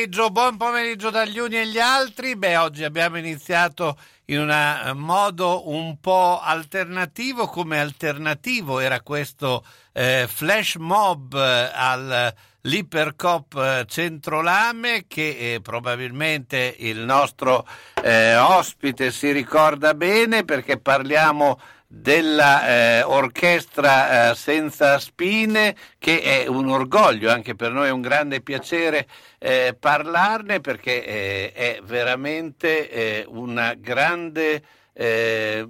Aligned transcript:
Pomeriggio, 0.00 0.30
buon 0.30 0.56
pomeriggio 0.56 1.10
dagli 1.10 1.38
uni 1.38 1.58
e 1.58 1.66
gli 1.66 1.78
altri. 1.78 2.34
Beh, 2.34 2.56
oggi 2.56 2.84
abbiamo 2.84 3.18
iniziato 3.18 3.98
in 4.26 4.40
un 4.40 4.50
eh, 4.50 4.94
modo 4.94 5.68
un 5.68 6.00
po' 6.00 6.40
alternativo, 6.40 7.46
come 7.46 7.78
alternativo 7.78 8.78
era 8.78 9.02
questo 9.02 9.62
eh, 9.92 10.26
flash 10.26 10.76
mob 10.76 11.34
eh, 11.34 11.70
all'Ipercop 11.74 13.54
eh, 13.54 13.84
Centrolame 13.86 15.04
che 15.06 15.54
eh, 15.54 15.60
probabilmente 15.60 16.76
il 16.78 17.00
nostro 17.00 17.66
ospite 18.02 19.10
si 19.10 19.30
ricorda 19.30 19.92
bene 19.92 20.44
perché 20.44 20.78
parliamo 20.78 21.60
dell'orchestra 21.92 24.28
eh, 24.28 24.30
eh, 24.30 24.34
senza 24.36 25.00
spine 25.00 25.74
che 25.98 26.22
è 26.22 26.46
un 26.46 26.68
orgoglio 26.68 27.32
anche 27.32 27.56
per 27.56 27.72
noi 27.72 27.88
è 27.88 27.90
un 27.90 28.00
grande 28.00 28.42
piacere 28.42 29.08
eh, 29.38 29.76
parlarne 29.78 30.60
perché 30.60 31.04
eh, 31.04 31.52
è 31.52 31.80
veramente 31.82 32.88
eh, 32.88 33.24
un 33.26 33.74
grande 33.78 34.62
eh, 34.92 35.68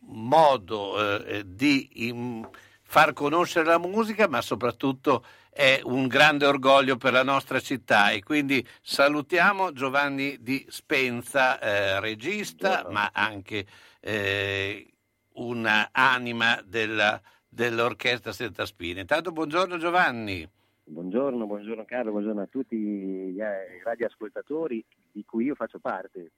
modo 0.00 1.22
di 1.46 1.88
in, 2.06 2.46
far 2.82 3.14
conoscere 3.14 3.64
la 3.64 3.78
musica 3.78 4.28
ma 4.28 4.42
soprattutto 4.42 5.24
è 5.48 5.80
un 5.84 6.06
grande 6.06 6.44
orgoglio 6.44 6.98
per 6.98 7.14
la 7.14 7.22
nostra 7.22 7.60
città. 7.60 8.10
E 8.10 8.22
quindi 8.22 8.66
salutiamo 8.82 9.72
Giovanni 9.72 10.36
Di 10.40 10.66
Spenza, 10.68 11.58
regista, 11.98 12.86
ma 12.90 13.10
anche 13.12 13.64
eh, 14.00 14.91
un'anima 15.34 16.62
della, 16.64 17.20
dell'orchestra 17.48 18.32
Senza 18.32 18.66
Spine. 18.66 19.00
Intanto 19.00 19.32
buongiorno 19.32 19.78
Giovanni. 19.78 20.48
Buongiorno, 20.84 21.46
buongiorno 21.46 21.84
Carlo, 21.84 22.10
buongiorno 22.10 22.42
a 22.42 22.46
tutti 22.46 23.36
eh, 23.36 23.82
radioascoltatori 23.84 24.84
di 25.12 25.24
cui 25.24 25.44
io 25.44 25.54
faccio 25.54 25.78
parte. 25.78 26.32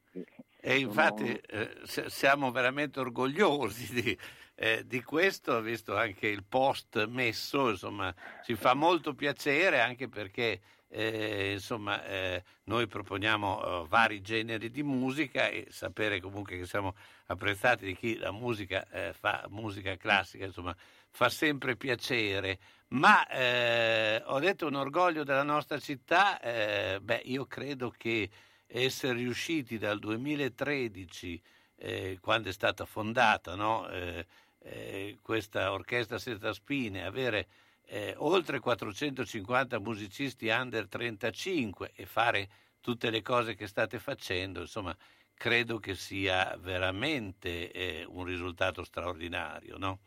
E 0.60 0.78
infatti 0.78 1.32
eh, 1.34 1.70
siamo 1.84 2.50
veramente 2.50 3.00
orgogliosi 3.00 3.94
di, 3.94 4.18
eh, 4.54 4.84
di, 4.86 5.02
questo, 5.02 5.60
visto 5.60 5.96
anche 5.96 6.28
il 6.28 6.44
post 6.46 7.06
messo, 7.06 7.70
insomma, 7.70 8.14
ci 8.44 8.54
fa 8.54 8.74
molto 8.74 9.14
piacere 9.14 9.80
anche 9.80 10.08
perché 10.08 10.60
eh, 10.88 11.52
insomma, 11.52 12.04
eh, 12.04 12.42
noi 12.64 12.86
proponiamo 12.86 13.82
uh, 13.82 13.86
vari 13.88 14.20
generi 14.20 14.70
di 14.70 14.82
musica 14.82 15.48
e 15.48 15.66
sapere 15.70 16.20
comunque 16.20 16.56
che 16.56 16.66
siamo 16.66 16.94
apprezzati 17.26 17.84
di 17.84 17.96
chi 17.96 18.16
la 18.16 18.30
musica 18.30 18.86
eh, 18.90 19.12
fa 19.12 19.44
musica 19.48 19.96
classica, 19.96 20.44
insomma, 20.44 20.74
fa 21.10 21.28
sempre 21.28 21.76
piacere. 21.76 22.58
Ma 22.88 23.26
eh, 23.26 24.22
ho 24.26 24.38
detto 24.38 24.66
un 24.66 24.74
orgoglio 24.74 25.24
della 25.24 25.42
nostra 25.42 25.78
città, 25.78 26.40
eh, 26.40 26.98
beh, 27.00 27.22
io 27.24 27.46
credo 27.46 27.90
che 27.90 28.30
essere 28.66 29.14
riusciti 29.14 29.78
dal 29.78 29.98
2013, 29.98 31.42
eh, 31.76 32.18
quando 32.20 32.48
è 32.48 32.52
stata 32.52 32.84
fondata 32.84 33.54
no? 33.54 33.88
eh, 33.88 34.26
eh, 34.60 35.18
questa 35.20 35.72
orchestra 35.72 36.18
senza 36.18 36.52
spine, 36.52 37.04
avere 37.04 37.48
eh, 37.86 38.14
oltre 38.18 38.60
450 38.60 39.78
musicisti 39.80 40.48
under 40.48 40.88
35 40.88 41.92
e 41.94 42.06
fare 42.06 42.48
tutte 42.80 43.10
le 43.10 43.22
cose 43.22 43.54
che 43.54 43.66
state 43.66 43.98
facendo, 43.98 44.60
insomma, 44.60 44.96
credo 45.34 45.78
che 45.78 45.94
sia 45.94 46.56
veramente 46.58 47.70
eh, 47.72 48.04
un 48.06 48.24
risultato 48.24 48.84
straordinario, 48.84 49.76
no? 49.78 50.00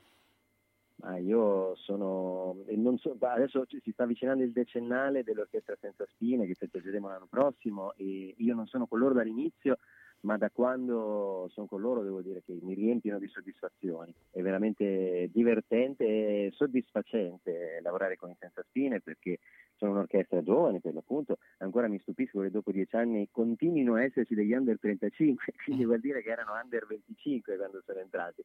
Ah, 1.01 1.19
io 1.19 1.75
sono, 1.75 2.55
so, 2.97 3.15
adesso 3.19 3.65
si 3.67 3.91
sta 3.91 4.03
avvicinando 4.03 4.43
il 4.43 4.51
decennale 4.51 5.23
dell'Orchestra 5.23 5.77
Senza 5.79 6.07
Spine 6.07 6.47
che 6.47 6.55
festeggeremo 6.55 7.07
l'anno 7.07 7.27
prossimo 7.29 7.93
e 7.93 8.33
io 8.35 8.55
non 8.55 8.65
sono 8.65 8.87
con 8.87 8.97
loro 8.97 9.13
dall'inizio, 9.13 9.77
ma 10.21 10.37
da 10.37 10.49
quando 10.49 11.47
sono 11.51 11.67
con 11.67 11.81
loro 11.81 12.03
devo 12.03 12.21
dire 12.21 12.41
che 12.43 12.57
mi 12.61 12.73
riempiono 12.73 13.19
di 13.19 13.27
soddisfazioni. 13.27 14.13
È 14.31 14.41
veramente 14.41 15.29
divertente 15.31 16.05
e 16.05 16.51
soddisfacente 16.53 17.79
lavorare 17.81 18.15
con 18.15 18.29
i 18.29 18.35
Senza 18.39 18.63
Spine 18.63 19.01
perché 19.01 19.39
sono 19.75 19.91
un'orchestra 19.91 20.41
giovane 20.41 20.79
per 20.79 20.93
l'appunto, 20.93 21.37
ancora 21.59 21.87
mi 21.87 21.99
stupisco 21.99 22.41
che 22.41 22.49
dopo 22.49 22.71
dieci 22.71 22.95
anni 22.95 23.29
continuino 23.31 23.93
a 23.93 24.03
esserci 24.03 24.33
degli 24.33 24.53
under 24.53 24.79
35, 24.79 25.53
quindi 25.63 25.85
vuol 25.85 25.99
dire 25.99 26.21
che 26.21 26.29
erano 26.31 26.53
under 26.61 26.85
25 26.87 27.55
quando 27.55 27.81
sono 27.85 27.99
entrati. 27.99 28.43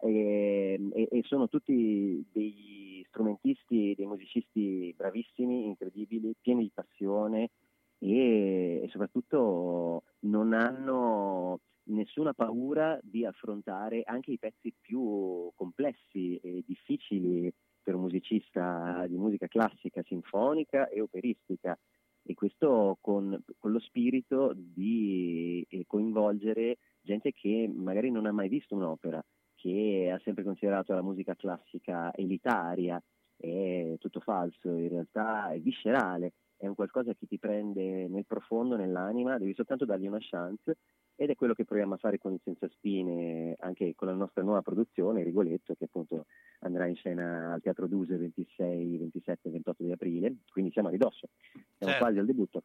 E, 0.00 0.80
e, 0.92 1.08
e 1.10 1.22
sono 1.22 1.48
tutti 1.48 2.26
degli 2.32 3.04
strumentisti, 3.08 3.94
dei 3.96 4.06
musicisti 4.06 4.92
bravissimi, 4.96 5.66
incredibili, 5.66 6.34
pieni 6.40 6.62
di 6.62 6.72
passione 6.74 7.50
e, 7.98 8.82
e 8.82 8.88
soprattutto 8.90 10.04
non 10.20 10.52
hanno 10.52 11.60
nessuna 11.84 12.32
paura 12.32 12.98
di 13.02 13.24
affrontare 13.24 14.02
anche 14.04 14.32
i 14.32 14.38
pezzi 14.38 14.72
più 14.80 15.50
complessi 15.54 16.36
e 16.36 16.62
difficili 16.66 17.52
per 17.82 17.94
un 17.94 18.02
musicista 18.02 19.04
di 19.06 19.16
musica 19.16 19.46
classica, 19.46 20.02
sinfonica 20.02 20.88
e 20.88 21.00
operistica. 21.00 21.78
E 22.26 22.32
questo 22.32 22.96
con, 23.02 23.38
con 23.58 23.70
lo 23.70 23.78
spirito 23.80 24.52
di 24.56 25.64
eh, 25.68 25.84
coinvolgere 25.86 26.78
gente 27.02 27.32
che 27.32 27.70
magari 27.70 28.10
non 28.10 28.24
ha 28.24 28.32
mai 28.32 28.48
visto 28.48 28.74
un'opera, 28.74 29.22
che 29.54 30.10
ha 30.10 30.18
sempre 30.24 30.42
considerato 30.42 30.94
la 30.94 31.02
musica 31.02 31.34
classica 31.34 32.10
elitaria, 32.14 32.98
è 33.36 33.96
tutto 33.98 34.20
falso, 34.20 34.70
in 34.74 34.88
realtà 34.88 35.50
è 35.50 35.60
viscerale 35.60 36.32
è 36.56 36.66
un 36.66 36.74
qualcosa 36.74 37.12
che 37.14 37.26
ti 37.26 37.38
prende 37.38 38.08
nel 38.08 38.26
profondo, 38.26 38.76
nell'anima, 38.76 39.38
devi 39.38 39.54
soltanto 39.54 39.84
dargli 39.84 40.06
una 40.06 40.18
chance 40.20 40.76
ed 41.16 41.30
è 41.30 41.34
quello 41.34 41.54
che 41.54 41.64
proviamo 41.64 41.94
a 41.94 41.98
fare 41.98 42.18
con 42.18 42.32
il 42.32 42.40
Senza 42.42 42.68
Spine, 42.68 43.54
anche 43.60 43.94
con 43.94 44.08
la 44.08 44.14
nostra 44.14 44.42
nuova 44.42 44.62
produzione, 44.62 45.22
Rigoletto, 45.22 45.74
che 45.74 45.84
appunto 45.84 46.26
andrà 46.60 46.86
in 46.86 46.96
scena 46.96 47.52
al 47.52 47.60
Teatro 47.60 47.86
Duse 47.86 48.16
26, 48.16 48.98
27 48.98 49.48
e 49.48 49.50
28 49.52 49.82
di 49.84 49.92
aprile, 49.92 50.36
quindi 50.50 50.72
siamo 50.72 50.88
a 50.88 50.90
ridosso, 50.90 51.28
siamo 51.52 51.92
certo. 51.92 51.98
quasi 51.98 52.18
al 52.18 52.26
debutto. 52.26 52.62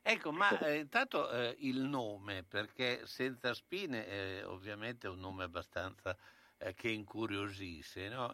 Ecco, 0.00 0.32
ma 0.32 0.58
eh, 0.60 0.78
intanto 0.78 1.30
eh, 1.30 1.54
il 1.58 1.82
nome, 1.82 2.42
perché 2.42 3.00
Senza 3.04 3.52
Spine 3.52 4.06
è 4.06 4.46
ovviamente 4.46 5.06
un 5.06 5.18
nome 5.18 5.44
abbastanza 5.44 6.16
eh, 6.56 6.72
che 6.72 6.88
incuriosisce, 6.88 8.08
no? 8.08 8.32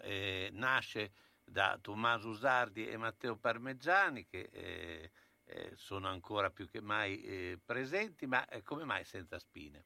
nasce 0.52 1.10
da 1.44 1.78
Tommaso 1.80 2.30
Usardi 2.30 2.88
e 2.88 2.96
Matteo 2.96 3.36
Parmeggiani 3.36 4.26
che 4.26 4.48
eh, 4.50 5.10
eh, 5.46 5.70
sono 5.74 6.08
ancora 6.08 6.50
più 6.50 6.68
che 6.68 6.80
mai 6.80 7.22
eh, 7.22 7.58
presenti, 7.64 8.26
ma 8.26 8.46
eh, 8.48 8.62
come 8.62 8.84
mai 8.84 9.04
senza 9.04 9.38
spine? 9.38 9.84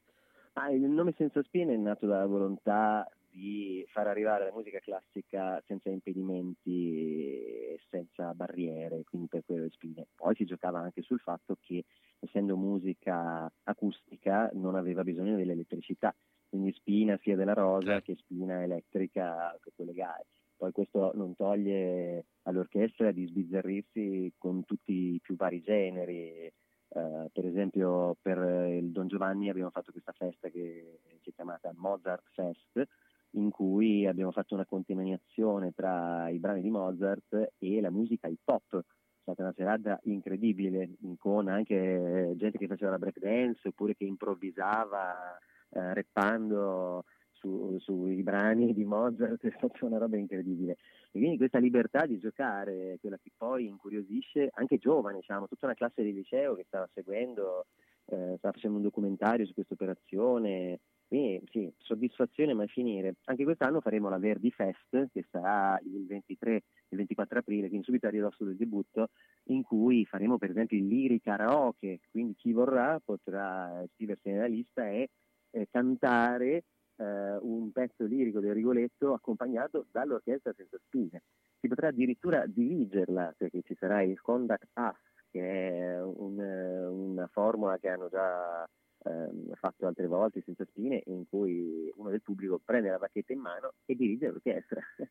Ah, 0.53 0.71
il 0.71 0.81
nome 0.81 1.13
senza 1.15 1.43
spine 1.43 1.73
è 1.73 1.77
nato 1.77 2.07
dalla 2.07 2.25
volontà 2.25 3.07
di 3.29 3.85
far 3.89 4.07
arrivare 4.07 4.45
la 4.45 4.51
musica 4.51 4.79
classica 4.79 5.61
senza 5.67 5.89
impedimenti 5.89 7.37
e 7.37 7.79
senza 7.89 8.33
barriere, 8.33 9.03
quindi 9.03 9.27
per 9.27 9.43
quelle 9.45 9.69
spine. 9.69 10.07
Poi 10.15 10.35
si 10.35 10.45
giocava 10.45 10.79
anche 10.79 11.01
sul 11.03 11.19
fatto 11.19 11.57
che 11.61 11.85
essendo 12.19 12.57
musica 12.57 13.51
acustica 13.63 14.49
non 14.53 14.75
aveva 14.75 15.03
bisogno 15.03 15.35
dell'elettricità, 15.35 16.13
quindi 16.49 16.73
spina 16.73 17.17
sia 17.21 17.35
della 17.35 17.53
rosa 17.53 17.91
certo. 17.91 18.11
che 18.11 18.17
spina 18.17 18.63
elettrica 18.63 19.57
che 19.61 19.71
collegare 19.75 20.25
poi 20.59 20.73
questo 20.73 21.13
non 21.15 21.37
toglie 21.37 22.25
all'orchestra 22.43 23.11
di 23.11 23.25
sbizzarrirsi 23.25 24.33
con 24.37 24.65
tutti 24.65 25.13
i 25.13 25.19
più 25.21 25.37
vari 25.37 25.61
generi. 25.61 26.51
Uh, 26.89 27.29
per 27.31 27.45
esempio 27.45 28.17
per 28.19 28.39
il 28.67 28.91
Don 28.91 29.07
Giovanni 29.07 29.49
abbiamo 29.49 29.69
fatto 29.69 29.91
questa 29.91 30.11
festa 30.11 30.49
che 30.49 30.99
si 31.21 31.29
è 31.29 31.33
chiamata 31.33 31.71
Mozart 31.75 32.25
Fest, 32.33 32.89
in 33.31 33.51
cui 33.51 34.05
abbiamo 34.05 34.31
fatto 34.31 34.53
una 34.53 34.65
contaminazione 34.65 35.71
tra 35.71 36.27
i 36.29 36.39
brani 36.39 36.61
di 36.61 36.69
Mozart 36.69 37.53
e 37.57 37.79
la 37.79 37.91
musica 37.91 38.27
hip 38.27 38.41
hop. 38.43 38.79
È 38.79 39.21
stata 39.21 39.43
una 39.43 39.53
serata 39.55 39.99
incredibile, 40.03 40.89
con 41.19 41.47
anche 41.47 42.33
gente 42.35 42.57
che 42.57 42.67
faceva 42.67 42.91
la 42.91 42.99
break 42.99 43.19
dance 43.19 43.65
oppure 43.65 43.95
che 43.95 44.03
improvvisava 44.03 45.37
eh, 45.69 45.93
rappando 45.93 47.05
su, 47.39 47.77
sui 47.79 48.21
brani 48.21 48.73
di 48.73 48.83
Mozart 48.85 49.43
è 49.45 49.53
stata 49.57 49.85
una 49.85 49.97
roba 49.97 50.17
incredibile. 50.17 50.73
E 51.11 51.19
quindi 51.19 51.37
questa 51.37 51.57
libertà 51.57 52.05
di 52.05 52.19
giocare, 52.19 52.97
quella 52.99 53.17
che 53.17 53.31
poi 53.35 53.67
incuriosisce 53.67 54.49
anche 54.53 54.77
giovani, 54.77 55.19
diciamo, 55.19 55.47
tutta 55.47 55.65
una 55.65 55.75
classe 55.75 56.03
di 56.03 56.13
liceo 56.13 56.55
che 56.55 56.65
stava 56.67 56.87
seguendo, 56.93 57.65
eh, 58.05 58.35
stava 58.37 58.53
facendo 58.53 58.77
un 58.77 58.83
documentario 58.83 59.45
su 59.45 59.53
questa 59.53 59.73
operazione. 59.73 60.79
Quindi 61.07 61.41
sì, 61.49 61.73
soddisfazione 61.77 62.53
mai 62.53 62.67
finire. 62.67 63.15
Anche 63.25 63.43
quest'anno 63.43 63.81
faremo 63.81 64.09
la 64.09 64.19
Verdi 64.19 64.51
Fest, 64.51 65.09
che 65.11 65.25
sarà 65.31 65.79
il 65.83 66.05
23 66.05 66.61
il 66.89 66.97
24 66.97 67.39
aprile, 67.39 67.67
quindi 67.67 67.85
subito 67.85 68.07
a 68.07 68.11
ridosso 68.11 68.43
del 68.43 68.55
debutto, 68.55 69.09
in 69.45 69.63
cui 69.63 70.05
faremo 70.05 70.37
per 70.37 70.51
esempio 70.51 70.77
il 70.77 70.87
Liri 70.87 71.21
Karaoke, 71.21 71.99
quindi 72.11 72.35
chi 72.35 72.51
vorrà 72.51 72.99
potrà 73.03 73.81
iscriversi 73.83 74.29
nella 74.29 74.47
lista 74.47 74.87
e 74.87 75.09
eh, 75.51 75.67
cantare 75.71 76.63
eh, 76.99 77.37
un 77.41 77.71
pezzo 77.71 78.03
lirico 78.03 78.39
del 78.39 78.53
Rigoletto 78.53 79.13
accompagnato 79.13 79.85
dall'orchestra 79.91 80.53
senza 80.53 80.77
spine. 80.85 81.23
Si 81.59 81.67
potrà 81.67 81.87
addirittura 81.87 82.45
dirigerla 82.45 83.35
perché 83.37 83.61
ci 83.63 83.75
sarà 83.75 84.01
il 84.01 84.19
Conduct 84.21 84.67
Us, 84.75 84.97
che 85.31 85.39
è 85.39 86.01
un, 86.01 86.37
una 86.39 87.27
formula 87.27 87.77
che 87.77 87.89
hanno 87.89 88.09
già 88.09 88.63
eh, 89.03 89.55
fatto 89.55 89.87
altre 89.87 90.07
volte 90.07 90.41
senza 90.43 90.65
spine, 90.65 91.01
in 91.05 91.27
cui 91.27 91.91
uno 91.95 92.09
del 92.09 92.21
pubblico 92.21 92.59
prende 92.63 92.89
la 92.89 92.97
bacchetta 92.97 93.33
in 93.33 93.39
mano 93.39 93.73
e 93.85 93.95
dirige 93.95 94.27
l'orchestra. 94.27 94.81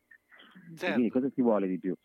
Certo. 0.75 0.93
Quindi 0.93 1.09
cosa 1.09 1.29
si 1.29 1.41
vuole 1.41 1.67
di 1.67 1.79
più? 1.79 1.95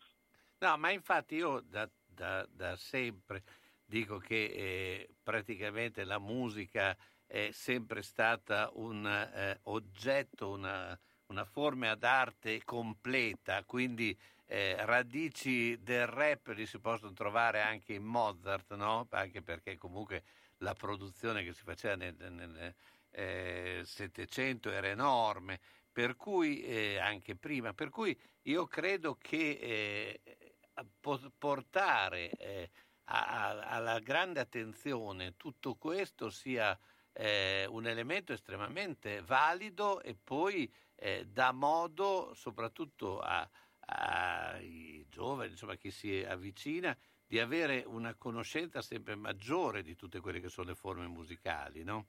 No, 0.59 0.77
ma 0.77 0.91
infatti 0.91 1.35
io 1.35 1.61
da, 1.61 1.89
da, 2.05 2.47
da 2.49 2.75
sempre 2.75 3.43
dico 3.85 4.17
che 4.17 4.45
eh, 4.45 5.09
praticamente 5.21 6.03
la 6.05 6.19
musica 6.19 6.95
è 7.27 7.49
sempre 7.51 8.01
stata 8.01 8.69
un 8.73 9.05
eh, 9.05 9.59
oggetto, 9.63 10.49
una, 10.49 10.97
una, 11.27 11.45
forma 11.45 11.95
d'arte 11.95 12.63
completa, 12.63 13.63
quindi 13.63 14.17
eh, 14.45 14.75
radici 14.85 15.81
del 15.81 16.07
rap 16.07 16.47
li 16.49 16.65
si 16.65 16.79
possono 16.79 17.13
trovare 17.13 17.61
anche 17.61 17.93
in 17.93 18.03
Mozart, 18.03 18.75
no? 18.75 19.07
anche 19.09 19.41
perché 19.41 19.77
comunque 19.77 20.23
la 20.57 20.73
produzione 20.73 21.43
che 21.43 21.53
si 21.53 21.63
faceva 21.63 21.95
nel, 21.95 22.75
eh, 23.11 23.81
Settecento 23.85 24.71
era 24.71 24.87
enorme, 24.87 25.59
per 25.91 26.15
cui 26.15 26.61
eh, 26.63 26.99
anche 26.99 27.35
prima, 27.35 27.73
per 27.73 27.89
cui 27.89 28.17
io 28.43 28.67
credo 28.67 29.15
che 29.15 29.57
eh, 29.61 30.21
portare 31.37 32.29
eh, 32.31 32.69
alla 33.05 33.99
grande 33.99 34.39
attenzione 34.39 35.35
tutto 35.37 35.75
questo 35.75 36.29
sia 36.29 36.77
eh, 37.17 37.65
un 37.69 37.87
elemento 37.87 38.33
estremamente 38.33 39.21
valido 39.21 40.01
e 40.01 40.15
poi 40.21 40.71
eh, 40.95 41.25
dà 41.31 41.51
modo 41.51 42.33
soprattutto 42.33 43.21
ai 43.87 45.05
giovani, 45.09 45.51
insomma 45.51 45.75
chi 45.75 45.91
si 45.91 46.23
avvicina, 46.23 46.95
di 47.27 47.39
avere 47.39 47.83
una 47.85 48.13
conoscenza 48.15 48.81
sempre 48.81 49.15
maggiore 49.15 49.81
di 49.81 49.95
tutte 49.95 50.19
quelle 50.19 50.39
che 50.39 50.49
sono 50.49 50.69
le 50.69 50.75
forme 50.75 51.07
musicali, 51.07 51.83
no? 51.83 52.07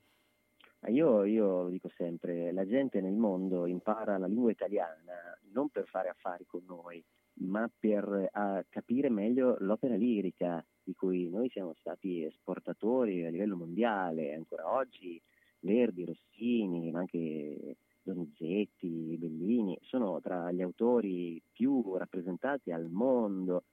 Io, 0.89 1.25
io 1.25 1.69
dico 1.69 1.89
sempre, 1.89 2.53
la 2.53 2.67
gente 2.67 3.01
nel 3.01 3.15
mondo 3.15 3.67
impara 3.67 4.19
la 4.19 4.27
lingua 4.27 4.51
italiana 4.51 5.37
non 5.53 5.69
per 5.69 5.87
fare 5.87 6.09
affari 6.09 6.45
con 6.47 6.65
noi, 6.67 7.03
ma 7.41 7.71
per 7.79 8.31
capire 8.69 9.09
meglio 9.09 9.57
l'opera 9.61 9.97
lirica, 9.97 10.65
di 10.87 10.95
cui 10.95 11.29
noi 11.29 11.51
siamo 11.51 11.75
stati 11.81 12.23
esportatori 12.23 13.27
a 13.27 13.31
livello 13.31 13.57
mondiale, 13.57 14.35
ancora 14.35 14.73
oggi 14.73 15.21
Verdi, 15.59 16.05
Rossini, 16.05 16.93
ma 16.93 17.01
anche 17.01 17.77
Donizetti, 18.03 19.17
Bellini, 19.19 19.77
sono 19.83 20.21
tra 20.21 20.53
gli 20.53 20.63
autori 20.63 21.43
più 21.53 21.97
rappresentati 21.97 22.71
al 22.71 22.89
mondo. 22.89 23.65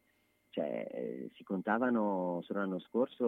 Cioè, 0.50 0.88
eh, 0.92 1.30
si 1.36 1.44
contavano 1.44 2.42
solo 2.44 2.60
l'anno 2.60 2.80
scorso 2.80 3.26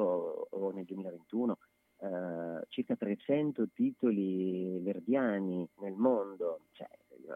o 0.50 0.72
nel 0.72 0.86
2021 0.86 1.58
eh, 1.98 2.66
circa 2.70 2.96
300 2.96 3.70
titoli 3.74 4.80
verdiani 4.80 5.68
nel 5.80 5.94
mondo, 5.94 6.62
cioè, 6.72 6.90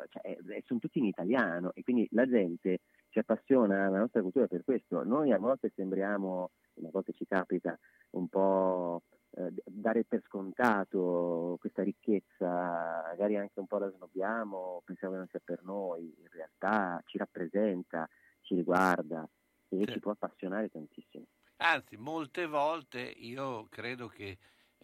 cioè, 0.09 0.37
eh, 0.47 0.63
sono 0.65 0.79
tutti 0.79 0.97
in 0.97 1.05
italiano 1.05 1.71
e 1.75 1.83
quindi 1.83 2.07
la 2.11 2.27
gente 2.27 2.79
si 3.09 3.19
appassiona 3.19 3.87
alla 3.87 3.99
nostra 3.99 4.21
cultura 4.21 4.47
per 4.47 4.63
questo. 4.63 5.03
Noi 5.03 5.31
a 5.31 5.37
volte 5.37 5.71
sembriamo, 5.75 6.51
a 6.83 6.89
volte 6.91 7.13
ci 7.13 7.25
capita, 7.25 7.77
un 8.11 8.27
po' 8.27 9.03
eh, 9.31 9.53
dare 9.65 10.05
per 10.05 10.21
scontato 10.25 11.57
questa 11.59 11.83
ricchezza, 11.83 13.03
magari 13.07 13.37
anche 13.37 13.59
un 13.59 13.67
po' 13.67 13.77
la 13.77 13.91
snobbiamo, 13.91 14.81
pensiamo 14.85 15.13
che 15.13 15.19
non 15.19 15.27
sia 15.29 15.41
per 15.43 15.63
noi, 15.63 16.13
in 16.17 16.27
realtà 16.31 17.01
ci 17.05 17.17
rappresenta, 17.17 18.07
ci 18.41 18.55
riguarda 18.55 19.27
e 19.69 19.83
sì. 19.85 19.91
ci 19.93 19.99
può 19.99 20.11
appassionare 20.11 20.69
tantissimo. 20.69 21.25
Anzi, 21.57 21.97
molte 21.97 22.47
volte 22.47 23.01
io 23.01 23.67
credo 23.69 24.07
che 24.07 24.37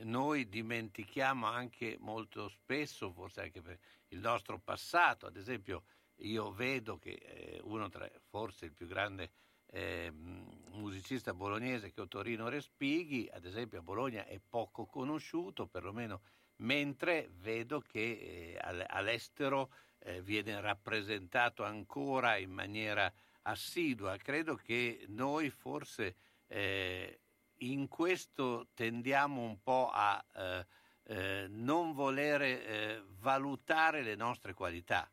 noi 0.04 0.50
dimentichiamo 0.50 1.46
anche 1.48 1.98
molto 2.00 2.50
spesso, 2.50 3.12
forse 3.12 3.42
anche 3.42 3.62
per 3.62 3.80
il 4.10 4.20
nostro 4.20 4.60
passato, 4.60 5.26
ad 5.26 5.38
esempio 5.38 5.84
io 6.18 6.52
vedo 6.52 6.98
che 6.98 7.12
eh, 7.12 7.60
uno 7.64 7.90
tra 7.90 8.10
forse 8.30 8.66
il 8.66 8.74
più 8.74 8.88
grande 8.88 9.32
eh, 9.68 10.12
musicista 10.12 11.34
bolognese 11.34 11.92
che 11.92 12.02
è 12.02 12.08
Torino 12.08 12.48
Respighi, 12.48 13.30
ad 13.32 13.46
esempio 13.46 13.80
a 13.80 13.84
Bologna 13.84 14.26
è 14.26 14.40
poco 14.40 14.86
conosciuto, 14.86 15.68
perlomeno 15.68 16.22
mentre 16.58 17.30
vedo 17.40 17.82
che 17.82 18.56
eh, 18.56 18.86
all'estero 18.88 19.72
eh, 20.00 20.22
viene 20.22 20.60
rappresentato 20.62 21.64
ancora 21.64 22.38
in 22.38 22.52
maniera 22.52 23.12
assidua. 23.44 24.16
Credo 24.18 24.56
che 24.56 25.06
noi 25.10 25.50
forse 25.50 26.16
eh, 26.48 27.20
in 27.60 27.88
questo 27.88 28.68
tendiamo 28.74 29.42
un 29.42 29.62
po' 29.62 29.90
a 29.92 30.24
eh, 30.36 31.48
non 31.50 31.94
volere 31.94 33.04
valutare 33.20 34.02
le 34.02 34.16
nostre 34.16 34.54
qualità. 34.54 35.08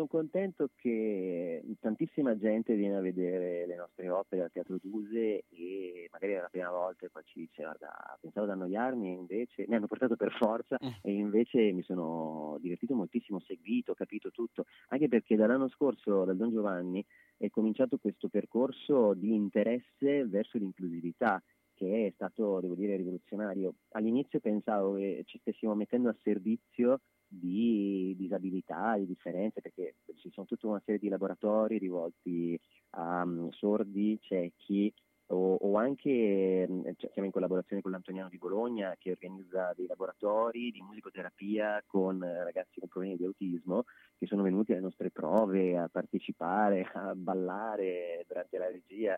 Sono 0.00 0.12
contento 0.12 0.70
che 0.76 1.62
tantissima 1.78 2.34
gente 2.38 2.74
viene 2.74 2.96
a 2.96 3.02
vedere 3.02 3.66
le 3.66 3.76
nostre 3.76 4.08
opere 4.08 4.44
al 4.44 4.50
Teatro 4.50 4.78
Duse 4.80 5.44
e 5.50 6.08
magari 6.10 6.32
è 6.32 6.40
la 6.40 6.48
prima 6.48 6.70
volta 6.70 7.04
e 7.04 7.10
poi 7.10 7.22
ci 7.26 7.40
dice 7.40 7.64
guarda 7.64 8.16
pensavo 8.18 8.46
ad 8.46 8.52
annoiarmi 8.52 9.08
e 9.08 9.12
invece 9.12 9.66
mi 9.68 9.74
hanno 9.74 9.86
portato 9.86 10.16
per 10.16 10.32
forza 10.32 10.78
mm. 10.82 10.88
e 11.02 11.12
invece 11.12 11.72
mi 11.72 11.82
sono 11.82 12.56
divertito 12.62 12.94
moltissimo, 12.94 13.40
seguito, 13.40 13.92
capito 13.92 14.30
tutto, 14.30 14.64
anche 14.88 15.08
perché 15.08 15.36
dall'anno 15.36 15.68
scorso 15.68 16.24
dal 16.24 16.36
Don 16.38 16.50
Giovanni 16.50 17.04
è 17.36 17.50
cominciato 17.50 17.98
questo 17.98 18.28
percorso 18.28 19.12
di 19.12 19.34
interesse 19.34 20.24
verso 20.24 20.56
l'inclusività 20.56 21.42
che 21.80 22.08
è 22.08 22.12
stato, 22.14 22.60
devo 22.60 22.74
dire, 22.74 22.96
rivoluzionario. 22.96 23.74
All'inizio 23.92 24.38
pensavo 24.38 24.96
che 24.96 25.22
ci 25.24 25.38
stessimo 25.38 25.74
mettendo 25.74 26.10
a 26.10 26.16
servizio 26.22 27.00
di 27.26 28.14
disabilità, 28.18 28.98
di 28.98 29.06
differenze, 29.06 29.62
perché 29.62 29.94
ci 30.16 30.30
sono 30.30 30.46
tutta 30.46 30.66
una 30.66 30.82
serie 30.84 31.00
di 31.00 31.08
laboratori 31.08 31.78
rivolti 31.78 32.58
a 32.90 33.22
um, 33.22 33.50
sordi, 33.52 34.18
ciechi, 34.20 34.92
o, 35.32 35.54
o 35.54 35.76
anche 35.76 36.66
cioè, 36.96 37.10
siamo 37.12 37.28
in 37.28 37.32
collaborazione 37.32 37.80
con 37.80 37.92
l'Antoniano 37.92 38.28
di 38.28 38.36
Bologna 38.36 38.96
che 38.98 39.12
organizza 39.12 39.72
dei 39.76 39.86
laboratori 39.86 40.72
di 40.72 40.82
musicoterapia 40.82 41.84
con 41.86 42.18
ragazzi 42.18 42.80
con 42.80 42.88
problemi 42.88 43.16
di 43.16 43.24
autismo 43.24 43.84
che 44.18 44.26
sono 44.26 44.42
venuti 44.42 44.72
alle 44.72 44.80
nostre 44.80 45.12
prove 45.12 45.78
a 45.78 45.88
partecipare, 45.88 46.90
a 46.92 47.14
ballare 47.14 48.24
durante 48.26 48.58
la 48.58 48.66
regia 48.66 49.16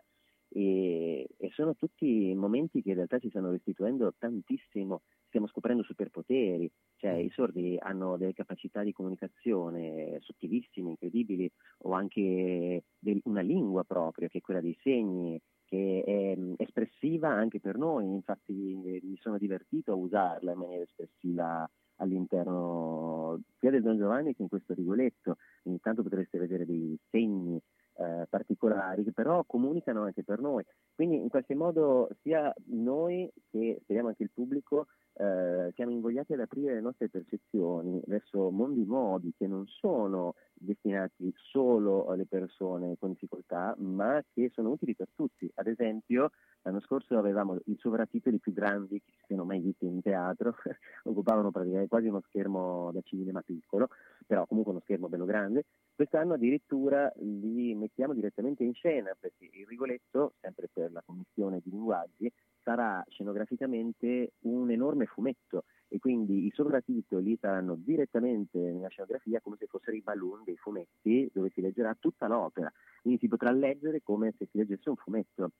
e, 0.55 1.27
e 1.35 1.49
sono 1.53 1.75
tutti 1.75 2.33
momenti 2.35 2.81
che 2.83 2.89
in 2.89 2.95
realtà 2.95 3.17
ci 3.17 3.29
stanno 3.29 3.49
restituendo 3.49 4.13
tantissimo, 4.17 5.01
stiamo 5.27 5.47
scoprendo 5.47 5.81
superpoteri, 5.83 6.71
cioè 6.97 7.13
i 7.13 7.31
sordi 7.31 7.75
hanno 7.79 8.17
delle 8.17 8.33
capacità 8.33 8.83
di 8.83 8.93
comunicazione 8.93 10.19
sottilissime, 10.21 10.91
incredibili, 10.91 11.51
o 11.79 11.93
anche 11.93 12.83
del, 12.99 13.19
una 13.23 13.41
lingua 13.41 13.83
propria 13.83 14.27
che 14.27 14.37
è 14.37 14.41
quella 14.41 14.61
dei 14.61 14.77
segni, 14.81 15.41
che 15.65 16.03
è 16.05 16.35
mm, 16.37 16.53
espressiva 16.57 17.29
anche 17.29 17.59
per 17.59 17.77
noi, 17.77 18.05
infatti 18.05 18.53
mi 18.53 19.17
sono 19.19 19.39
divertito 19.39 19.91
a 19.91 19.95
usarla 19.95 20.51
in 20.51 20.59
maniera 20.59 20.83
espressiva 20.83 21.67
all'interno 21.97 23.41
sia 23.59 23.71
del 23.71 23.81
Don 23.81 23.97
Giovanni 23.97 24.35
che 24.35 24.43
in 24.43 24.49
questo 24.49 24.73
rigoletto, 24.73 25.37
ogni 25.63 25.79
tanto 25.79 26.03
potreste 26.03 26.37
vedere 26.37 26.65
dei 26.65 26.97
segni 27.09 27.59
eh, 27.95 28.25
particolari 28.29 29.03
che 29.03 29.11
però 29.11 29.43
comunicano 29.43 30.03
anche 30.03 30.23
per 30.23 30.39
noi, 30.39 30.63
quindi 30.95 31.17
in 31.17 31.29
qualche 31.29 31.55
modo 31.55 32.09
sia 32.21 32.53
noi 32.65 33.31
che 33.51 33.79
speriamo 33.81 34.09
anche 34.09 34.23
il 34.23 34.31
pubblico 34.33 34.87
eh, 35.15 35.71
siamo 35.75 35.91
invogliati 35.91 36.33
ad 36.33 36.39
aprire 36.39 36.73
le 36.73 36.81
nostre 36.81 37.07
percezioni 37.07 38.01
verso 38.07 38.49
mondi 38.49 38.83
nuovi 38.83 39.31
che 39.37 39.45
non 39.45 39.67
sono 39.67 40.33
destinati 40.53 41.31
solo 41.35 42.07
alle 42.07 42.25
persone 42.25 42.95
con 42.97 43.11
difficoltà, 43.11 43.75
ma 43.77 44.23
che 44.33 44.49
sono 44.53 44.71
utili 44.71 44.95
per 44.95 45.09
tutti. 45.13 45.49
Ad 45.55 45.67
esempio, 45.67 46.31
l'anno 46.63 46.79
scorso 46.81 47.17
avevamo 47.17 47.59
i 47.65 47.77
sovratitoli 47.77 48.39
più 48.39 48.53
grandi 48.53 49.01
che 49.01 49.11
si 49.11 49.23
siano 49.27 49.45
mai 49.45 49.59
visti 49.59 49.85
in 49.85 50.01
teatro, 50.01 50.55
occupavano 51.03 51.51
quasi 51.51 52.07
uno 52.07 52.21
schermo 52.27 52.91
da 52.91 53.01
cinema 53.03 53.41
piccolo, 53.41 53.89
però 54.25 54.47
comunque 54.47 54.71
uno 54.71 54.81
schermo 54.81 55.09
bello 55.09 55.25
grande. 55.25 55.65
Quest'anno 55.95 56.33
addirittura 56.33 57.11
li 57.17 57.75
mettiamo 57.75 58.13
direttamente 58.13 58.63
in 58.63 58.73
scena, 58.73 59.15
perché 59.19 59.45
il 59.51 59.65
Rigoletto, 59.67 60.33
sempre 60.41 60.67
per 60.71 60.91
la 60.91 61.01
commissione 61.05 61.59
di 61.63 61.69
linguaggi, 61.69 62.31
sarà 62.61 63.03
scenograficamente 63.09 64.33
un 64.41 64.71
enorme 64.71 65.05
fumetto 65.05 65.65
e 65.87 65.99
quindi 65.99 66.45
i 66.45 66.51
sovratitoli 66.51 67.37
saranno 67.39 67.75
direttamente 67.75 68.57
nella 68.57 68.87
scenografia 68.87 69.41
come 69.41 69.57
se 69.59 69.67
fossero 69.67 69.95
i 69.95 70.01
balloon 70.01 70.43
dei 70.43 70.57
fumetti 70.57 71.29
dove 71.31 71.51
si 71.53 71.61
leggerà 71.61 71.95
tutta 71.99 72.27
l'opera, 72.27 72.71
quindi 73.01 73.19
si 73.19 73.27
potrà 73.27 73.51
leggere 73.51 74.01
come 74.01 74.33
se 74.37 74.47
si 74.49 74.57
leggesse 74.57 74.89
un 74.89 74.95
fumetto. 74.95 75.51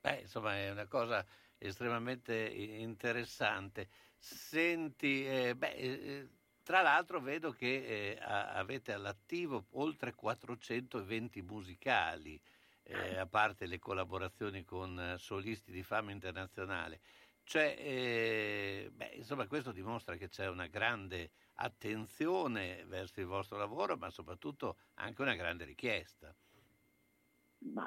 Beh, 0.00 0.20
insomma, 0.20 0.54
è 0.56 0.70
una 0.70 0.86
cosa 0.86 1.24
estremamente 1.56 2.34
interessante. 2.50 3.88
Senti, 4.18 5.26
eh, 5.26 5.56
beh, 5.56 5.72
eh, 5.74 6.30
tra 6.64 6.80
l'altro 6.80 7.20
vedo 7.20 7.52
che 7.52 8.16
eh, 8.16 8.18
avete 8.20 8.92
all'attivo 8.92 9.66
oltre 9.72 10.14
420 10.14 11.42
musicali 11.42 12.40
eh, 12.84 13.18
a 13.18 13.26
parte 13.26 13.66
le 13.66 13.78
collaborazioni 13.78 14.64
con 14.64 14.98
eh, 14.98 15.18
solisti 15.18 15.70
di 15.70 15.82
fama 15.82 16.10
internazionale. 16.10 17.00
Cioè, 17.44 17.76
eh, 17.78 18.90
beh, 18.92 19.12
insomma, 19.16 19.46
questo 19.46 19.72
dimostra 19.72 20.16
che 20.16 20.28
c'è 20.28 20.48
una 20.48 20.66
grande 20.66 21.32
attenzione 21.56 22.84
verso 22.86 23.20
il 23.20 23.26
vostro 23.26 23.58
lavoro, 23.58 23.96
ma 23.96 24.08
soprattutto 24.08 24.78
anche 24.94 25.20
una 25.20 25.34
grande 25.34 25.64
richiesta. 25.64 26.34
Ma 27.72 27.86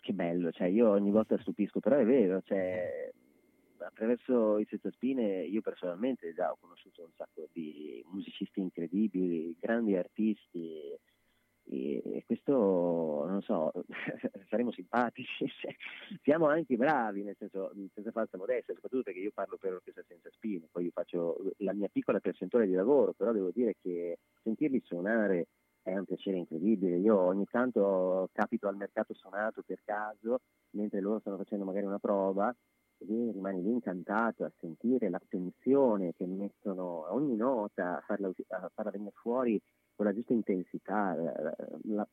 che 0.00 0.12
bello, 0.12 0.52
cioè, 0.52 0.68
io 0.68 0.90
ogni 0.90 1.10
volta 1.10 1.38
stupisco, 1.40 1.80
però 1.80 1.96
è 1.96 2.04
vero, 2.04 2.42
cioè, 2.42 3.10
attraverso 3.86 4.58
i 4.58 4.66
Senza 4.68 4.90
Spine 4.90 5.42
io 5.42 5.60
personalmente 5.60 6.32
già 6.34 6.50
ho 6.50 6.56
conosciuto 6.60 7.02
un 7.02 7.12
sacco 7.16 7.48
di 7.52 8.04
musicisti 8.10 8.60
incredibili, 8.60 9.56
grandi 9.58 9.96
artisti, 9.96 10.98
e 11.70 12.22
questo, 12.24 13.26
non 13.28 13.42
so, 13.42 13.72
saremo 14.48 14.72
simpatici, 14.72 15.46
siamo 16.22 16.46
anche 16.46 16.76
bravi, 16.76 17.22
nel 17.22 17.36
senso, 17.38 17.72
senza 17.92 18.10
falsa 18.10 18.38
modestia, 18.38 18.74
soprattutto 18.74 19.02
perché 19.02 19.20
io 19.20 19.32
parlo 19.34 19.58
per 19.58 19.72
l'orchestra 19.72 20.02
senza 20.08 20.30
spine, 20.30 20.68
poi 20.70 20.84
io 20.84 20.90
faccio 20.92 21.36
la 21.58 21.74
mia 21.74 21.88
piccola 21.88 22.20
percentuale 22.20 22.66
di 22.66 22.72
lavoro, 22.72 23.12
però 23.12 23.32
devo 23.32 23.50
dire 23.50 23.74
che 23.82 24.18
sentirli 24.42 24.80
suonare 24.84 25.48
è 25.82 25.96
un 25.96 26.04
piacere 26.04 26.38
incredibile. 26.38 26.96
Io 26.96 27.18
ogni 27.18 27.46
tanto 27.50 28.28
capito 28.32 28.68
al 28.68 28.76
mercato 28.76 29.14
suonato 29.14 29.62
per 29.64 29.80
caso, 29.84 30.40
mentre 30.70 31.00
loro 31.00 31.18
stanno 31.20 31.36
facendo 31.36 31.64
magari 31.64 31.86
una 31.86 31.98
prova, 31.98 32.54
rimani 32.98 33.62
lì 33.62 33.70
incantato 33.70 34.44
a 34.44 34.52
sentire 34.58 35.08
l'attenzione 35.08 36.14
che 36.14 36.26
mettono 36.26 37.04
a 37.04 37.14
ogni 37.14 37.36
nota, 37.36 37.98
a 37.98 38.00
farla, 38.00 38.28
a 38.28 38.70
farla 38.74 38.90
venire 38.90 39.12
fuori 39.14 39.60
con 39.94 40.06
la 40.06 40.14
giusta 40.14 40.32
intensità, 40.32 41.14
la, 41.14 41.56
la, 41.86 42.08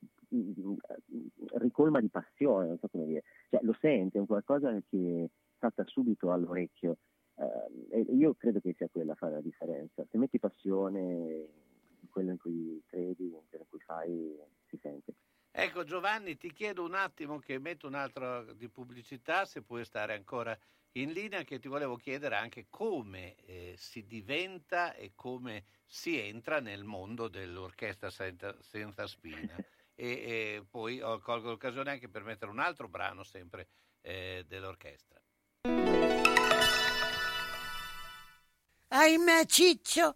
ricolma 1.59 1.99
di 1.99 2.09
passione, 2.09 2.67
non 2.67 2.79
so 2.79 2.87
come 2.87 3.05
dire, 3.05 3.23
cioè, 3.49 3.59
lo 3.61 3.77
sente, 3.79 4.17
è 4.17 4.19
un 4.19 4.25
qualcosa 4.25 4.75
che 4.89 5.29
salta 5.59 5.83
subito 5.85 6.31
all'orecchio 6.31 6.97
uh, 7.35 7.87
e 7.89 7.99
io 8.09 8.33
credo 8.33 8.59
che 8.59 8.73
sia 8.75 8.89
quella 8.91 9.11
a 9.11 9.15
fare 9.15 9.33
la 9.33 9.41
differenza. 9.41 10.03
Se 10.09 10.17
metti 10.17 10.39
passione 10.39 10.97
in 11.99 12.09
quello 12.09 12.31
in 12.31 12.37
cui 12.37 12.81
credi, 12.87 13.25
in 13.25 13.41
quello 13.49 13.65
in 13.65 13.69
cui 13.69 13.79
fai, 13.81 14.35
si 14.67 14.77
sente. 14.81 15.13
Ecco 15.57 15.85
Giovanni, 15.85 16.35
ti 16.35 16.51
chiedo 16.51 16.83
un 16.83 16.95
attimo 16.95 17.39
che 17.39 17.59
metto 17.59 17.87
un'altra 17.87 18.43
di 18.43 18.67
pubblicità, 18.67 19.45
se 19.45 19.61
puoi 19.61 19.85
stare 19.85 20.13
ancora 20.13 20.57
in 20.97 21.13
linea, 21.13 21.43
che 21.43 21.59
ti 21.59 21.69
volevo 21.69 21.95
chiedere 21.95 22.35
anche 22.35 22.67
come 22.69 23.35
eh, 23.35 23.73
si 23.77 24.05
diventa 24.05 24.93
e 24.93 25.13
come 25.15 25.63
si 25.85 26.19
entra 26.19 26.59
nel 26.59 26.83
mondo 26.83 27.29
dell'orchestra 27.29 28.09
senza, 28.09 28.53
senza 28.61 29.07
spina. 29.07 29.55
e, 29.95 30.07
e 30.09 30.65
poi 30.69 30.99
oh, 30.99 31.19
colgo 31.19 31.51
l'occasione 31.51 31.91
anche 31.91 32.09
per 32.09 32.23
mettere 32.23 32.51
un 32.51 32.59
altro 32.59 32.89
brano 32.89 33.23
sempre 33.23 33.69
eh, 34.01 34.43
dell'orchestra. 34.45 35.21
Ahimè 38.89 39.45
Ciccio, 39.45 40.15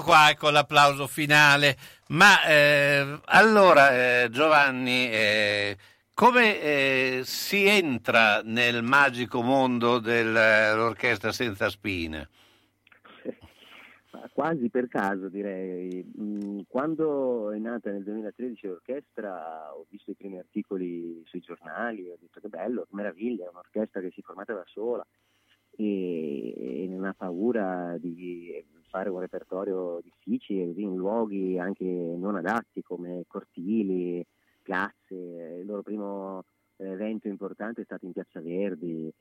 Ecco 0.00 0.08
qua 0.08 0.34
con 0.38 0.52
l'applauso 0.54 1.06
finale. 1.06 1.76
Ma 2.08 2.42
eh, 2.44 3.20
allora, 3.26 4.22
eh, 4.22 4.28
Giovanni, 4.30 5.10
eh, 5.10 5.76
come 6.14 6.60
eh, 6.60 7.20
si 7.24 7.66
entra 7.66 8.40
nel 8.42 8.82
magico 8.82 9.42
mondo 9.42 9.98
dell'orchestra 9.98 11.32
senza 11.32 11.68
spine? 11.68 12.28
Quasi 14.32 14.70
per 14.70 14.88
caso 14.88 15.28
direi. 15.28 16.02
Mm, 16.18 16.60
quando 16.66 17.50
è 17.50 17.58
nata 17.58 17.90
nel 17.90 18.02
2013 18.02 18.68
l'orchestra 18.68 19.74
ho 19.74 19.84
visto 19.90 20.12
i 20.12 20.14
primi 20.14 20.38
articoli 20.38 21.22
sui 21.26 21.40
giornali, 21.40 22.08
ho 22.08 22.16
detto 22.18 22.40
che 22.40 22.48
bello, 22.48 22.84
che 22.84 22.94
meraviglia, 22.96 23.44
è 23.44 23.50
un'orchestra 23.50 24.00
che 24.00 24.10
si 24.12 24.20
è 24.20 24.22
formata 24.22 24.54
da 24.54 24.64
sola 24.66 25.06
e, 25.76 26.84
e 26.84 26.86
non 26.88 27.04
ha 27.04 27.12
paura 27.12 27.96
di 27.98 28.64
fare 28.90 29.08
un 29.08 29.20
repertorio 29.20 30.00
difficile 30.02 30.72
in 30.76 30.96
luoghi 30.96 31.58
anche 31.58 31.84
non 31.84 32.34
adatti 32.34 32.82
come 32.82 33.24
cortili, 33.26 34.24
piazze. 34.62 35.14
Il 35.14 35.64
loro 35.64 35.82
primo 35.82 36.44
evento 36.76 37.28
importante 37.28 37.82
è 37.82 37.84
stato 37.84 38.04
in 38.04 38.12
Piazza 38.12 38.40
Verdi. 38.40 39.12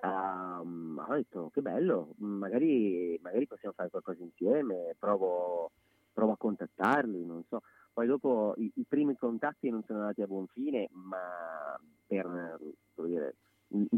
Um, 0.00 1.02
ho 1.08 1.14
detto 1.14 1.50
che 1.52 1.60
bello, 1.60 2.14
magari, 2.18 3.18
magari, 3.20 3.46
possiamo 3.46 3.74
fare 3.74 3.90
qualcosa 3.90 4.22
insieme, 4.22 4.94
provo, 4.96 5.72
provo 6.12 6.32
a 6.32 6.36
contattarli, 6.36 7.24
non 7.24 7.42
so. 7.48 7.62
Poi 7.92 8.06
dopo 8.06 8.54
i, 8.58 8.70
i, 8.76 8.84
primi 8.86 9.16
contatti 9.16 9.70
non 9.70 9.82
sono 9.84 10.00
andati 10.00 10.22
a 10.22 10.28
buon 10.28 10.46
fine, 10.46 10.88
ma 10.92 11.76
per 12.06 12.60
dire, 12.94 13.34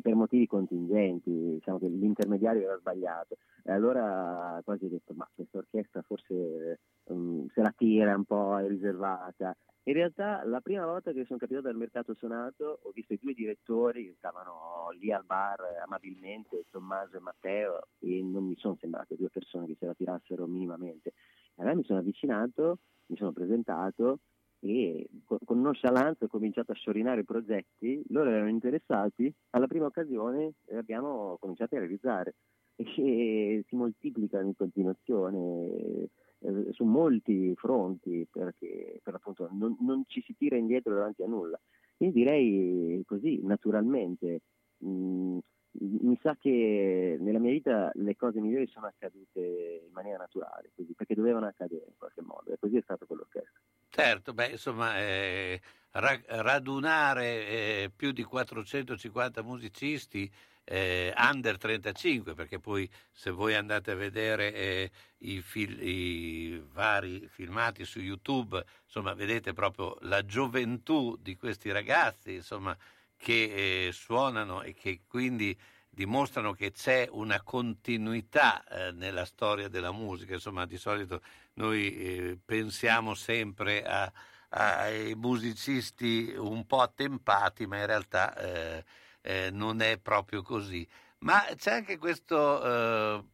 per 0.00 0.14
motivi 0.14 0.46
contingenti, 0.46 1.30
diciamo 1.30 1.78
che 1.78 1.88
l'intermediario 1.88 2.62
era 2.62 2.78
sbagliato. 2.78 3.36
E 3.62 3.72
allora 3.72 4.60
quasi 4.64 4.86
ho 4.86 4.88
detto, 4.88 5.12
ma 5.14 5.28
questa 5.34 5.58
orchestra 5.58 6.02
forse 6.02 6.80
um, 7.04 7.48
se 7.48 7.60
la 7.60 7.72
tira 7.76 8.16
un 8.16 8.24
po', 8.24 8.58
è 8.58 8.66
riservata. 8.66 9.56
In 9.84 9.94
realtà 9.94 10.44
la 10.44 10.60
prima 10.60 10.84
volta 10.84 11.12
che 11.12 11.24
sono 11.24 11.38
capitato 11.38 11.68
al 11.68 11.76
mercato 11.76 12.14
suonato 12.14 12.80
ho 12.82 12.90
visto 12.90 13.14
i 13.14 13.18
due 13.20 13.32
direttori 13.32 14.04
che 14.04 14.14
stavano 14.18 14.90
lì 14.98 15.10
al 15.10 15.24
bar 15.24 15.58
amabilmente, 15.84 16.64
Tommaso 16.70 17.16
e 17.16 17.20
Matteo, 17.20 17.88
e 17.98 18.22
non 18.22 18.44
mi 18.44 18.56
sono 18.56 18.76
sembrate 18.78 19.16
due 19.16 19.30
persone 19.30 19.66
che 19.66 19.76
se 19.78 19.86
la 19.86 19.94
tirassero 19.94 20.46
minimamente. 20.46 21.14
Allora 21.56 21.74
mi 21.74 21.84
sono 21.84 21.98
avvicinato, 21.98 22.78
mi 23.06 23.16
sono 23.16 23.32
presentato 23.32 24.18
e 24.60 25.08
con 25.24 25.60
nonchalance 25.60 26.24
ho 26.24 26.28
cominciato 26.28 26.72
a 26.72 26.74
sciorinare 26.74 27.24
progetti, 27.24 28.02
loro 28.08 28.30
erano 28.30 28.50
interessati, 28.50 29.32
alla 29.50 29.66
prima 29.66 29.86
occasione 29.86 30.52
abbiamo 30.72 31.36
cominciato 31.40 31.76
a 31.76 31.78
realizzare 31.78 32.34
e 32.76 33.64
si 33.66 33.76
moltiplicano 33.76 34.46
in 34.46 34.56
continuazione 34.56 36.08
eh, 36.40 36.72
su 36.72 36.84
molti 36.84 37.54
fronti 37.56 38.26
perché 38.30 39.00
per 39.02 39.14
l'appunto 39.14 39.48
non, 39.52 39.76
non, 39.80 40.04
ci 40.06 40.22
si 40.22 40.34
tira 40.36 40.56
indietro 40.56 40.94
davanti 40.94 41.22
a 41.22 41.26
nulla. 41.26 41.58
Quindi 41.96 42.20
direi 42.20 43.02
così, 43.06 43.40
naturalmente, 43.42 44.40
mh, 44.78 45.38
mi 45.72 46.18
sa 46.20 46.36
che 46.36 47.16
nella 47.20 47.38
mia 47.38 47.52
vita 47.52 47.90
le 47.94 48.16
cose 48.16 48.40
migliori 48.40 48.66
sono 48.66 48.86
accadute 48.86 49.82
in 49.86 49.92
maniera 49.92 50.18
naturale, 50.18 50.70
così, 50.74 50.92
perché 50.94 51.14
dovevano 51.14 51.46
accadere 51.46 51.84
in 51.86 51.96
qualche 51.96 52.22
modo 52.22 52.52
e 52.52 52.58
così 52.58 52.76
è 52.76 52.82
stato 52.82 53.06
con 53.06 53.18
l'orchestra. 53.18 53.60
Certo, 53.88 54.32
beh, 54.32 54.48
insomma, 54.48 54.98
eh, 54.98 55.60
radunare 55.92 57.24
eh, 57.46 57.92
più 57.94 58.12
di 58.12 58.22
450 58.22 59.42
musicisti 59.42 60.30
eh, 60.64 61.12
under 61.16 61.58
35, 61.58 62.34
perché 62.34 62.60
poi 62.60 62.88
se 63.10 63.30
voi 63.30 63.54
andate 63.54 63.90
a 63.90 63.96
vedere 63.96 64.54
eh, 64.54 64.90
i, 65.18 65.40
fil- 65.40 65.82
i, 65.82 66.62
vari 66.72 67.26
filmati 67.28 67.84
su 67.84 67.98
YouTube, 68.00 68.64
insomma, 68.84 69.14
vedete 69.14 69.52
proprio 69.52 69.96
la 70.02 70.24
gioventù 70.24 71.16
di 71.20 71.36
questi 71.36 71.72
ragazzi, 71.72 72.34
insomma, 72.34 72.76
che 73.20 73.88
eh, 73.88 73.92
suonano 73.92 74.62
e 74.62 74.72
che 74.72 75.02
quindi 75.06 75.54
dimostrano 75.90 76.52
che 76.54 76.72
c'è 76.72 77.06
una 77.10 77.42
continuità 77.42 78.64
eh, 78.64 78.92
nella 78.92 79.26
storia 79.26 79.68
della 79.68 79.92
musica. 79.92 80.32
Insomma, 80.32 80.64
di 80.64 80.78
solito 80.78 81.20
noi 81.54 81.94
eh, 81.96 82.38
pensiamo 82.42 83.12
sempre 83.12 83.82
a, 83.84 84.10
ai 84.48 85.14
musicisti 85.16 86.32
un 86.34 86.64
po' 86.66 86.80
attempati, 86.80 87.66
ma 87.66 87.76
in 87.78 87.86
realtà 87.86 88.34
eh, 88.36 88.84
eh 89.20 89.50
non 89.50 89.82
è 89.82 89.98
proprio 89.98 90.40
così. 90.40 90.88
Ma 91.18 91.44
c'è 91.56 91.72
anche 91.72 91.98
questa 91.98 93.18
eh, 93.18 93.24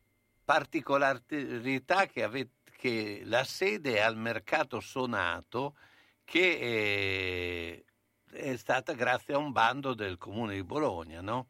particolarità 0.44 2.06
che, 2.06 2.24
avete, 2.24 2.72
che 2.76 3.22
la 3.24 3.44
sede 3.44 3.98
è 3.98 4.00
al 4.00 4.16
mercato 4.16 4.80
sonato 4.80 5.76
che 6.24 7.84
è 8.30 8.56
stata 8.56 8.92
grazie 8.92 9.34
a 9.34 9.38
un 9.38 9.52
bando 9.52 9.94
del 9.94 10.18
comune 10.18 10.54
di 10.54 10.62
Bologna, 10.64 11.20
no? 11.20 11.48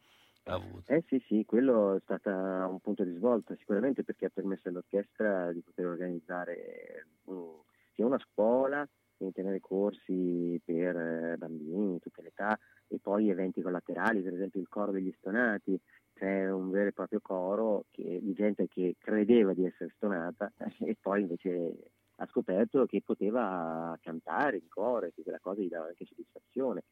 avuto. 0.53 0.91
Eh 0.91 1.03
sì, 1.07 1.23
sì, 1.27 1.45
quello 1.45 1.95
è 1.95 1.99
stato 2.01 2.29
un 2.29 2.79
punto 2.79 3.03
di 3.03 3.13
svolta 3.13 3.55
sicuramente 3.55 4.03
perché 4.03 4.25
ha 4.25 4.31
permesso 4.33 4.69
all'orchestra 4.69 5.51
di 5.51 5.61
poter 5.61 5.85
organizzare 5.85 7.07
um, 7.25 7.61
sia 7.93 8.05
una 8.05 8.19
scuola, 8.19 8.87
quindi 9.15 9.35
tenere 9.35 9.59
corsi 9.59 10.59
per 10.63 10.95
eh, 10.95 11.35
bambini 11.37 11.93
di 11.93 11.99
tutte 11.99 12.21
le 12.21 12.29
età 12.29 12.57
e 12.87 12.99
poi 13.01 13.29
eventi 13.29 13.61
collaterali, 13.61 14.21
per 14.21 14.33
esempio 14.33 14.61
il 14.61 14.69
coro 14.69 14.91
degli 14.91 15.13
stonati, 15.17 15.79
c'è 16.13 16.49
un 16.49 16.69
vero 16.71 16.89
e 16.89 16.93
proprio 16.93 17.19
coro 17.21 17.85
che, 17.91 18.19
di 18.21 18.33
gente 18.33 18.67
che 18.67 18.95
credeva 18.97 19.53
di 19.53 19.65
essere 19.65 19.91
stonata 19.95 20.51
e 20.79 20.95
poi 20.99 21.21
invece 21.21 21.91
ha 22.19 22.27
scoperto 22.27 22.85
che 22.85 23.01
poteva 23.03 23.97
cantare 24.01 24.57
in 24.57 24.67
coro 24.69 25.07
che 25.13 25.23
quella 25.23 25.39
cosa 25.39 25.61
gli 25.61 25.69
dava 25.69 25.87
anche 25.87 26.05
soddisfazione 26.05 26.83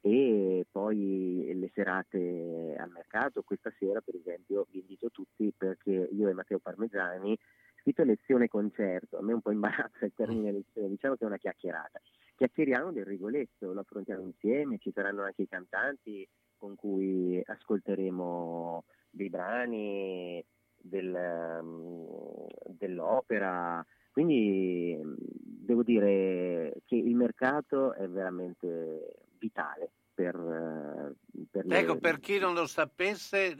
e 0.00 0.64
poi 0.70 1.50
le 1.54 1.70
serate 1.74 2.76
al 2.78 2.90
mercato. 2.90 3.42
Questa 3.42 3.72
sera, 3.78 4.00
per 4.00 4.14
esempio, 4.14 4.66
vi 4.70 4.80
invito 4.80 5.10
tutti 5.10 5.52
perché 5.56 6.08
io 6.12 6.28
e 6.28 6.32
Matteo 6.32 6.60
Parmegiani, 6.60 7.36
scritto 7.80 8.04
lezione 8.04 8.48
concerto, 8.48 9.18
a 9.18 9.22
me 9.22 9.32
un 9.32 9.40
po' 9.40 9.50
imbarazza 9.50 10.04
il 10.04 10.12
termine 10.14 10.52
lezione, 10.52 10.88
diciamo 10.88 11.16
che 11.16 11.24
è 11.24 11.26
una 11.26 11.36
chiacchierata. 11.38 12.00
Chiacchieriamo 12.36 12.92
del 12.92 13.04
Rigoletto, 13.04 13.72
lo 13.72 13.80
affrontiamo 13.80 14.22
insieme, 14.22 14.78
ci 14.78 14.92
saranno 14.92 15.22
anche 15.22 15.42
i 15.42 15.48
cantanti 15.48 16.26
con 16.56 16.76
cui 16.76 17.42
ascolteremo 17.44 18.84
dei 19.10 19.28
brani 19.28 20.44
del, 20.76 21.58
um, 21.60 22.46
dell'opera. 22.66 23.84
Quindi 24.18 24.98
devo 25.22 25.84
dire 25.84 26.82
che 26.86 26.96
il 26.96 27.14
mercato 27.14 27.92
è 27.92 28.08
veramente 28.08 29.14
vitale 29.38 29.92
per, 30.12 30.34
eh, 30.34 31.44
per 31.48 31.64
Ecco, 31.68 31.92
le... 31.92 32.00
per 32.00 32.18
chi 32.18 32.40
non 32.40 32.52
lo 32.52 32.66
sapesse, 32.66 33.54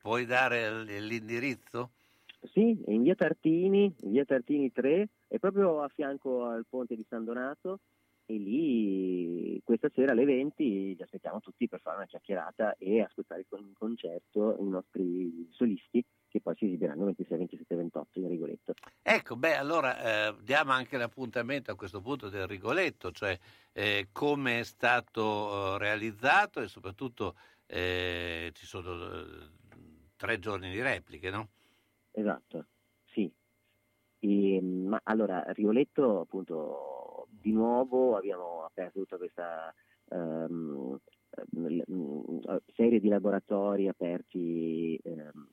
puoi 0.00 0.24
dare 0.24 0.84
l'indirizzo? 0.84 1.90
Sì, 2.50 2.82
in 2.86 3.02
via 3.02 3.14
Tartini, 3.14 3.94
in 4.04 4.10
via 4.12 4.24
Tartini 4.24 4.72
3, 4.72 5.06
è 5.28 5.38
proprio 5.38 5.82
a 5.82 5.88
fianco 5.88 6.46
al 6.46 6.64
ponte 6.66 6.96
di 6.96 7.04
San 7.06 7.26
Donato 7.26 7.80
e 8.24 8.38
lì 8.38 9.60
questa 9.64 9.90
sera 9.94 10.12
alle 10.12 10.24
20 10.24 10.64
li 10.64 11.02
aspettiamo 11.02 11.40
tutti 11.40 11.68
per 11.68 11.80
fare 11.80 11.96
una 11.96 12.06
chiacchierata 12.06 12.74
e 12.78 13.02
ascoltare 13.02 13.40
il 13.40 13.72
concerto 13.74 14.56
i 14.60 14.66
nostri 14.66 15.46
solisti 15.50 16.02
che 16.28 16.40
poi 16.40 16.54
si 16.56 16.66
esibiranno 16.66 17.04
26, 17.06 17.38
27, 17.38 17.74
28 17.74 18.18
in 18.18 18.28
Rigoletto. 18.28 18.74
Ecco, 19.02 19.36
beh, 19.36 19.56
allora 19.56 20.28
eh, 20.28 20.34
diamo 20.42 20.72
anche 20.72 20.96
l'appuntamento 20.96 21.70
a 21.70 21.74
questo 21.74 22.00
punto 22.00 22.28
del 22.28 22.46
Rigoletto, 22.46 23.10
cioè 23.10 23.38
eh, 23.72 24.08
come 24.12 24.60
è 24.60 24.64
stato 24.64 25.74
eh, 25.74 25.78
realizzato 25.78 26.60
e 26.60 26.68
soprattutto 26.68 27.34
eh, 27.66 28.50
ci 28.54 28.66
sono 28.66 29.12
eh, 29.12 29.26
tre 30.16 30.38
giorni 30.38 30.70
di 30.70 30.80
repliche, 30.80 31.30
no? 31.30 31.48
Esatto, 32.10 32.66
sì. 33.06 33.30
E, 34.20 34.60
ma 34.60 35.00
allora, 35.04 35.44
Rigoletto, 35.52 36.20
appunto, 36.20 37.28
di 37.30 37.52
nuovo 37.52 38.16
abbiamo 38.16 38.64
aperto 38.64 39.00
tutta 39.00 39.16
questa 39.16 39.72
um, 40.10 40.98
serie 42.74 43.00
di 43.00 43.08
laboratori 43.08 43.86
aperti 43.86 44.98
um, 45.04 45.48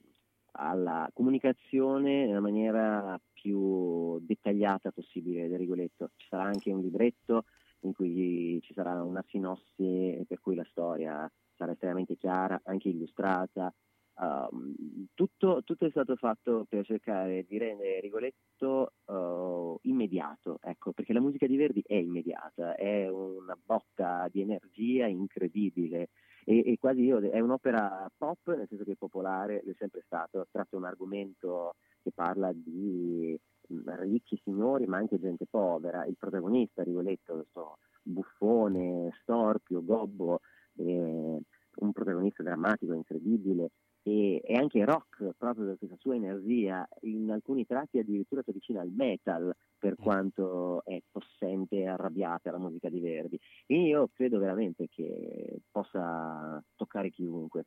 alla 0.56 1.10
comunicazione 1.14 2.26
nella 2.26 2.40
maniera 2.40 3.20
più 3.34 4.20
dettagliata 4.20 4.92
possibile 4.92 5.48
del 5.48 5.60
Rigoletto. 5.60 6.12
Ci 6.16 6.28
sarà 6.30 6.44
anche 6.44 6.72
un 6.72 6.82
libretto 6.82 7.46
in 7.82 7.94
cui 7.94 8.60
ci 8.62 8.74
sarà 8.74 9.04
una 9.04 9.24
sinossi 9.28 10.24
per 10.28 10.40
cui 10.40 10.56
la 10.56 10.66
storia 10.70 11.32
sarà 11.56 11.72
estremamente 11.74 12.16
chiara, 12.16 12.60
anche 12.66 12.90
illustrata. 12.90 13.74
Um, 14.18 14.74
tutto, 15.14 15.62
tutto, 15.66 15.86
è 15.86 15.90
stato 15.90 16.16
fatto 16.16 16.66
per 16.70 16.86
cercare 16.86 17.46
di 17.46 17.58
rendere 17.58 18.00
Rigoletto 18.00 18.94
uh, 19.06 19.78
immediato, 19.82 20.60
ecco, 20.62 20.94
perché 20.94 21.12
la 21.12 21.20
musica 21.20 21.48
di 21.48 21.58
Verdi 21.58 21.84
è 21.86 21.96
immediata, 21.96 22.76
è 22.76 23.10
una 23.10 23.58
botta 23.62 24.30
di 24.32 24.40
energia 24.40 25.06
incredibile 25.06 26.10
e, 26.46 26.60
e 26.66 26.78
quasi 26.80 27.02
io, 27.02 27.20
è 27.20 27.40
un'opera 27.40 28.10
pop, 28.16 28.56
nel 28.56 28.68
senso 28.70 28.84
che 28.84 28.92
è 28.92 28.96
popolare, 28.96 29.62
è 29.62 29.74
sempre 29.78 30.04
stato, 30.06 30.48
tratta 30.52 30.78
un 30.78 30.86
argomento 30.86 31.76
che 32.02 32.12
parla 32.14 32.52
di 32.54 33.38
ricchi 33.68 34.40
signori 34.44 34.86
ma 34.86 34.98
anche 34.98 35.20
gente 35.20 35.48
povera, 35.50 36.06
il 36.06 36.16
protagonista 36.18 36.84
Rigoletto, 36.84 37.34
questo 37.34 37.78
buffone, 38.04 39.10
storpio, 39.22 39.84
gobbo, 39.84 40.42
eh, 40.76 41.40
un 41.78 41.92
protagonista 41.92 42.44
drammatico, 42.44 42.94
incredibile, 42.94 43.72
e, 44.08 44.40
e, 44.46 44.54
anche 44.54 44.86
rock 44.86 45.34
proprio 45.36 45.66
per 45.66 45.78
questa 45.80 45.98
sua 46.00 46.14
energia, 46.14 46.88
in 47.02 47.32
alcuni 47.32 47.66
tratti 47.66 47.98
addirittura 47.98 48.44
si 48.44 48.52
avvicina 48.52 48.82
al 48.82 48.92
metal 48.92 49.52
per 49.80 49.94
mm. 49.94 50.04
quanto 50.04 50.86
è 50.86 51.02
possente 51.12 51.78
e 51.78 51.88
arrabbiata 51.88 52.52
la 52.52 52.60
musica 52.60 52.88
di 52.88 53.00
Verdi. 53.00 53.40
Quindi 53.66 53.88
io 53.90 54.10
credo 54.14 54.38
veramente 54.38 54.88
che 54.88 55.62
possa 55.72 56.64
toccare 56.76 57.10
chiunque. 57.10 57.66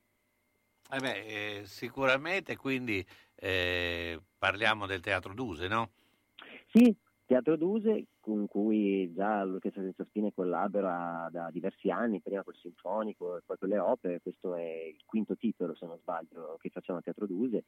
Eh 0.90 0.98
beh, 1.01 1.24
eh, 1.27 1.62
sicuramente, 1.64 2.57
quindi 2.57 3.05
eh, 3.35 4.20
parliamo 4.38 4.87
del 4.87 5.01
Teatro 5.01 5.35
Duse, 5.35 5.66
no? 5.66 5.90
Sì, 6.68 6.94
Teatro 7.28 7.58
Duse, 7.58 8.06
con 8.20 8.46
cui 8.46 9.12
già 9.12 9.44
l'Orchestra 9.44 9.82
Senza 9.82 10.04
Spine 10.04 10.32
collabora 10.32 11.28
da 11.30 11.50
diversi 11.52 11.90
anni, 11.90 12.22
prima 12.22 12.42
col 12.42 12.56
Sinfonico 12.56 13.36
e 13.36 13.42
poi 13.44 13.58
con 13.58 13.68
le 13.68 13.78
opere, 13.78 14.22
questo 14.22 14.54
è 14.54 14.64
il 14.64 15.02
quinto 15.04 15.36
titolo, 15.36 15.74
se 15.74 15.84
non 15.84 15.98
sbaglio, 15.98 16.56
che 16.58 16.70
facciamo 16.70 17.00
a 17.00 17.02
Teatro 17.02 17.26
Duse 17.26 17.64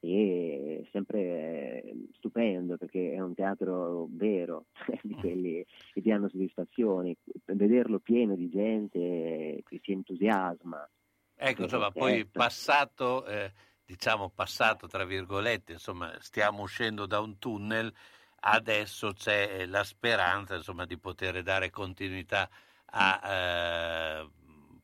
e 0.00 0.80
è 0.82 0.88
sempre 0.90 1.94
stupendo 2.14 2.76
perché 2.76 3.12
è 3.12 3.20
un 3.20 3.34
teatro 3.34 4.08
vero, 4.10 4.66
di 5.04 5.14
quelli 5.14 5.64
che 5.92 6.00
ti 6.02 6.08
danno 6.08 6.28
soddisfazioni, 6.28 7.16
vederlo 7.44 8.00
pieno 8.00 8.34
di 8.34 8.48
gente 8.48 9.62
che 9.64 9.80
si 9.80 9.92
entusiasma 9.92 10.90
Ecco, 11.36 11.62
insomma, 11.62 11.90
poi 11.90 12.16
Certo. 12.16 12.38
passato, 12.38 13.26
eh, 13.26 13.52
diciamo 13.84 14.30
passato 14.30 14.86
tra 14.86 15.04
virgolette, 15.04 15.72
insomma, 15.72 16.12
stiamo 16.20 16.62
uscendo 16.62 17.06
da 17.06 17.20
un 17.20 17.38
tunnel, 17.38 17.92
adesso 18.44 19.12
c'è 19.12 19.60
eh, 19.60 19.66
la 19.66 19.84
speranza, 19.84 20.54
insomma, 20.54 20.84
di 20.84 20.98
poter 20.98 21.42
dare 21.42 21.70
continuità 21.70 22.48
a, 22.86 23.20
eh, 23.24 24.30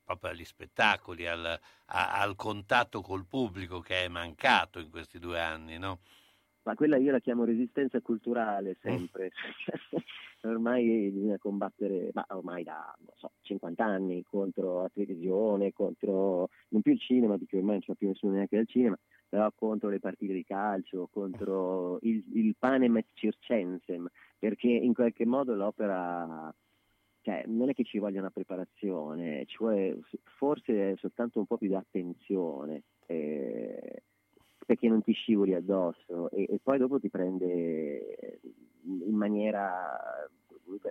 proprio 0.05 0.31
agli 0.31 0.45
spettacoli, 0.45 1.27
al, 1.27 1.45
a- 1.87 2.21
al 2.21 2.37
contatto 2.37 3.01
col 3.01 3.27
pubblico 3.27 3.81
che 3.81 4.05
è 4.05 4.09
mancato 4.09 4.79
in 4.79 4.91
questi 4.91 5.19
due 5.19 5.41
anni, 5.41 5.79
no? 5.79 6.01
Ma 6.63 6.75
quella 6.75 6.99
io 6.99 7.11
la 7.11 7.21
chiamo 7.21 7.45
resistenza 7.45 8.01
culturale 8.01 8.77
sempre. 8.81 9.31
ormai 10.43 11.11
bisogna 11.11 11.39
combattere, 11.39 12.11
ma 12.13 12.25
ormai 12.31 12.63
da 12.63 12.95
non 12.99 13.15
so, 13.17 13.33
50 13.43 13.85
anni 13.85 14.23
contro 14.23 14.83
la 14.83 14.91
televisione, 14.93 15.73
contro 15.73 16.49
non 16.69 16.83
più 16.83 16.93
il 16.93 17.01
cinema, 17.01 17.37
perché 17.37 17.57
ormai 17.57 17.73
non 17.75 17.81
c'è 17.81 17.95
più 17.95 18.09
nessuno 18.09 18.35
neanche 18.35 18.57
del 18.57 18.69
cinema, 18.69 18.99
però 19.31 19.51
contro 19.55 19.89
le 19.89 20.01
partite 20.01 20.35
di 20.35 20.45
calcio, 20.45 21.09
contro 21.11 21.99
il, 22.03 22.23
il 22.35 22.55
panem 22.59 22.99
et 22.99 23.07
circensem, 23.15 24.07
perché 24.39 24.69
in 24.69 24.93
qualche 24.93 25.25
modo 25.25 25.55
l'opera 25.55 26.53
cioè, 27.23 27.45
non 27.47 27.71
è 27.71 27.75
che 27.75 27.85
ci 27.85 27.99
voglia 27.99 28.21
una 28.21 28.31
preparazione, 28.31 29.47
ci 29.47 29.57
vuole 29.59 30.01
forse 30.37 30.97
soltanto 30.97 31.39
un 31.39 31.47
po' 31.47 31.57
più 31.57 31.69
di 31.69 31.75
attenzione. 31.75 32.83
eh, 33.07 34.03
perché 34.71 34.89
non 34.89 35.03
ti 35.03 35.13
scivoli 35.13 35.55
addosso 35.55 36.31
e, 36.31 36.47
e 36.49 36.61
poi 36.63 36.79
dopo 36.79 37.01
ti 37.01 37.11
prende 37.11 38.39
in 38.85 39.17
maniera 39.17 39.99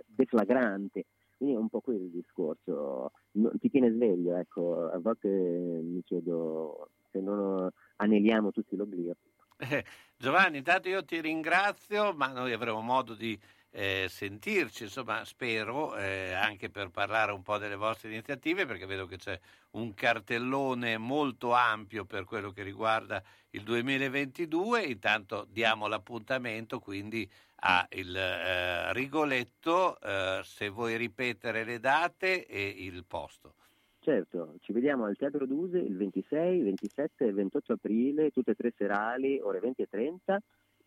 deflagrante. 0.04 1.06
Quindi 1.38 1.56
è 1.56 1.58
un 1.58 1.70
po' 1.70 1.80
quello 1.80 2.04
il 2.04 2.10
discorso. 2.10 3.12
Ti 3.32 3.70
tiene 3.70 3.90
sveglio, 3.90 4.36
ecco. 4.36 4.90
A 4.90 4.98
volte 4.98 5.28
mi 5.28 6.02
chiedo 6.04 6.90
se 7.10 7.20
non 7.20 7.70
aneliamo 7.96 8.50
tutti 8.50 8.76
l'oblio. 8.76 9.16
Eh, 9.58 9.84
Giovanni, 10.16 10.58
intanto 10.58 10.88
io 10.88 11.04
ti 11.04 11.20
ringrazio, 11.20 12.12
ma 12.14 12.28
noi 12.28 12.52
avremo 12.52 12.80
modo 12.80 13.14
di 13.14 13.38
eh, 13.72 14.06
sentirci, 14.08 14.84
insomma, 14.84 15.24
spero, 15.24 15.96
eh, 15.96 16.32
anche 16.32 16.70
per 16.70 16.90
parlare 16.90 17.32
un 17.32 17.42
po' 17.42 17.58
delle 17.58 17.76
vostre 17.76 18.10
iniziative, 18.10 18.66
perché 18.66 18.86
vedo 18.86 19.06
che 19.06 19.16
c'è 19.16 19.38
un 19.72 19.94
cartellone 19.94 20.98
molto 20.98 21.52
ampio 21.52 22.04
per 22.04 22.24
quello 22.24 22.50
che 22.50 22.62
riguarda 22.62 23.22
il 23.50 23.62
2022. 23.62 24.82
Intanto 24.82 25.46
diamo 25.48 25.86
l'appuntamento 25.86 26.80
quindi 26.80 27.28
a 27.62 27.86
il 27.90 28.16
eh, 28.16 28.92
Rigoletto, 28.92 30.00
eh, 30.00 30.40
se 30.42 30.68
vuoi 30.68 30.96
ripetere 30.96 31.64
le 31.64 31.78
date 31.78 32.46
e 32.46 32.66
il 32.66 33.04
posto. 33.04 33.54
Certo, 34.02 34.54
ci 34.60 34.72
vediamo 34.72 35.04
al 35.04 35.16
Teatro 35.16 35.46
Duse 35.46 35.76
il 35.78 35.94
26, 35.94 36.62
27 36.62 37.26
e 37.26 37.32
28 37.32 37.74
aprile, 37.74 38.30
tutte 38.30 38.52
e 38.52 38.54
tre 38.54 38.72
serali, 38.74 39.38
ore 39.40 39.60
20 39.60 39.82
e 39.82 39.86
30, 39.86 40.42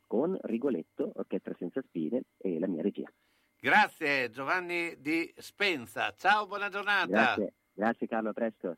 con 0.08 0.36
Rigoletto, 0.42 1.12
Orchestra 1.16 1.54
Senza 1.58 1.82
Spine 1.82 2.24
e 2.38 2.58
la 2.60 2.68
mia 2.68 2.82
regia. 2.82 3.08
Grazie 3.60 4.32
Giovanni 4.32 4.96
Di 5.00 5.32
Spenza, 5.38 6.12
ciao, 6.18 6.48
buona 6.48 6.70
giornata. 6.70 7.06
Grazie, 7.06 7.54
grazie 7.72 8.08
Carlo, 8.08 8.30
a 8.30 8.34
presto. 8.34 8.78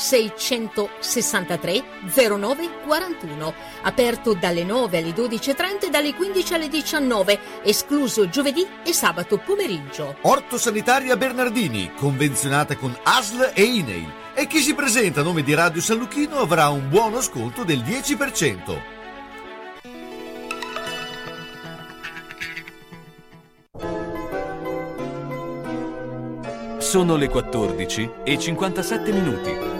663 0.00 1.84
0941. 2.02 3.54
Aperto 3.82 4.34
dalle 4.34 4.64
9 4.64 4.98
alle 4.98 5.10
12.30 5.10 5.86
e 5.86 5.90
dalle 5.90 6.14
15 6.14 6.54
alle 6.54 6.68
19, 6.68 7.38
escluso 7.62 8.28
giovedì 8.28 8.66
e 8.82 8.92
sabato 8.92 9.38
pomeriggio. 9.38 10.16
Orto 10.22 10.58
Sanitaria 10.58 11.16
Bernardini, 11.16 11.92
convenzionata 11.94 12.76
con 12.76 12.96
ASL 13.02 13.52
e 13.54 13.62
INEIL. 13.62 14.12
E 14.34 14.46
chi 14.46 14.60
si 14.60 14.74
presenta 14.74 15.20
a 15.20 15.24
nome 15.24 15.42
di 15.42 15.52
Radio 15.54 15.82
San 15.82 15.98
Lucchino 15.98 16.38
avrà 16.38 16.70
un 16.70 16.88
buono 16.88 17.20
sconto 17.20 17.62
del 17.62 17.80
10%. 17.80 18.98
Sono 26.78 27.16
le 27.16 27.28
14 27.28 28.10
e 28.24 28.38
57 28.38 29.12
minuti. 29.12 29.79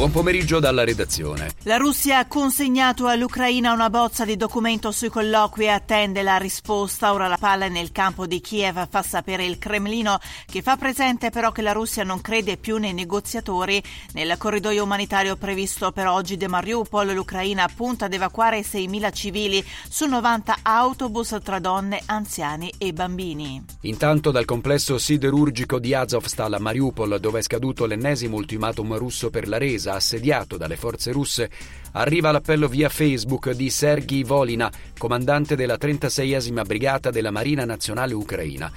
Buon 0.00 0.12
pomeriggio 0.12 0.60
dalla 0.60 0.82
redazione. 0.82 1.50
La 1.64 1.76
Russia 1.76 2.20
ha 2.20 2.26
consegnato 2.26 3.06
all'Ucraina 3.06 3.74
una 3.74 3.90
bozza 3.90 4.24
di 4.24 4.34
documento 4.34 4.92
sui 4.92 5.10
colloqui 5.10 5.64
e 5.64 5.68
attende 5.68 6.22
la 6.22 6.38
risposta. 6.38 7.12
Ora 7.12 7.28
la 7.28 7.36
palla 7.36 7.66
è 7.66 7.68
nel 7.68 7.92
campo 7.92 8.26
di 8.26 8.40
Kiev, 8.40 8.88
fa 8.88 9.02
sapere 9.02 9.44
il 9.44 9.58
Cremlino, 9.58 10.18
che 10.46 10.62
fa 10.62 10.78
presente 10.78 11.28
però 11.28 11.52
che 11.52 11.60
la 11.60 11.72
Russia 11.72 12.02
non 12.02 12.22
crede 12.22 12.56
più 12.56 12.78
nei 12.78 12.94
negoziatori. 12.94 13.82
Nel 14.14 14.38
corridoio 14.38 14.84
umanitario 14.84 15.36
previsto 15.36 15.92
per 15.92 16.06
oggi 16.06 16.38
da 16.38 16.48
Mariupol, 16.48 17.12
l'Ucraina 17.12 17.68
punta 17.68 18.06
ad 18.06 18.14
evacuare 18.14 18.60
6.000 18.62 19.12
civili 19.12 19.62
su 19.86 20.06
90 20.06 20.60
autobus 20.62 21.36
tra 21.42 21.58
donne, 21.58 22.00
anziani 22.06 22.72
e 22.78 22.94
bambini. 22.94 23.62
Intanto 23.82 24.30
dal 24.30 24.46
complesso 24.46 24.96
siderurgico 24.96 25.78
di 25.78 25.92
Azovstal 25.92 26.54
a 26.54 26.58
Mariupol, 26.58 27.20
dove 27.20 27.40
è 27.40 27.42
scaduto 27.42 27.84
l'ennesimo 27.84 28.36
ultimatum 28.36 28.96
russo 28.96 29.28
per 29.28 29.46
la 29.46 29.58
resa, 29.58 29.88
assediato 29.94 30.56
dalle 30.56 30.76
forze 30.76 31.12
russe, 31.12 31.50
arriva 31.92 32.30
l'appello 32.30 32.68
via 32.68 32.88
Facebook 32.88 33.50
di 33.50 33.70
Sergei 33.70 34.22
Volina, 34.22 34.70
comandante 34.96 35.56
della 35.56 35.76
36esima 35.76 36.64
brigata 36.64 37.10
della 37.10 37.30
Marina 37.30 37.64
Nazionale 37.64 38.14
Ucraina. 38.14 38.70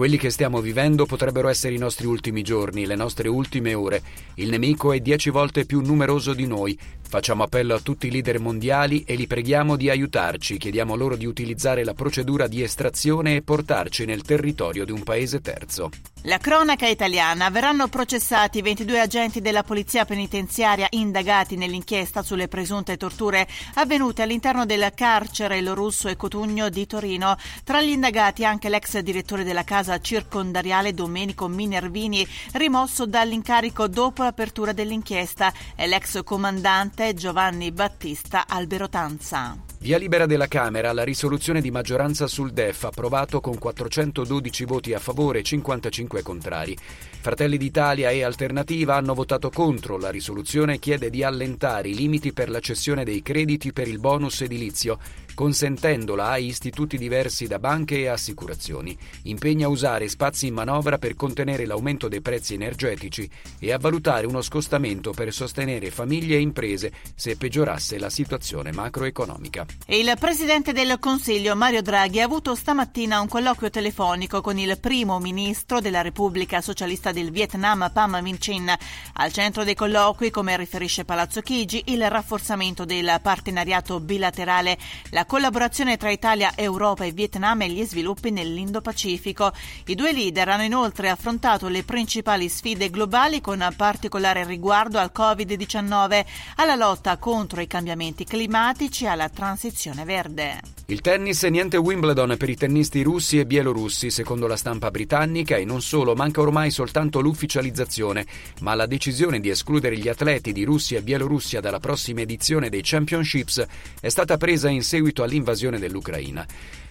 Quelli 0.00 0.16
che 0.16 0.30
stiamo 0.30 0.62
vivendo 0.62 1.04
potrebbero 1.04 1.50
essere 1.50 1.74
i 1.74 1.78
nostri 1.78 2.06
ultimi 2.06 2.40
giorni, 2.40 2.86
le 2.86 2.94
nostre 2.94 3.28
ultime 3.28 3.74
ore. 3.74 4.00
Il 4.36 4.48
nemico 4.48 4.94
è 4.94 5.00
dieci 5.00 5.28
volte 5.28 5.66
più 5.66 5.82
numeroso 5.82 6.32
di 6.32 6.46
noi. 6.46 6.78
Facciamo 7.06 7.42
appello 7.42 7.74
a 7.74 7.80
tutti 7.80 8.06
i 8.06 8.10
leader 8.10 8.40
mondiali 8.40 9.02
e 9.04 9.14
li 9.14 9.26
preghiamo 9.26 9.76
di 9.76 9.90
aiutarci. 9.90 10.56
Chiediamo 10.56 10.94
loro 10.94 11.16
di 11.16 11.26
utilizzare 11.26 11.84
la 11.84 11.92
procedura 11.92 12.46
di 12.46 12.62
estrazione 12.62 13.34
e 13.34 13.42
portarci 13.42 14.06
nel 14.06 14.22
territorio 14.22 14.86
di 14.86 14.92
un 14.92 15.02
paese 15.02 15.42
terzo. 15.42 15.90
La 16.24 16.38
cronaca 16.38 16.86
italiana. 16.86 17.50
Verranno 17.50 17.88
processati 17.88 18.62
22 18.62 19.00
agenti 19.00 19.40
della 19.40 19.62
polizia 19.64 20.04
penitenziaria 20.04 20.86
indagati 20.90 21.56
nell'inchiesta 21.56 22.22
sulle 22.22 22.46
presunte 22.46 22.96
torture 22.96 23.48
avvenute 23.74 24.22
all'interno 24.22 24.64
del 24.64 24.92
carcere 24.94 25.62
Lo 25.62 25.74
Russo 25.74 26.08
e 26.08 26.16
Cotugno 26.16 26.68
di 26.68 26.86
Torino. 26.86 27.36
Tra 27.64 27.82
gli 27.82 27.88
indagati 27.88 28.44
anche 28.44 28.68
l'ex 28.68 28.98
direttore 28.98 29.44
della 29.44 29.64
casa 29.64 29.89
circondariale 29.98 30.94
Domenico 30.94 31.48
Minervini, 31.48 32.26
rimosso 32.52 33.06
dall'incarico 33.06 33.88
dopo 33.88 34.22
l'apertura 34.22 34.72
dell'inchiesta, 34.72 35.52
e 35.74 35.86
l'ex 35.86 36.22
comandante 36.22 37.14
Giovanni 37.14 37.72
Battista 37.72 38.46
Alberotanza. 38.46 39.68
Via 39.82 39.96
libera 39.96 40.26
della 40.26 40.46
Camera 40.46 40.92
la 40.92 41.04
risoluzione 41.04 41.62
di 41.62 41.70
maggioranza 41.70 42.26
sul 42.26 42.52
DEF 42.52 42.84
approvato 42.84 43.40
con 43.40 43.56
412 43.56 44.66
voti 44.66 44.92
a 44.92 44.98
favore 44.98 45.38
e 45.38 45.42
55 45.42 46.20
contrari. 46.20 46.76
Fratelli 47.22 47.56
d'Italia 47.56 48.10
e 48.10 48.22
Alternativa 48.22 48.96
hanno 48.96 49.14
votato 49.14 49.48
contro 49.48 49.96
la 49.96 50.10
risoluzione 50.10 50.78
chiede 50.78 51.08
di 51.08 51.22
allentare 51.24 51.88
i 51.88 51.94
limiti 51.94 52.34
per 52.34 52.50
la 52.50 52.60
cessione 52.60 53.04
dei 53.04 53.22
crediti 53.22 53.72
per 53.72 53.88
il 53.88 53.98
bonus 53.98 54.42
edilizio, 54.42 54.98
consentendola 55.34 56.28
a 56.28 56.38
istituti 56.38 56.98
diversi 56.98 57.46
da 57.46 57.58
banche 57.58 57.98
e 57.98 58.08
assicurazioni. 58.08 58.96
Impegna 59.24 59.66
a 59.66 59.70
usare 59.70 60.08
spazi 60.08 60.46
in 60.46 60.54
manovra 60.54 60.98
per 60.98 61.14
contenere 61.14 61.66
l'aumento 61.66 62.08
dei 62.08 62.20
prezzi 62.20 62.54
energetici 62.54 63.28
e 63.58 63.72
a 63.72 63.78
valutare 63.78 64.26
uno 64.26 64.42
scostamento 64.42 65.12
per 65.12 65.32
sostenere 65.32 65.90
famiglie 65.90 66.36
e 66.36 66.40
imprese 66.40 66.92
se 67.14 67.36
peggiorasse 67.36 67.98
la 67.98 68.10
situazione 68.10 68.72
macroeconomica. 68.72 69.66
Il 69.86 70.12
Presidente 70.18 70.72
del 70.72 70.98
Consiglio 70.98 71.56
Mario 71.56 71.82
Draghi 71.82 72.20
ha 72.20 72.24
avuto 72.24 72.54
stamattina 72.54 73.20
un 73.20 73.28
colloquio 73.28 73.70
telefonico 73.70 74.40
con 74.40 74.58
il 74.58 74.78
primo 74.78 75.18
ministro 75.18 75.80
della 75.80 76.02
Repubblica 76.02 76.60
Socialista 76.60 77.12
del 77.12 77.30
Vietnam 77.30 77.90
Pham 77.92 78.18
Minh 78.22 78.38
Chinh. 78.38 78.72
Al 79.14 79.32
centro 79.32 79.64
dei 79.64 79.74
colloqui, 79.74 80.30
come 80.30 80.56
riferisce 80.56 81.04
Palazzo 81.04 81.40
Chigi, 81.40 81.82
il 81.86 82.08
rafforzamento 82.08 82.84
del 82.84 83.18
partenariato 83.22 84.00
bilaterale, 84.00 84.78
la 85.10 85.24
collaborazione 85.30 85.96
tra 85.96 86.10
Italia, 86.10 86.54
Europa 86.56 87.04
e 87.04 87.12
Vietnam 87.12 87.62
e 87.62 87.68
gli 87.68 87.84
sviluppi 87.84 88.32
nell'Indo-Pacifico. 88.32 89.52
I 89.86 89.94
due 89.94 90.12
leader 90.12 90.48
hanno 90.48 90.64
inoltre 90.64 91.08
affrontato 91.08 91.68
le 91.68 91.84
principali 91.84 92.48
sfide 92.48 92.90
globali 92.90 93.40
con 93.40 93.64
particolare 93.76 94.44
riguardo 94.44 94.98
al 94.98 95.12
Covid-19, 95.14 96.24
alla 96.56 96.74
lotta 96.74 97.16
contro 97.18 97.60
i 97.60 97.68
cambiamenti 97.68 98.24
climatici 98.24 99.04
e 99.04 99.06
alla 99.06 99.28
transizione 99.28 100.02
verde. 100.02 100.60
Il 100.86 101.00
tennis 101.00 101.44
e 101.44 101.50
niente 101.50 101.76
Wimbledon 101.76 102.34
per 102.36 102.48
i 102.48 102.56
tennisti 102.56 103.02
russi 103.02 103.38
e 103.38 103.46
bielorussi, 103.46 104.10
secondo 104.10 104.48
la 104.48 104.56
stampa 104.56 104.90
britannica, 104.90 105.54
e 105.54 105.64
non 105.64 105.80
solo, 105.80 106.16
manca 106.16 106.40
ormai 106.40 106.72
soltanto 106.72 107.20
l'ufficializzazione, 107.20 108.26
ma 108.62 108.74
la 108.74 108.86
decisione 108.86 109.38
di 109.38 109.50
escludere 109.50 109.96
gli 109.96 110.08
atleti 110.08 110.52
di 110.52 110.64
Russia 110.64 110.98
e 110.98 111.02
Bielorussia 111.02 111.60
dalla 111.60 111.78
prossima 111.78 112.22
edizione 112.22 112.68
dei 112.68 112.80
Championships 112.82 113.64
è 114.00 114.08
stata 114.08 114.36
presa 114.36 114.68
in 114.68 114.82
seguito 114.82 115.09
all'invasione 115.18 115.78
dell'Ucraina. 115.78 116.46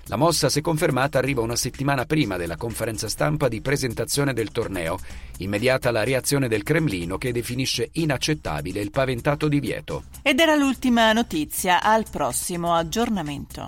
La 0.10 0.16
mossa, 0.16 0.50
se 0.50 0.62
confermata, 0.62 1.20
arriva 1.20 1.42
una 1.42 1.56
settimana 1.56 2.06
prima 2.06 2.36
della 2.36 2.58
conferenza 2.58 3.08
stampa 3.08 3.48
di 3.48 3.62
presentazione 3.62 4.34
del 4.34 4.52
torneo. 4.52 4.98
Immediata 5.38 5.92
la 5.92 6.04
reazione 6.04 6.48
del 6.48 6.64
Cremlino 6.64 7.20
che 7.20 7.32
definisce 7.32 7.90
inaccettabile 7.94 8.80
il 8.82 8.90
paventato 8.90 9.48
divieto. 9.48 10.06
Ed 10.24 10.40
era 10.40 10.56
l'ultima 10.56 11.14
notizia. 11.14 11.84
Al 11.84 12.06
prossimo 12.10 12.74
aggiornamento. 12.74 13.68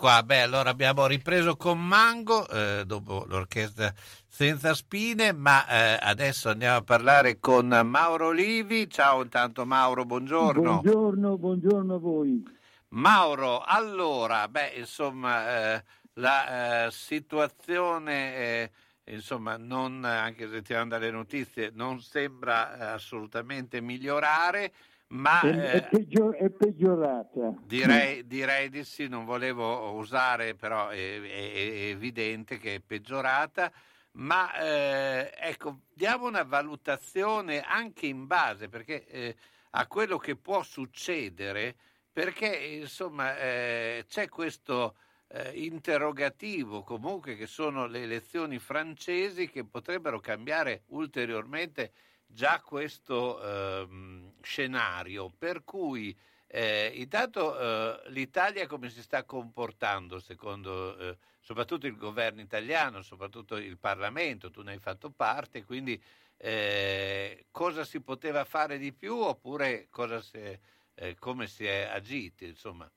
Qua, 0.00 0.22
beh 0.22 0.40
allora 0.40 0.70
abbiamo 0.70 1.06
ripreso 1.06 1.56
con 1.56 1.78
Mango 1.78 2.48
eh, 2.48 2.84
dopo 2.86 3.26
l'orchestra 3.28 3.92
senza 4.26 4.72
spine, 4.72 5.32
ma 5.32 5.66
eh, 5.68 5.98
adesso 6.00 6.48
andiamo 6.48 6.78
a 6.78 6.82
parlare 6.82 7.38
con 7.38 7.66
Mauro 7.84 8.28
Olivi. 8.28 8.88
Ciao 8.88 9.20
intanto 9.20 9.66
Mauro, 9.66 10.06
buongiorno. 10.06 10.80
Buongiorno, 10.80 11.36
buongiorno 11.36 11.94
a 11.96 11.98
voi. 11.98 12.42
Mauro, 12.88 13.62
allora, 13.62 14.48
beh 14.48 14.72
insomma 14.76 15.74
eh, 15.74 15.84
la 16.14 16.86
eh, 16.86 16.90
situazione... 16.90 18.34
Eh, 18.36 18.70
insomma, 19.10 19.56
non, 19.56 20.04
anche 20.04 20.48
se 20.48 20.62
ti 20.62 20.72
dalle 20.72 21.10
notizie, 21.10 21.72
non 21.74 22.00
sembra 22.00 22.76
eh, 22.78 22.84
assolutamente 22.92 23.80
migliorare. 23.80 24.72
Ma, 25.10 25.40
è, 25.40 25.76
eh, 25.76 25.82
peggior- 25.82 26.36
è 26.36 26.50
peggiorata. 26.50 27.54
Direi, 27.64 28.26
direi, 28.26 28.68
di 28.68 28.84
sì, 28.84 29.08
non 29.08 29.24
volevo 29.24 29.92
usare, 29.92 30.54
però 30.54 30.88
è, 30.88 31.20
è, 31.20 31.52
è 31.52 31.88
evidente 31.90 32.58
che 32.58 32.76
è 32.76 32.80
peggiorata. 32.80 33.72
Ma 34.12 34.52
eh, 34.54 35.32
ecco, 35.36 35.80
diamo 35.92 36.26
una 36.26 36.42
valutazione 36.42 37.60
anche 37.60 38.06
in 38.06 38.26
base 38.26 38.68
perché, 38.68 39.06
eh, 39.06 39.36
a 39.70 39.86
quello 39.86 40.16
che 40.18 40.36
può 40.36 40.62
succedere, 40.62 41.76
perché 42.12 42.56
insomma 42.56 43.36
eh, 43.38 44.04
c'è 44.08 44.28
questo 44.28 44.96
eh, 45.28 45.52
interrogativo 45.64 46.82
comunque 46.82 47.36
che 47.36 47.46
sono 47.46 47.86
le 47.86 48.02
elezioni 48.02 48.58
francesi 48.58 49.48
che 49.48 49.64
potrebbero 49.64 50.18
cambiare 50.18 50.82
ulteriormente 50.88 51.92
già 52.26 52.60
questo 52.60 53.40
ehm, 53.42 54.29
scenario, 54.42 55.30
per 55.36 55.64
cui 55.64 56.16
eh, 56.46 56.92
intanto 56.94 57.58
eh, 57.58 58.10
l'Italia 58.10 58.66
come 58.66 58.88
si 58.88 59.02
sta 59.02 59.24
comportando 59.24 60.18
secondo 60.18 60.98
eh, 60.98 61.16
soprattutto 61.40 61.86
il 61.86 61.96
governo 61.96 62.40
italiano, 62.40 63.02
soprattutto 63.02 63.56
il 63.56 63.78
Parlamento, 63.78 64.50
tu 64.50 64.62
ne 64.62 64.72
hai 64.72 64.78
fatto 64.78 65.10
parte, 65.10 65.64
quindi 65.64 66.00
eh, 66.36 67.46
cosa 67.50 67.84
si 67.84 68.00
poteva 68.00 68.44
fare 68.44 68.78
di 68.78 68.92
più 68.92 69.14
oppure 69.14 69.88
si 70.20 70.36
è, 70.38 70.58
eh, 70.94 71.16
come 71.18 71.46
si 71.46 71.64
è 71.64 71.88
agiti? 71.92 72.46
Insomma. 72.46 72.90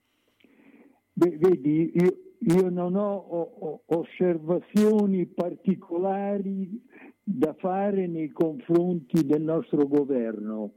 Beh, 1.14 1.38
vedi, 1.38 1.92
io, 1.94 2.36
io 2.40 2.70
non 2.70 2.96
ho, 2.96 3.16
ho, 3.18 3.84
osservazioni 3.86 5.26
particolari 5.26 6.82
da 7.22 7.54
fare 7.54 8.08
nei 8.08 8.30
confronti 8.30 9.26
del 9.26 9.42
nostro 9.42 9.88
governo. 9.88 10.72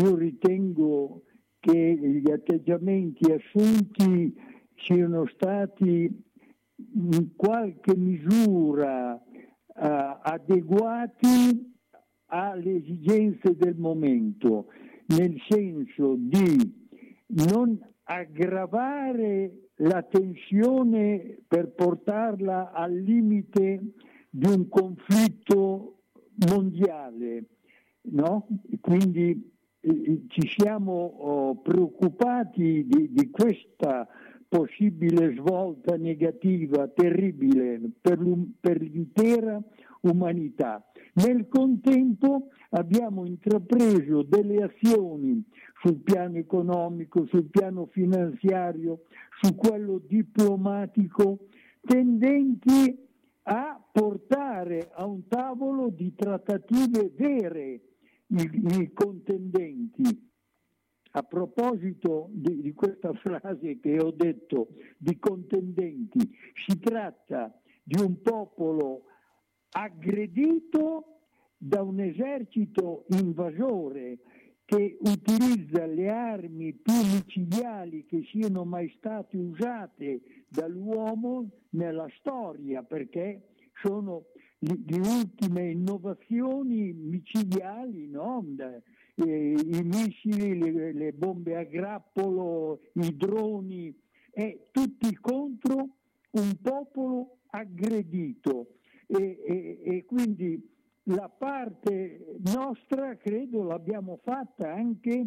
Io 0.00 0.14
ritengo 0.14 1.22
che 1.58 1.74
gli 1.74 2.30
atteggiamenti 2.30 3.32
assunti 3.32 4.32
siano 4.76 5.26
stati 5.26 6.08
in 6.94 7.34
qualche 7.34 7.96
misura 7.96 9.14
uh, 9.14 9.20
adeguati 9.74 11.74
alle 12.26 12.76
esigenze 12.76 13.56
del 13.56 13.74
momento, 13.76 14.66
nel 15.06 15.34
senso 15.48 16.14
di 16.16 16.86
non 17.28 17.76
aggravare 18.04 19.70
la 19.76 20.04
tensione 20.04 21.38
per 21.48 21.72
portarla 21.72 22.70
al 22.70 22.94
limite 22.94 23.94
di 24.30 24.48
un 24.48 24.68
conflitto 24.68 26.02
mondiale, 26.48 27.46
no? 28.02 28.46
Quindi 28.80 29.56
ci 29.80 30.48
siamo 30.56 30.92
oh, 30.92 31.56
preoccupati 31.56 32.84
di, 32.86 33.12
di, 33.12 33.30
questa 33.30 34.06
possibile 34.48 35.34
svolta 35.34 35.96
negativa, 35.96 36.88
terribile 36.88 37.80
per, 38.00 38.18
per 38.60 38.80
l'intera 38.80 39.62
umanità. 40.00 40.84
Nel 41.14 41.48
contempo 41.48 42.48
abbiamo 42.70 43.24
intrapreso 43.24 44.22
delle 44.22 44.62
azioni 44.62 45.42
sul 45.80 45.96
piano 45.96 46.38
economico, 46.38 47.26
sul 47.26 47.44
piano 47.44 47.86
finanziario, 47.86 49.02
su 49.40 49.54
quello 49.54 50.00
diplomatico, 50.04 51.46
tendenti 51.80 53.06
a 53.44 53.80
portare 53.90 54.90
a 54.92 55.06
un 55.06 55.26
tavolo 55.26 55.88
di 55.88 56.14
trattative 56.14 57.12
vere 57.16 57.80
i, 58.28 58.82
i 58.82 58.92
contendenti. 58.92 60.26
A 61.12 61.22
proposito 61.22 62.28
di, 62.30 62.60
di, 62.60 62.72
questa 62.74 63.12
frase 63.14 63.80
che 63.80 63.98
ho 63.98 64.10
detto 64.10 64.68
di 64.98 65.18
contendenti, 65.18 66.30
si 66.66 66.78
tratta 66.78 67.58
di 67.82 68.00
un 68.00 68.20
popolo 68.20 69.04
aggredito 69.70 71.20
da 71.56 71.82
un 71.82 72.00
esercito 72.00 73.06
invasore 73.08 74.18
che 74.64 74.98
utilizza 75.00 75.86
le 75.86 76.10
armi 76.10 76.74
più 76.74 76.92
micidiali 76.92 78.04
che 78.04 78.22
siano 78.30 78.64
mai 78.64 78.92
state 78.98 79.38
usate 79.38 80.44
dall'uomo 80.46 81.48
nella 81.70 82.06
storia, 82.18 82.82
perché 82.82 83.54
sono 83.80 84.26
le, 84.58 84.98
ultime 84.98 85.70
innovazioni 85.70 86.92
micidiali, 86.92 88.08
no? 88.08 88.44
eh, 89.14 89.52
i 89.52 89.82
missili, 89.82 90.58
le, 90.58 90.92
le, 90.92 91.12
bombe 91.12 91.56
a 91.56 91.64
grappolo, 91.64 92.80
i 92.94 93.16
droni, 93.16 93.94
e 94.30 94.68
tutti 94.70 95.14
contro 95.16 95.88
un 96.30 96.56
popolo 96.60 97.38
aggredito. 97.50 98.74
e, 99.06 99.42
e, 99.46 99.78
e 99.82 100.04
quindi 100.04 100.76
la 101.04 101.28
parte 101.28 102.36
nostra 102.54 103.16
credo 103.16 103.62
l'abbiamo 103.62 104.18
fatta 104.22 104.72
anche 104.72 105.26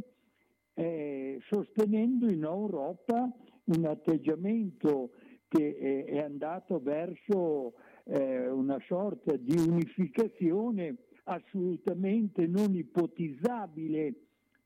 eh, 0.75 1.39
sostenendo 1.47 2.29
in 2.29 2.43
Europa 2.43 3.31
un 3.63 3.85
atteggiamento 3.85 5.11
che 5.47 5.75
è, 5.75 6.05
è 6.05 6.19
andato 6.19 6.79
verso 6.79 7.73
eh, 8.05 8.49
una 8.49 8.79
sorta 8.87 9.35
di 9.35 9.55
unificazione 9.57 10.95
assolutamente 11.25 12.47
non 12.47 12.73
ipotizzabile 12.75 14.13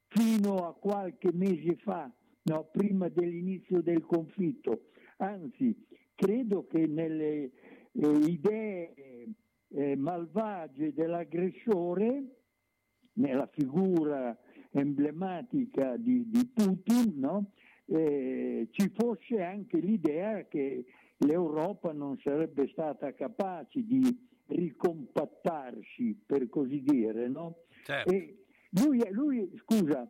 fino 0.08 0.68
a 0.68 0.74
qualche 0.74 1.32
mese 1.34 1.76
fa, 1.78 2.10
no, 2.44 2.70
prima 2.72 3.10
dell'inizio 3.10 3.82
del 3.82 4.06
conflitto. 4.06 4.90
Anzi, 5.18 5.76
credo 6.16 6.66
che 6.68 6.88
nelle 6.88 7.52
eh, 7.92 8.08
idee 8.28 8.94
eh, 9.70 9.96
malvagie 9.96 10.94
dell'aggressore, 10.94 12.24
nella 13.14 13.48
figura 13.48 14.38
emblematica 14.72 15.96
di, 15.98 16.30
di 16.30 16.46
Putin, 16.54 17.20
no? 17.20 17.52
eh, 17.86 18.68
ci 18.72 18.92
fosse 18.94 19.42
anche 19.42 19.78
l'idea 19.78 20.46
che 20.48 20.86
l'Europa 21.20 21.91
non 21.93 22.18
sarebbe 22.20 22.68
stata 22.72 23.13
capace 23.13 23.84
di 23.84 24.03
ricompattarsi, 24.47 26.22
per 26.26 26.49
così 26.49 26.82
dire. 26.82 27.28
No? 27.28 27.63
Certo. 27.84 28.11
Lui, 28.72 29.01
lui, 29.11 29.51
scusa, 29.57 30.09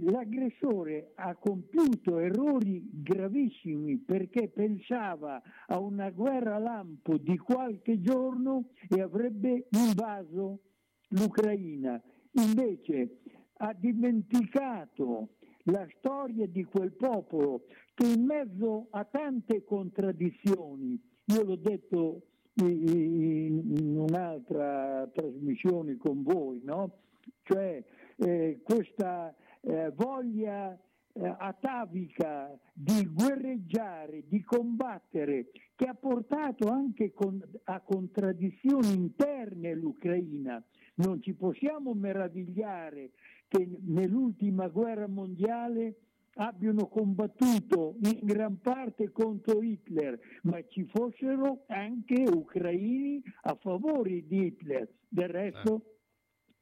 l'aggressore 0.00 1.12
ha 1.14 1.34
compiuto 1.36 2.18
errori 2.18 2.88
gravissimi 2.92 3.98
perché 3.98 4.48
pensava 4.48 5.40
a 5.66 5.78
una 5.78 6.10
guerra 6.10 6.58
lampo 6.58 7.16
di 7.16 7.36
qualche 7.38 8.00
giorno 8.00 8.70
e 8.88 9.00
avrebbe 9.00 9.68
invaso 9.70 10.60
l'Ucraina. 11.08 12.02
Invece 12.32 13.18
ha 13.58 13.72
dimenticato 13.74 15.36
la 15.64 15.86
storia 15.98 16.46
di 16.46 16.64
quel 16.64 16.92
popolo 16.92 17.66
che 17.94 18.06
in 18.06 18.24
mezzo 18.24 18.88
a 18.90 19.04
tante 19.04 19.64
contraddizioni, 19.64 21.00
io 21.26 21.42
l'ho 21.42 21.56
detto 21.56 22.22
in 22.54 23.96
un'altra 23.96 25.08
trasmissione 25.12 25.96
con 25.96 26.22
voi, 26.22 26.60
no? 26.64 26.98
cioè 27.42 27.82
eh, 28.16 28.60
questa 28.62 29.34
eh, 29.60 29.90
voglia 29.94 30.78
eh, 31.14 31.34
atavica 31.38 32.58
di 32.72 33.06
guerreggiare, 33.06 34.24
di 34.26 34.42
combattere, 34.42 35.50
che 35.74 35.84
ha 35.86 35.94
portato 35.94 36.68
anche 36.68 37.12
con, 37.12 37.42
a 37.64 37.80
contraddizioni 37.80 38.92
interne 38.92 39.70
all'Ucraina. 39.70 40.62
Non 40.94 41.22
ci 41.22 41.34
possiamo 41.34 41.94
meravigliare 41.94 43.10
che 43.48 43.68
nell'ultima 43.80 44.68
guerra 44.68 45.08
mondiale 45.08 45.96
abbiano 46.34 46.86
combattuto 46.88 47.96
in 48.02 48.20
gran 48.22 48.58
parte 48.60 49.10
contro 49.10 49.62
Hitler, 49.62 50.18
ma 50.42 50.62
ci 50.68 50.84
fossero 50.84 51.64
anche 51.66 52.22
ucraini 52.22 53.22
a 53.42 53.54
favore 53.54 54.26
di 54.26 54.46
Hitler. 54.46 54.88
Del 55.08 55.28
resto 55.28 55.92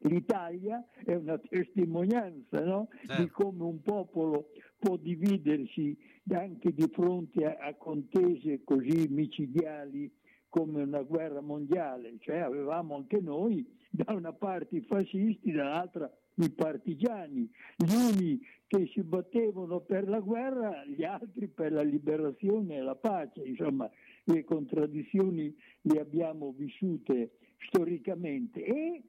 l'Italia 0.04 0.84
è 1.04 1.14
una 1.14 1.38
testimonianza 1.38 2.64
no? 2.64 2.88
Certo. 3.06 3.22
di 3.22 3.28
come 3.28 3.64
un 3.64 3.82
popolo 3.82 4.48
può 4.78 4.96
dividersi 4.96 5.96
anche 6.30 6.72
di 6.72 6.88
fronte 6.90 7.44
a, 7.44 7.66
a 7.66 7.74
contese 7.74 8.62
così 8.64 9.08
micidiali 9.08 10.10
come 10.48 10.82
una 10.82 11.02
guerra 11.02 11.40
mondiale, 11.40 12.16
cioè 12.18 12.38
avevamo 12.38 12.96
anche 12.96 13.20
noi 13.20 13.64
da 13.90 14.12
una 14.14 14.32
parte 14.32 14.76
i 14.76 14.80
fascisti, 14.82 15.50
dall'altra 15.50 16.10
i 16.36 16.50
partigiani, 16.50 17.50
gli 17.76 17.92
uni 17.92 18.40
che 18.66 18.88
si 18.92 19.02
battevano 19.02 19.80
per 19.80 20.08
la 20.08 20.20
guerra, 20.20 20.84
gli 20.86 21.02
altri 21.02 21.48
per 21.48 21.72
la 21.72 21.82
liberazione 21.82 22.76
e 22.76 22.82
la 22.82 22.94
pace, 22.94 23.42
insomma 23.42 23.90
le 24.24 24.44
contraddizioni 24.44 25.54
le 25.82 26.00
abbiamo 26.00 26.54
vissute 26.56 27.32
storicamente. 27.66 28.64
E 28.64 29.02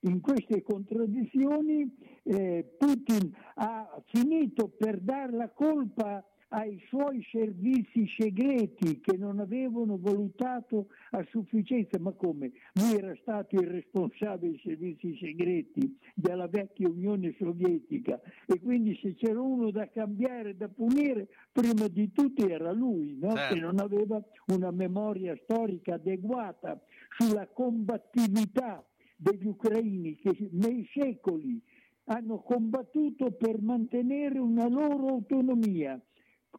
in 0.00 0.20
queste 0.20 0.62
contraddizioni 0.62 1.90
eh, 2.22 2.74
Putin 2.76 3.34
ha 3.54 4.02
finito 4.06 4.68
per 4.68 5.00
dar 5.00 5.32
la 5.32 5.48
colpa 5.48 6.22
ai 6.48 6.80
suoi 6.88 7.26
servizi 7.30 8.06
segreti 8.16 9.00
che 9.00 9.16
non 9.16 9.40
avevano 9.40 9.98
valutato 10.00 10.88
a 11.10 11.24
sufficienza, 11.30 11.98
ma 11.98 12.12
come? 12.12 12.52
Lui 12.74 12.96
era 12.96 13.16
stato 13.20 13.56
il 13.56 13.66
responsabile 13.66 14.52
dei 14.52 14.60
servizi 14.62 15.16
segreti 15.18 15.98
della 16.14 16.46
vecchia 16.46 16.88
Unione 16.88 17.34
Sovietica 17.38 18.20
e 18.46 18.60
quindi 18.60 18.96
se 19.02 19.14
c'era 19.14 19.40
uno 19.40 19.70
da 19.70 19.88
cambiare, 19.88 20.56
da 20.56 20.68
punire, 20.68 21.28
prima 21.50 21.88
di 21.88 22.12
tutti 22.12 22.42
era 22.42 22.70
lui, 22.72 23.18
no? 23.18 23.34
Certo. 23.34 23.54
che 23.54 23.60
non 23.60 23.80
aveva 23.80 24.22
una 24.46 24.70
memoria 24.70 25.36
storica 25.42 25.94
adeguata 25.94 26.80
sulla 27.18 27.48
combattività 27.48 28.84
degli 29.16 29.46
ucraini 29.46 30.16
che 30.16 30.48
nei 30.52 30.88
secoli 30.92 31.60
hanno 32.04 32.38
combattuto 32.42 33.32
per 33.32 33.60
mantenere 33.60 34.38
una 34.38 34.68
loro 34.68 35.08
autonomia 35.08 36.00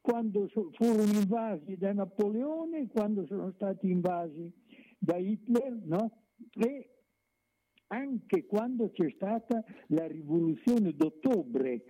quando 0.02 0.48
furono 0.48 1.12
invasi 1.14 1.78
da 1.78 1.93
Napoleone, 1.93 2.88
quando 2.88 3.26
sono 3.26 3.52
stati 3.56 3.89
invasi 3.89 4.52
da 4.98 5.18
Hitler, 5.18 5.80
no? 5.84 6.24
E 6.60 6.89
anche 7.88 8.45
quando 8.45 8.91
c'è 8.91 9.10
stata 9.16 9.64
la 9.88 10.08
rivoluzione 10.08 10.93
d'ottobre, 10.93 11.84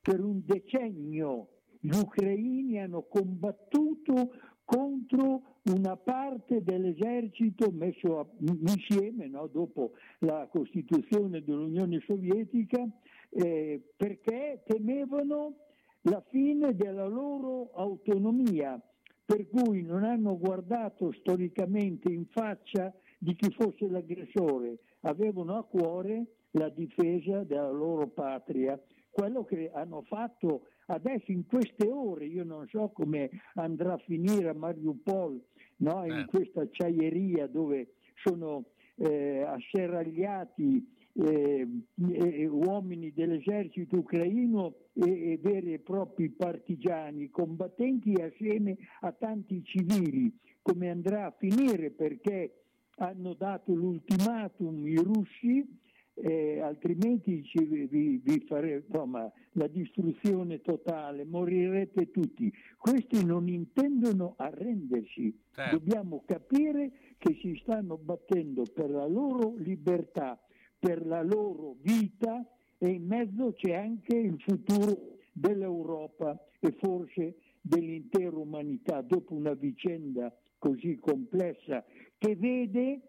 per 0.00 0.20
un 0.20 0.42
decennio 0.44 1.48
gli 1.80 1.94
ucraini 1.94 2.80
hanno 2.80 3.02
combattuto 3.08 4.30
contro 4.64 5.58
una 5.72 5.96
parte 5.96 6.62
dell'esercito 6.62 7.70
messo 7.70 8.20
a- 8.20 8.26
insieme 8.38 9.28
no? 9.28 9.46
dopo 9.48 9.92
la 10.20 10.48
costituzione 10.50 11.42
dell'Unione 11.42 12.00
Sovietica 12.06 12.88
eh, 13.30 13.82
perché 13.96 14.62
temevano 14.66 15.56
la 16.02 16.22
fine 16.30 16.74
della 16.74 17.06
loro 17.06 17.70
autonomia, 17.74 18.80
per 19.24 19.48
cui 19.48 19.82
non 19.82 20.04
hanno 20.04 20.38
guardato 20.38 21.12
storicamente 21.12 22.12
in 22.12 22.26
faccia 22.26 22.92
di 23.18 23.34
chi 23.36 23.50
fosse 23.52 23.88
l'aggressore, 23.88 24.78
avevano 25.02 25.56
a 25.56 25.64
cuore 25.64 26.26
la 26.52 26.68
difesa 26.68 27.44
della 27.44 27.70
loro 27.70 28.08
patria. 28.08 28.80
Quello 29.10 29.44
che 29.44 29.70
hanno 29.72 30.02
fatto 30.02 30.66
adesso 30.86 31.30
in 31.30 31.46
queste 31.46 31.88
ore, 31.88 32.26
io 32.26 32.44
non 32.44 32.66
so 32.68 32.88
come 32.88 33.30
andrà 33.54 33.94
a 33.94 33.98
finire 33.98 34.48
a 34.48 34.54
Mariupol, 34.54 35.40
no? 35.78 36.04
in 36.04 36.18
Eh. 36.18 36.26
questa 36.26 36.62
acciaieria 36.62 37.46
dove 37.46 37.94
sono 38.24 38.64
eh, 38.96 39.42
asserragliati 39.42 40.84
eh, 41.14 41.66
eh, 42.10 42.46
uomini 42.46 43.12
dell'esercito 43.12 43.96
ucraino 43.96 44.74
e, 44.94 45.32
e 45.32 45.38
veri 45.40 45.74
e 45.74 45.78
propri 45.78 46.30
partigiani, 46.30 47.28
combattenti 47.30 48.14
assieme 48.14 48.76
a 49.00 49.12
tanti 49.12 49.62
civili, 49.64 50.32
come 50.62 50.90
andrà 50.90 51.26
a 51.26 51.34
finire 51.36 51.90
perché 51.90 52.62
hanno 52.96 53.34
dato 53.34 53.74
l'ultimatum 53.74 54.86
i 54.86 54.96
russi, 54.96 55.80
eh, 56.14 56.60
altrimenti 56.60 57.42
ci, 57.44 57.64
vi, 57.64 58.20
vi 58.22 58.44
fare, 58.46 58.84
insomma, 58.86 59.30
la 59.52 59.66
distruzione 59.66 60.60
totale, 60.60 61.24
morirete 61.24 62.10
tutti. 62.10 62.52
Questi 62.76 63.24
non 63.24 63.48
intendono 63.48 64.34
arrendersi, 64.36 65.36
Certo. 65.52 65.76
dobbiamo 65.76 66.22
capire 66.26 66.92
che 67.18 67.38
si 67.40 67.58
stanno 67.62 67.96
battendo 67.96 68.62
per 68.72 68.90
la 68.90 69.06
loro 69.06 69.54
libertà, 69.56 70.38
per 70.82 71.06
la 71.06 71.22
loro 71.22 71.76
vita 71.80 72.44
e 72.76 72.88
in 72.88 73.06
mezzo 73.06 73.52
c'è 73.52 73.72
anche 73.74 74.16
il 74.16 74.34
futuro 74.40 75.18
dell'Europa 75.32 76.36
e 76.58 76.74
forse 76.80 77.36
dell'intera 77.60 78.36
umanità 78.36 79.00
dopo 79.00 79.32
una 79.34 79.54
vicenda 79.54 80.36
così 80.58 80.98
complessa 80.98 81.84
che 82.18 82.34
vede 82.34 83.00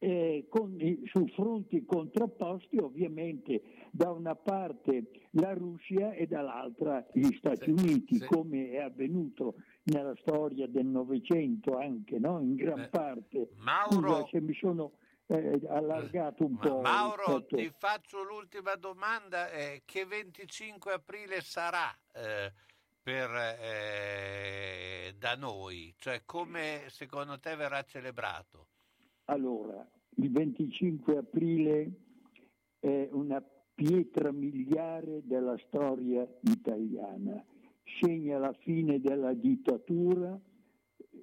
eh, 0.00 0.46
con- 0.48 0.76
su 1.04 1.26
fronti 1.28 1.84
contrapposti 1.84 2.76
ovviamente 2.78 3.62
da 3.92 4.10
una 4.10 4.34
parte 4.34 5.10
la 5.30 5.52
Russia 5.54 6.12
e 6.12 6.26
dall'altra 6.26 7.06
gli 7.12 7.32
Stati 7.38 7.72
Sì, 7.76 7.84
Uniti 7.84 8.16
sì. 8.16 8.24
come 8.26 8.70
è 8.70 8.78
avvenuto 8.78 9.54
nella 9.84 10.14
storia 10.16 10.66
del 10.66 10.86
Novecento 10.86 11.76
anche 11.78 12.18
no? 12.18 12.40
in 12.40 12.56
gran 12.56 12.80
Eh, 12.80 12.88
parte 12.88 13.50
Mauro- 13.58 13.92
Scusa 14.24 14.26
se 14.32 14.40
mi 14.40 14.54
sono 14.54 14.92
eh, 15.26 15.60
allargato 15.68 16.44
un 16.44 16.52
Ma 16.52 16.58
po' 16.68 16.80
Mauro, 16.80 17.24
rispetto- 17.38 17.56
ti 17.56 17.70
faccio 17.78 18.22
l'ultima 18.22 18.74
domanda. 18.76 19.50
eh, 19.50 19.82
che 19.84 20.04
25 20.04 20.92
aprile 20.92 21.40
sarà 21.40 21.90
eh, 22.12 22.52
per, 23.02 23.30
eh, 23.60 25.14
da 25.18 25.34
noi? 25.36 25.94
Cioè, 25.98 26.22
come 26.24 26.84
secondo 26.88 27.38
te 27.38 27.54
verrà 27.56 27.82
celebrato? 27.82 28.68
Allora, 29.26 29.86
il 30.16 30.30
25 30.30 31.16
aprile 31.18 31.90
è 32.78 33.08
una 33.12 33.42
pietra 33.74 34.30
miliare 34.30 35.20
della 35.24 35.56
storia 35.66 36.26
italiana, 36.42 37.42
segna 38.00 38.38
la 38.38 38.52
fine 38.52 39.00
della 39.00 39.32
dittatura 39.32 40.38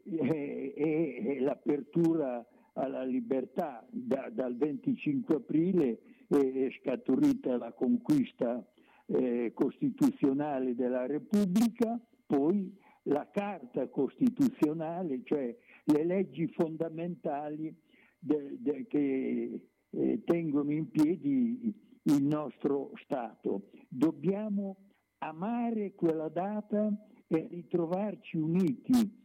e, 0.03 0.73
e- 0.75 1.23
e 1.27 1.39
l'apertura 1.39 2.45
alla 2.74 3.03
libertà. 3.03 3.86
Da- 3.89 4.30
dal 4.32 4.55
25 4.55 5.36
aprile 5.36 5.99
è, 6.28 6.67
scaturita 6.82 7.57
la 7.57 7.74
conquista 7.74 8.65
eh, 9.07 9.51
costituzionale 9.53 10.76
della 10.76 11.05
Repubblica, 11.05 11.99
poi 12.26 12.74
la 13.03 13.30
Carta 13.32 13.88
Costituzionale, 13.89 15.22
cioè 15.24 15.55
le 15.86 16.03
leggi 16.05 16.47
fondamentali 16.47 17.76
de- 18.19 18.57
de- 18.59 18.86
che 18.88 19.67
eh, 19.89 20.24
tengono 20.24 20.72
in 20.72 20.89
piedi 20.89 21.74
il 22.03 22.24
nostro 22.24 22.91
Stato. 23.03 23.69
Dobbiamo 23.89 24.78
amare 25.19 25.93
quella 25.93 26.30
data 26.30 26.91
e 27.28 27.47
ritrovarci 27.49 28.38
uniti. 28.38 29.19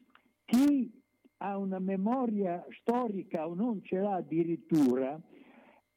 Chi 0.45 0.93
ha 1.39 1.57
una 1.59 1.79
memoria 1.79 2.65
storica 2.81 3.47
o 3.49 3.55
non 3.55 3.83
ce 3.83 3.99
l'ha 3.99 4.15
addirittura, 4.17 5.21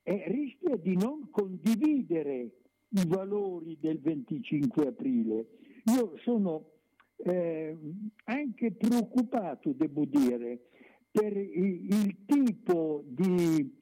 eh, 0.03 0.23
rischia 0.27 0.75
di 0.77 0.95
non 0.95 1.29
condividere 1.29 2.51
i 2.89 3.07
valori 3.07 3.77
del 3.79 3.99
25 3.99 4.87
aprile. 4.87 5.47
Io 5.95 6.17
sono 6.23 6.71
eh, 7.17 7.77
anche 8.25 8.71
preoccupato, 8.71 9.71
devo 9.73 10.05
dire, 10.05 10.67
per 11.11 11.35
il 11.35 12.25
tipo 12.25 13.03
di 13.07 13.77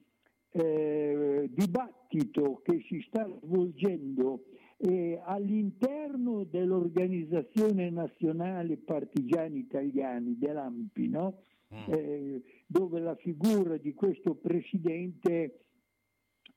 eh, 0.51 1.49
dibattito 1.51 2.62
che 2.64 2.84
si 2.88 3.03
sta 3.08 3.28
svolgendo 3.43 4.45
eh, 4.78 5.19
all'interno 5.23 6.43
dell'Organizzazione 6.43 7.89
Nazionale 7.89 8.78
Partigiani 8.78 9.59
Italiani, 9.59 10.38
dell'AMPI, 10.38 11.09
no? 11.09 11.41
Mm. 11.73 11.93
Eh, 11.93 12.43
dove 12.65 12.99
la 12.99 13.15
figura 13.15 13.78
di 13.78 13.93
questo 13.93 14.36
presidente 14.36 15.65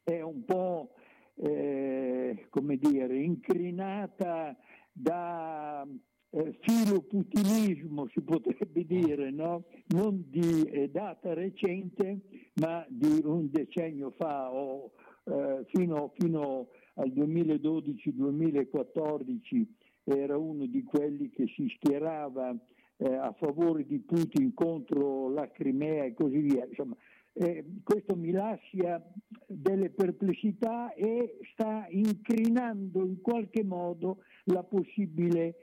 è 0.05 0.21
un 0.21 0.45
po' 0.45 0.93
eh, 1.35 2.47
come 2.51 2.77
dire, 2.77 3.19
incrinata 3.19 4.57
da 4.93 5.87
eh, 6.31 6.59
filoputinismo, 6.61 8.07
si 8.09 8.21
potrebbe 8.21 8.85
dire, 8.85 9.31
no? 9.31 9.65
non 9.89 10.25
di 10.29 10.63
eh, 10.65 10.91
data 10.91 11.35
recente, 11.35 12.21
ma 12.61 12.85
di 12.89 13.21
un 13.25 13.51
decennio 13.51 14.13
fa 14.17 14.53
o 14.53 14.93
eh, 15.25 15.65
fino, 15.73 16.13
fino 16.17 16.69
al 16.95 17.11
2012-2014 17.11 19.67
era 20.05 20.37
uno 20.37 20.67
di 20.67 20.83
quelli 20.83 21.31
che 21.31 21.47
si 21.55 21.69
schierava 21.77 22.57
eh, 22.97 23.15
a 23.15 23.33
favore 23.39 23.87
di 23.87 24.01
Putin 24.01 24.53
contro 24.55 25.31
la 25.31 25.49
Crimea 25.51 26.05
e 26.05 26.15
così 26.15 26.39
via. 26.39 26.67
Insomma, 26.67 26.97
eh, 27.33 27.65
questo 27.83 28.17
mi 28.17 28.33
lascia 28.33 29.03
delle 29.47 29.91
perplessità 29.91 30.93
e 30.95 31.39
sta 31.53 31.87
incrinando 31.89 33.05
in 33.05 33.21
qualche 33.21 33.63
modo 33.63 34.23
la 34.45 34.63
possibile 34.63 35.55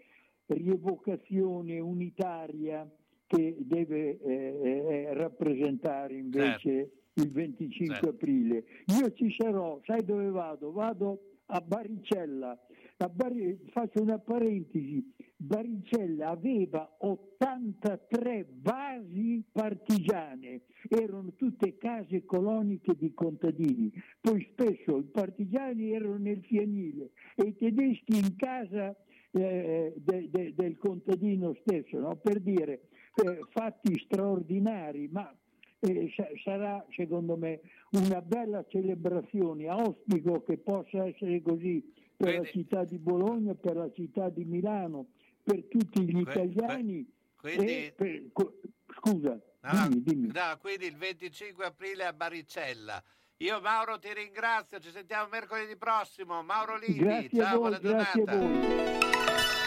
rievocazione 0.46 1.80
unitaria 1.80 2.90
che 3.28 3.58
deve 3.60 4.18
eh, 4.20 5.14
rappresentare 5.14 6.16
invece 6.16 6.62
certo. 6.62 6.96
Il 7.22 7.32
25 7.32 7.96
certo. 7.96 8.10
aprile. 8.10 8.64
Io 9.00 9.12
ci 9.14 9.34
sarò, 9.38 9.80
sai 9.86 10.04
dove 10.04 10.30
vado? 10.30 10.72
Vado 10.72 11.22
a 11.48 11.62
Baricella. 11.62 12.58
Bar- 12.98 13.58
faccio 13.70 14.02
una 14.02 14.18
parentesi, 14.18 15.14
Baricella 15.36 16.30
aveva 16.30 16.96
83 16.98 18.44
basi 18.46 19.44
partigiane, 19.52 20.62
erano 20.90 21.34
tutte 21.36 21.78
case 21.78 22.26
coloniche 22.26 22.96
di 22.98 23.14
contadini, 23.14 23.92
poi 24.20 24.48
spesso 24.52 24.98
i 24.98 25.04
partigiani 25.04 25.92
erano 25.92 26.18
nel 26.18 26.42
fianile 26.42 27.12
e 27.36 27.50
i 27.50 27.56
tedeschi 27.56 28.18
in 28.18 28.36
casa 28.36 28.96
eh, 29.30 29.94
de, 29.96 30.30
de, 30.32 30.54
del 30.56 30.78
contadino 30.80 31.56
stesso, 31.62 32.00
no? 32.00 32.16
per 32.16 32.40
dire 32.40 32.88
eh, 33.14 33.40
fatti 33.52 34.00
straordinari, 34.00 35.08
ma 35.12 35.32
eh, 35.80 36.12
sarà 36.44 36.86
secondo 36.96 37.36
me 37.38 37.62
una 37.92 38.22
bella 38.22 38.66
celebrazione, 38.68 39.68
auspico 39.68 40.44
che 40.44 40.58
possa 40.58 41.06
essere 41.06 41.42
così 41.42 41.94
per 42.18 42.30
quindi, 42.30 42.38
la 42.38 42.52
città 42.52 42.84
di 42.84 42.98
Bologna, 42.98 43.54
per 43.54 43.76
la 43.76 43.92
città 43.94 44.30
di 44.30 44.44
Milano, 44.44 45.08
per 45.44 45.64
tutti 45.70 46.04
gli 46.04 46.20
italiani. 46.20 47.08
Quindi, 47.36 47.94
per, 47.96 48.24
scusa, 49.00 49.40
no, 49.62 49.88
dimmi, 49.88 50.02
dimmi. 50.04 50.28
No, 50.28 50.58
quindi 50.60 50.88
il 50.88 50.98
25 50.98 51.66
aprile 51.66 52.06
a 52.06 52.14
Baricella. 52.14 53.02
Io 53.38 53.62
Mauro 53.62 54.00
ti 54.00 54.12
ringrazio, 54.12 54.80
ci 54.80 54.90
sentiamo 54.90 55.28
mercoledì 55.30 55.78
prossimo. 55.78 56.42
Mauro 56.42 56.78
Lidi, 56.78 57.30
ciao, 57.32 57.60
voi, 57.60 57.78
buona 57.80 58.10
giornata. 58.14 59.67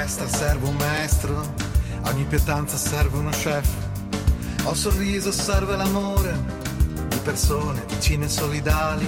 Orchestra 0.00 0.26
serve 0.28 0.66
un 0.66 0.76
maestro, 0.76 1.54
a 2.00 2.08
ogni 2.08 2.24
pietanza 2.24 2.78
serve 2.78 3.18
uno 3.18 3.28
chef, 3.28 3.68
al 4.64 4.74
sorriso 4.74 5.30
serve 5.30 5.76
l'amore 5.76 6.34
di 7.08 7.18
persone 7.18 7.84
vicine 7.86 8.24
e 8.24 8.28
solidali, 8.30 9.06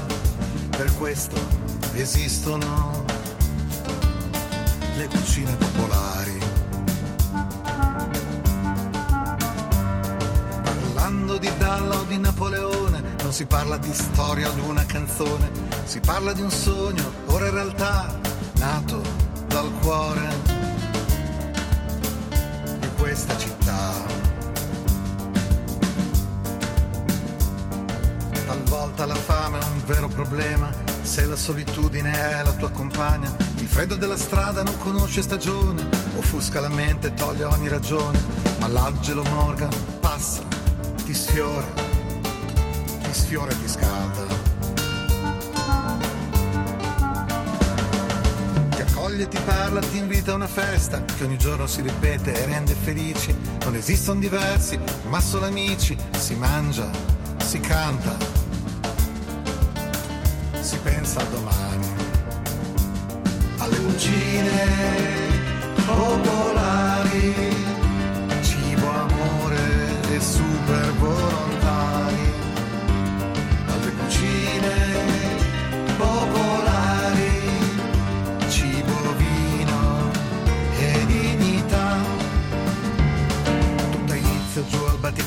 per 0.69 0.95
questo 0.99 1.41
esistono 1.95 3.05
le 4.97 5.07
cucine 5.07 5.55
popolari. 5.57 6.39
Parlando 10.63 11.39
di 11.39 11.51
Dalla 11.57 12.01
o 12.01 12.05
di 12.05 12.19
Napoleone, 12.19 13.03
non 13.23 13.33
si 13.33 13.47
parla 13.47 13.79
di 13.79 13.95
storia 13.95 14.51
o 14.51 14.53
di 14.53 14.61
una 14.61 14.85
canzone, 14.85 15.51
si 15.85 16.01
parla 16.01 16.35
di 16.35 16.43
un 16.43 16.51
sogno, 16.51 17.11
ora 17.29 17.47
in 17.47 17.55
realtà 17.55 18.15
nato 18.59 19.01
dal 19.47 19.71
cuore 19.81 20.52
questa 23.13 23.37
città. 23.37 23.93
Talvolta 28.47 29.05
la 29.05 29.15
fame 29.15 29.59
è 29.59 29.65
un 29.65 29.85
vero 29.85 30.09
problema, 30.09 30.73
se 31.03 31.27
la 31.27 31.37
solitudine 31.37 32.11
è 32.11 32.43
la 32.43 32.53
tua 32.53 32.71
compagna, 32.71 33.31
il 33.57 33.67
freddo 33.67 33.97
della 33.97 34.17
strada 34.17 34.63
non 34.63 34.79
conosce 34.79 35.21
stagione, 35.21 35.87
offusca 36.17 36.61
la 36.61 36.71
mente 36.71 37.09
e 37.09 37.15
toglie 37.15 37.45
ogni 37.45 37.69
ragione, 37.69 38.19
ma 38.61 38.69
l'angelo 38.69 39.23
Morgan 39.25 39.69
passa, 40.01 40.43
ti 41.05 41.13
sfiora, 41.13 41.67
ti 43.03 43.13
sfiora 43.13 43.51
e 43.51 43.61
ti 43.61 43.69
scalda. 43.69 44.42
Accoglie, 49.23 49.29
ti 49.29 49.39
parla, 49.45 49.81
ti 49.81 49.97
invita 49.99 50.33
a 50.33 50.35
una 50.35 50.47
festa 50.47 51.03
che 51.05 51.25
ogni 51.25 51.39
giorno 51.39 51.67
si 51.67 51.83
ripete 51.83 52.33
e 52.33 52.47
rende 52.47 52.75
felici. 52.75 53.35
Non 53.65 53.75
esistono 53.75 54.21
diversi, 54.21 54.79
ma 55.09 55.21
solo 55.21 55.47
amici. 55.47 55.97
Si 56.17 56.35
mangia, 56.35 56.91
si 57.39 57.61
canta, 57.61 58.17
si 60.61 60.79
pensa 60.79 61.21
a 61.21 61.25
domani. 61.25 61.87
Alle 63.59 63.77
cucine 63.77 64.67
popolari, 65.87 66.52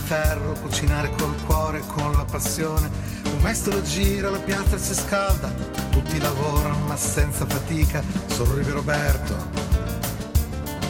ferro, 0.05 0.53
cucinare 0.61 1.09
col 1.17 1.35
cuore, 1.45 1.79
e 1.79 1.83
con 1.87 2.11
la 2.11 2.25
passione. 2.25 2.89
Un 3.23 3.41
maestro 3.41 3.81
gira, 3.81 4.29
la 4.29 4.37
piazza 4.37 4.77
si 4.77 4.93
scalda, 4.93 5.51
tutti 5.89 6.19
lavorano 6.19 6.77
ma 6.85 6.95
senza 6.95 7.45
fatica, 7.47 8.03
sorride 8.27 8.71
Roberto. 8.71 9.35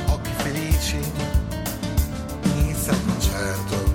Occhi 0.08 0.32
felici, 0.36 1.00
inizia 2.58 2.92
il 2.92 3.06
concerto. 3.06 3.94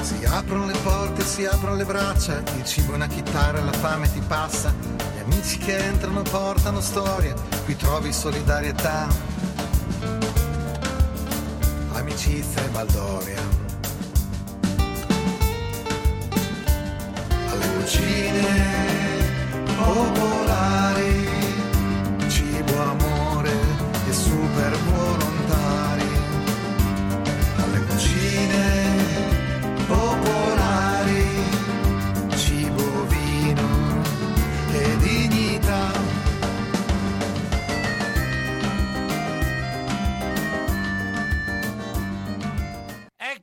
Si 0.00 0.24
aprono 0.24 0.64
le 0.64 0.76
porte, 0.82 1.24
si 1.24 1.44
aprono 1.44 1.76
le 1.76 1.84
braccia, 1.84 2.42
il 2.56 2.64
cibo 2.64 2.92
è 2.92 2.94
una 2.94 3.06
chitarra, 3.06 3.60
la 3.60 3.72
fame 3.72 4.10
ti 4.10 4.20
passa. 4.26 4.72
Gli 5.14 5.18
amici 5.24 5.58
che 5.58 5.76
entrano 5.76 6.22
portano 6.22 6.80
storia, 6.80 7.34
qui 7.64 7.76
trovi 7.76 8.12
solidarietà 8.14 9.41
amicizia 12.32 12.64
e 12.64 12.68
baldoria. 12.68 13.42
Alle 17.50 17.66
cucine 17.76 18.50
popolari, 19.76 21.28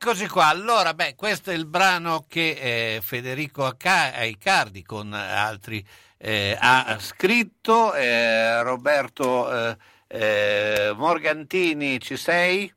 Eccoci 0.10 0.28
qua, 0.28 0.47
allora, 0.47 0.95
beh, 0.95 1.14
questo 1.16 1.51
è 1.51 1.53
il 1.53 1.68
brano 1.68 2.26
che 2.28 2.95
eh, 2.95 2.99
Federico 2.99 3.72
Aicardi 3.80 4.82
con 4.82 5.14
altri 5.14 5.86
eh, 6.18 6.57
ha 6.60 6.97
scritto. 6.97 7.93
Eh, 7.93 8.64
Roberto 8.64 9.53
eh, 9.53 9.78
eh, 10.07 10.93
Morgantini, 10.95 11.99
ci 11.99 12.18
sei? 12.18 12.74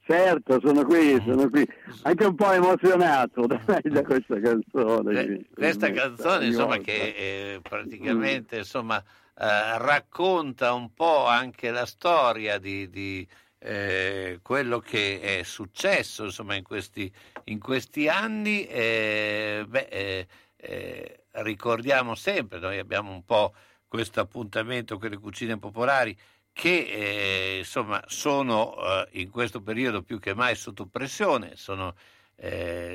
Certo, 0.00 0.58
sono 0.58 0.84
qui, 0.84 1.22
sono 1.24 1.48
qui. 1.48 1.64
Anche 2.02 2.24
un 2.24 2.34
po' 2.34 2.50
emozionato 2.50 3.46
da 3.46 4.02
questa 4.02 4.40
canzone. 4.40 5.20
Eh, 5.20 5.46
questa 5.54 5.92
canzone, 5.92 6.46
insomma, 6.46 6.78
che 6.78 7.60
praticamente 7.62 8.56
insomma, 8.56 9.00
eh, 9.38 9.78
racconta 9.78 10.72
un 10.72 10.94
po' 10.94 11.26
anche 11.26 11.70
la 11.70 11.84
storia 11.84 12.58
di, 12.58 12.88
di, 12.88 13.28
eh, 13.58 14.38
quello 14.42 14.80
che 14.80 15.20
è 15.20 15.42
successo 15.42 16.24
insomma, 16.24 16.54
in, 16.54 16.62
questi, 16.62 17.10
in 17.44 17.58
questi 17.58 18.08
anni. 18.08 18.66
eh, 18.66 19.64
beh, 19.66 19.88
eh, 19.90 20.26
eh, 20.56 21.24
ricordiamo 21.32 22.14
sempre, 22.14 22.58
noi 22.58 22.78
abbiamo 22.78 23.12
un 23.12 23.24
po' 23.24 23.54
questo 23.88 24.20
appuntamento 24.20 24.98
con 24.98 25.10
le 25.10 25.18
cucine 25.18 25.58
popolari 25.58 26.16
che 26.52 26.86
eh, 26.86 27.58
insomma 27.58 28.02
sono 28.06 28.76
eh, 28.78 29.08
in 29.20 29.30
questo 29.30 29.60
periodo 29.60 30.02
più 30.02 30.18
che 30.18 30.34
mai 30.34 30.54
sotto 30.54 30.86
pressione, 30.86 31.56
sono 31.56 31.94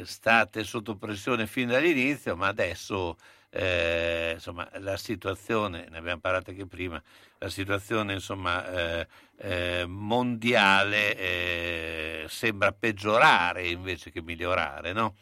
state 0.03 0.63
sotto 0.63 0.97
pressione 0.97 1.47
fin 1.47 1.67
dall'inizio, 1.69 2.35
ma 2.35 2.47
adesso 2.47 3.17
insomma 3.51 4.69
la 4.77 4.95
situazione, 4.97 5.87
ne 5.89 5.97
abbiamo 5.97 6.19
parlato 6.19 6.51
anche 6.51 6.67
prima, 6.67 7.01
la 7.41 7.49
situazione 7.49 8.13
insomma 8.13 8.63
eh, 8.71 9.07
eh, 9.37 9.85
mondiale 9.87 11.17
eh, 11.17 12.25
sembra 12.27 12.71
peggiorare 12.71 13.67
invece 13.67 14.11
che 14.11 14.21
migliorare, 14.21 14.93
no? 14.93 15.15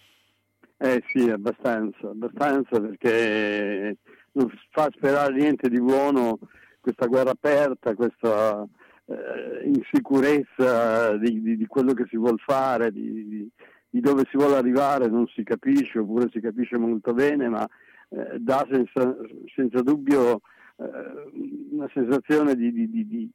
Eh 0.78 1.02
sì, 1.08 1.30
abbastanza, 1.30 2.10
abbastanza 2.10 2.80
perché 2.82 3.98
non 4.34 4.52
fa 4.72 4.90
sperare 4.94 5.34
niente 5.34 5.70
di 5.70 5.80
buono 5.80 6.40
questa 6.82 7.06
guerra 7.06 7.32
aperta, 7.32 7.96
questa 7.96 8.68
eh, 9.06 9.64
insicurezza 9.66 11.16
di, 11.18 11.42
di, 11.42 11.56
di, 11.56 11.66
quello 11.68 11.94
che 11.94 12.06
si 12.10 12.18
vuole 12.18 12.42
fare, 12.46 12.92
di, 12.92 13.50
di, 13.90 14.00
dove 14.02 14.24
si 14.30 14.36
vuole 14.36 14.58
arrivare, 14.58 15.08
non 15.08 15.26
si 15.28 15.44
capisce 15.44 16.00
oppure 16.00 16.30
si 16.32 16.42
capisce 16.42 16.78
molto 16.78 17.14
bene, 17.14 17.48
ma 17.48 17.66
eh, 18.10 18.40
dà 18.40 18.68
senza, 18.70 19.16
senza 19.56 19.82
dubbio 19.82 20.42
una 20.86 21.90
sensazione 21.94 22.56
di, 22.56 23.30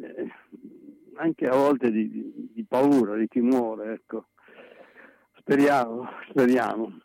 eh, 0.00 0.32
anche 1.16 1.46
a 1.46 1.56
volte 1.56 1.90
di, 1.90 2.64
paura, 2.68 3.16
di 3.16 3.28
timore. 3.28 3.94
Ecco. 3.94 4.28
Speriamo, 5.38 6.08
speriamo. 6.30 7.00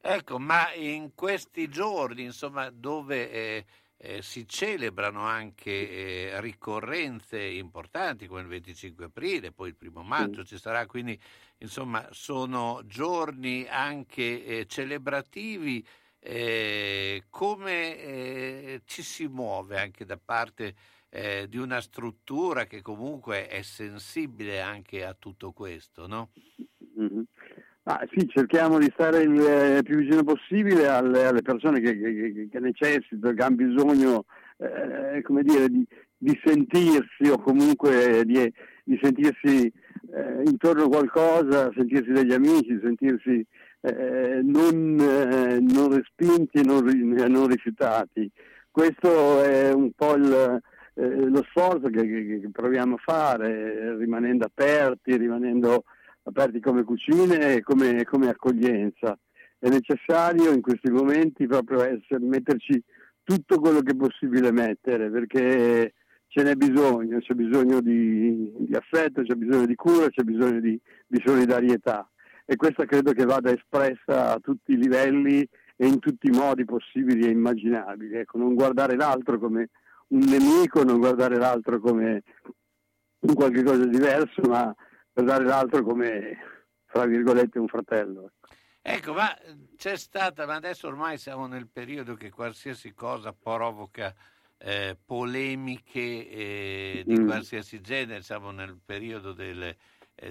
Ecco, 0.00 0.38
ma 0.38 0.72
in 0.74 1.12
questi 1.14 1.68
giorni, 1.68 2.24
insomma, 2.24 2.70
dove 2.70 3.30
eh, 3.30 3.64
eh, 4.02 4.22
si 4.22 4.48
celebrano 4.48 5.24
anche 5.24 5.70
eh, 5.70 6.40
ricorrenze 6.40 7.38
importanti 7.38 8.26
come 8.26 8.40
il 8.40 8.46
25 8.46 9.04
aprile, 9.04 9.52
poi 9.52 9.68
il 9.68 9.76
primo 9.76 10.02
maggio 10.02 10.40
sì. 10.40 10.54
ci 10.54 10.58
sarà, 10.58 10.86
quindi 10.86 11.18
insomma 11.58 12.08
sono 12.10 12.80
giorni 12.86 13.66
anche 13.68 14.44
eh, 14.44 14.66
celebrativi. 14.66 15.84
Eh, 16.22 17.24
come 17.30 17.98
eh, 17.98 18.82
ci 18.84 19.02
si 19.02 19.26
muove 19.26 19.78
anche 19.78 20.04
da 20.04 20.18
parte 20.22 20.74
eh, 21.08 21.46
di 21.48 21.56
una 21.56 21.80
struttura 21.80 22.66
che 22.66 22.82
comunque 22.82 23.46
è 23.46 23.62
sensibile 23.62 24.60
anche 24.60 25.04
a 25.04 25.16
tutto 25.18 25.52
questo, 25.52 26.06
no? 26.06 26.30
Mm-hmm. 27.00 27.22
Ah, 27.84 28.06
sì, 28.14 28.28
cerchiamo 28.28 28.78
di 28.78 28.90
stare 28.92 29.22
il 29.22 29.40
eh, 29.40 29.82
più 29.82 29.96
vicino 29.96 30.22
possibile 30.22 30.86
alle, 30.86 31.24
alle 31.24 31.42
persone 31.42 31.80
che, 31.80 31.98
che, 31.98 32.48
che, 32.50 32.60
necessitano, 32.60 33.34
che 33.34 33.42
hanno 33.42 33.56
bisogno 33.56 34.24
eh, 34.58 35.24
dire, 35.42 35.68
di, 35.68 35.84
di, 36.16 36.40
sentirsi 36.44 37.28
o 37.30 37.40
comunque 37.40 38.22
di, 38.26 38.52
di 38.84 38.98
sentirsi 39.02 39.72
eh, 40.12 40.42
intorno 40.44 40.84
a 40.84 40.88
qualcosa, 40.88 41.72
sentirsi 41.74 42.12
degli 42.12 42.34
amici, 42.34 42.78
sentirsi 42.82 43.44
eh, 43.80 44.40
non, 44.42 44.98
eh, 45.00 45.58
non, 45.60 45.94
respinti 45.94 46.58
e 46.58 46.62
non, 46.62 46.84
non, 46.84 47.46
rifiutati. 47.46 48.30
Questo 48.70 49.42
è 49.42 49.72
un 49.72 49.90
po' 49.92 50.14
il, 50.14 50.60
eh, 50.94 51.28
lo 51.28 51.42
sforzo 51.48 51.88
che, 51.88 52.02
che, 52.40 52.48
proviamo 52.52 52.96
a 52.96 53.02
fare, 53.02 53.96
rimanendo 53.96 54.46
aperti, 54.46 55.16
rimanendo 55.16 55.84
aperti 56.24 56.60
come 56.60 56.84
cucine 56.84 57.54
e 57.54 57.62
come, 57.62 58.04
come, 58.04 58.28
accoglienza. 58.28 59.18
È 59.58 59.68
necessario 59.68 60.52
in 60.52 60.60
questi 60.60 60.90
momenti 60.90 61.46
proprio 61.46 61.82
essere, 61.82 62.20
metterci 62.20 62.82
tutto 63.22 63.60
quello 63.60 63.80
che 63.80 63.92
è 63.92 63.96
possibile 63.96 64.50
mettere 64.50 65.10
perché 65.10 65.94
ce 66.28 66.42
n'è 66.42 66.54
bisogno, 66.54 67.18
c'è 67.18 67.34
bisogno 67.34 67.80
di, 67.80 68.52
di 68.56 68.74
affetto, 68.74 69.22
c'è 69.22 69.34
bisogno 69.34 69.66
di 69.66 69.74
cura, 69.74 70.08
c'è 70.08 70.22
bisogno 70.22 70.60
di, 70.60 70.80
di, 71.06 71.22
solidarietà 71.24 72.08
e 72.50 72.56
questa 72.56 72.84
credo 72.84 73.12
che 73.12 73.24
vada 73.24 73.52
espressa 73.52 74.32
a 74.32 74.40
tutti 74.40 74.72
i 74.72 74.76
livelli 74.76 75.48
e 75.76 75.86
in 75.86 76.00
tutti 76.00 76.26
i 76.26 76.32
modi 76.32 76.64
possibili 76.64 77.24
e 77.24 77.30
immaginabili. 77.30 78.16
Ecco, 78.16 78.38
non 78.38 78.54
guardare 78.54 78.96
l'altro 78.96 79.38
come 79.38 79.68
un 80.08 80.18
nemico, 80.18 80.82
non 80.82 80.98
guardare 80.98 81.36
l'altro 81.36 81.78
come 81.78 82.24
un 83.20 83.34
qualche 83.34 83.62
cosa 83.62 83.84
di 83.84 83.96
diverso, 83.96 84.42
ma 84.48 84.74
guardare 85.12 85.44
l'altro 85.44 85.84
come, 85.84 86.38
fra 86.86 87.06
virgolette, 87.06 87.60
un 87.60 87.68
fratello. 87.68 88.32
Ecco. 88.82 89.12
ma 89.12 89.28
c'è 89.76 89.96
stata, 89.96 90.44
ma 90.44 90.56
adesso 90.56 90.88
ormai 90.88 91.18
siamo 91.18 91.46
nel 91.46 91.68
periodo 91.68 92.14
che 92.14 92.30
qualsiasi 92.30 92.92
cosa 92.94 93.32
provoca 93.32 94.12
eh, 94.58 94.98
polemiche 95.04 96.28
eh, 96.28 97.02
di 97.06 97.16
mm. 97.16 97.26
qualsiasi 97.26 97.80
genere, 97.80 98.22
siamo 98.22 98.50
nel 98.50 98.76
periodo 98.84 99.32
delle, 99.34 99.76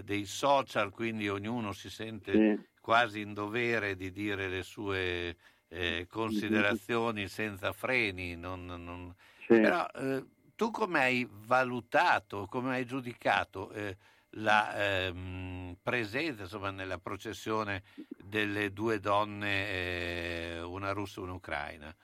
dei 0.04 0.26
social, 0.26 0.92
quindi 0.92 1.28
ognuno 1.30 1.72
si 1.74 1.90
sente 1.90 2.32
sì. 2.32 2.68
quasi 2.80 3.22
in 3.22 3.34
dovere 3.34 3.96
di 3.96 4.12
dire 4.12 4.48
le 4.48 4.64
sue 4.64 5.36
eh, 5.68 6.08
considerazioni 6.10 7.28
senza 7.28 7.72
freni. 7.72 8.36
Non, 8.36 8.66
non... 8.66 9.16
Sì. 9.40 9.60
Però 9.60 9.86
eh, 9.96 10.24
tu 10.56 10.72
come 10.72 11.00
hai 11.00 11.28
valutato, 11.30 12.46
come 12.46 12.76
hai 12.76 12.86
giudicato? 12.86 13.72
Eh, 13.72 13.98
la 14.34 14.76
ehm, 14.76 15.78
presenza 15.82 16.44
insomma, 16.44 16.70
nella 16.70 17.00
processione 17.00 17.84
delle 18.18 18.72
due 18.72 19.00
donne, 19.00 19.68
eh, 19.70 20.62
una 20.62 20.92
russa 20.92 21.20
e 21.20 21.24
un'ucraina? 21.24 21.96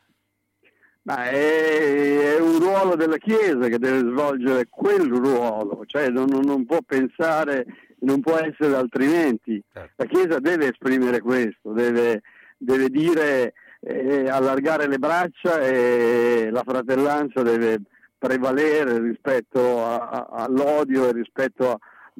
Ma 1.06 1.30
è, 1.30 2.36
è, 2.36 2.40
un 2.40 2.60
ruolo 2.60 2.96
della 2.96 3.18
Chiesa 3.18 3.68
che 3.68 3.78
deve 3.78 4.00
svolgere 4.00 4.66
quel 4.68 5.08
ruolo, 5.08 5.84
cioè 5.86 6.10
non, 6.10 6.28
non 6.44 6.66
può 6.66 6.80
pensare, 6.84 7.66
non 8.00 8.22
può 8.22 8.38
essere 8.38 8.76
altrimenti. 8.76 9.62
Certo. 9.72 9.92
La 9.98 10.06
Chiesa 10.06 10.40
deve 10.40 10.70
esprimere 10.70 11.20
questo, 11.22 11.74
deve, 11.74 12.22
deve 12.58 12.90
dire, 12.90 13.54
eh, 13.82 14.28
allargare 14.28 14.88
le 14.88 14.98
braccia 14.98 15.62
e 15.62 16.50
la 16.52 16.64
fratellanza 16.66 17.44
deve 17.44 17.82
prevalere 18.18 18.98
rispetto 18.98 19.86
a, 19.86 20.10
a, 20.10 20.26
all'odio 20.44 21.08
e 21.08 21.12
rispetto 21.12 21.70
a, 21.70 21.80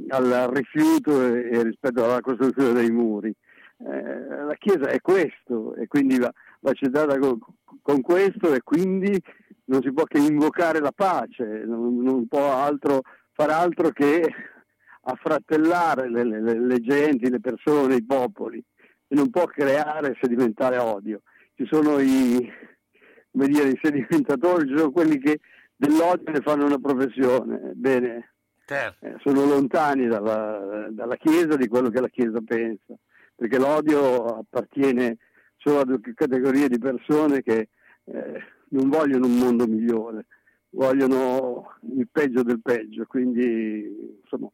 al 0.10 0.52
rifiuto 0.54 1.24
e, 1.24 1.50
e 1.52 1.64
rispetto 1.64 2.04
alla 2.04 2.22
costruzione 2.22 2.74
dei 2.74 2.92
muri. 2.92 3.34
Eh, 3.80 4.44
la 4.46 4.56
Chiesa 4.60 4.90
è 4.90 5.02
questo 5.02 5.74
e 5.74 5.88
quindi 5.88 6.20
va, 6.20 6.32
va 6.66 6.72
accettata 6.72 7.20
con, 7.20 7.38
con, 7.82 8.02
questo 8.02 8.54
e 8.54 8.62
quindi 8.64 9.22
non 9.66 9.82
si 9.84 9.94
può 9.94 10.04
che 10.04 10.18
invocare 10.18 10.80
la 10.80 10.92
pace, 10.92 11.64
non, 11.66 12.02
non 12.02 12.28
può 12.28 12.52
altro, 12.52 13.02
far 13.32 13.52
altro 13.52 13.90
che 13.92 14.28
affrattellare 15.02 16.10
le, 16.10 16.24
le, 16.24 16.60
le, 16.60 16.80
genti, 16.80 17.30
le 17.30 17.40
persone, 17.40 17.96
i 17.96 18.04
popoli. 18.04 18.58
e 18.58 19.16
non 19.16 19.30
può 19.30 19.46
creare 19.46 20.12
e 20.12 20.18
sedimentare 20.20 20.78
odio. 20.78 21.22
Ci 21.54 21.68
sono 21.70 22.00
i, 22.00 22.52
come 23.32 23.48
dire, 23.48 23.70
i 23.70 23.80
sedimentatori, 23.82 24.68
ci 24.68 24.76
sono 24.76 24.92
quelli 24.92 25.20
che 25.20 25.40
dell'odio 25.76 26.32
ne 26.32 26.42
fanno 26.42 26.66
una 26.66 26.80
professione. 26.80 27.74
Bene, 27.76 28.34
Certo. 28.66 29.06
eh, 29.06 29.16
sono 29.20 29.46
lontani 29.46 30.08
dalla, 30.08 30.88
dalla 30.90 31.16
Chiesa 31.18 31.56
di 31.56 31.68
quello 31.68 31.90
che 31.90 32.02
la 32.02 32.10
Chiesa 32.10 32.40
pensa, 32.44 32.96
perché 33.36 33.60
l'odio 33.60 34.40
appartiene 34.40 35.18
solo 35.66 35.80
a 35.80 35.84
due 35.84 36.00
categorie 36.14 36.70
di 36.70 36.78
persone 36.78 37.42
che 37.42 37.70
eh, 38.04 38.44
non 38.70 38.90
vogliono 38.90 39.26
un 39.26 39.36
mondo 39.36 39.66
migliore, 39.66 40.28
vogliono 40.70 41.78
il 41.98 42.08
peggio 42.12 42.44
del 42.44 42.62
peggio, 42.62 43.06
quindi 43.08 44.20
insomma... 44.22 44.48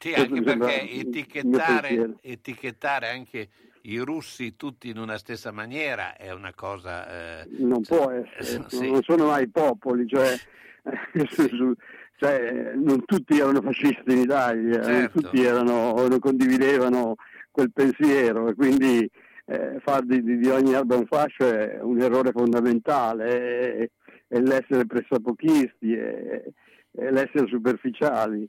Sì, 0.00 0.12
anche 0.12 0.42
perché 0.42 0.88
etichettare, 0.90 2.18
etichettare 2.20 3.08
anche 3.08 3.48
i 3.82 3.98
russi 3.98 4.54
tutti 4.54 4.90
in 4.90 4.98
una 4.98 5.18
stessa 5.18 5.50
maniera 5.50 6.16
è 6.16 6.30
una 6.32 6.52
cosa... 6.54 7.40
eh, 7.40 7.48
non 7.58 7.80
può 7.80 8.10
essere, 8.10 8.66
sì. 8.68 8.90
non 8.90 9.02
sono 9.02 9.26
mai 9.26 9.48
popoli, 9.48 10.06
cioè, 10.06 10.36
su- 11.26 11.74
cioè, 12.16 12.74
non 12.76 13.04
tutti 13.06 13.38
erano 13.38 13.60
fascisti 13.60 14.12
in 14.12 14.18
Italia, 14.18 14.82
Certo. 14.84 14.90
non 14.90 15.10
tutti 15.10 15.42
erano, 15.42 16.06
non 16.06 16.18
condividevano 16.20 17.16
quel 17.50 17.72
pensiero 17.72 18.48
e 18.48 18.54
quindi 18.54 19.10
eh, 19.48 19.80
far 19.80 20.04
di, 20.04 20.22
di- 20.22 20.48
ogni 20.50 20.74
un 20.74 21.06
fascio 21.06 21.46
è 21.46 21.78
un 21.80 21.98
errore 22.00 22.32
fondamentale, 22.32 23.78
è, 23.78 23.90
è 24.28 24.38
l'essere 24.40 24.84
pressapochisti, 24.84 25.94
è, 25.94 26.44
è 26.90 27.10
l'essere 27.10 27.46
superficiali. 27.46 28.48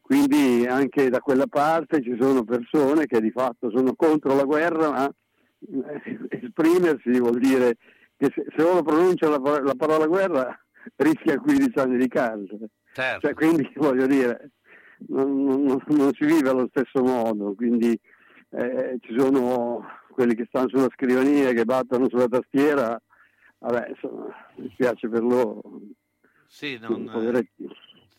Quindi 0.00 0.66
anche 0.66 1.08
da 1.08 1.20
quella 1.20 1.46
parte 1.46 2.02
ci 2.02 2.16
sono 2.18 2.42
persone 2.42 3.06
che 3.06 3.20
di 3.20 3.30
fatto 3.30 3.70
sono 3.70 3.94
contro 3.94 4.34
la 4.34 4.44
guerra, 4.44 4.90
ma 4.90 5.06
eh, 5.06 6.18
esprimersi 6.30 7.18
vuol 7.20 7.38
dire 7.38 7.76
che 8.16 8.32
se, 8.34 8.44
se 8.56 8.62
uno 8.64 8.82
pronuncia 8.82 9.28
la, 9.28 9.38
la 9.60 9.74
parola 9.76 10.06
guerra 10.06 10.58
rischia 10.96 11.38
15 11.38 11.78
anni 11.78 11.96
di 11.96 12.08
carcere. 12.08 12.70
Certo. 12.92 13.20
Cioè, 13.20 13.34
quindi 13.34 13.70
voglio 13.76 14.06
dire, 14.08 14.50
non, 15.08 15.44
non- 15.44 15.84
non 15.86 16.12
si 16.14 16.24
vive 16.24 16.48
allo 16.48 16.68
stesso 16.70 17.04
modo, 17.04 17.54
quindi 17.54 17.96
eh, 18.50 18.96
ci 19.00 19.14
sono 19.16 19.84
quelli 20.18 20.34
che 20.34 20.46
stanno 20.48 20.68
sulla 20.68 20.88
scrivania, 20.92 21.52
che 21.52 21.64
battono 21.64 22.08
sulla 22.08 22.26
tastiera, 22.26 23.00
vabbè, 23.58 23.90
insomma, 23.90 24.34
mi 24.56 24.68
spiace 24.72 25.08
per 25.08 25.22
loro, 25.22 25.62
Sì, 26.48 26.76
non, 26.80 27.04
poveretti. 27.04 27.68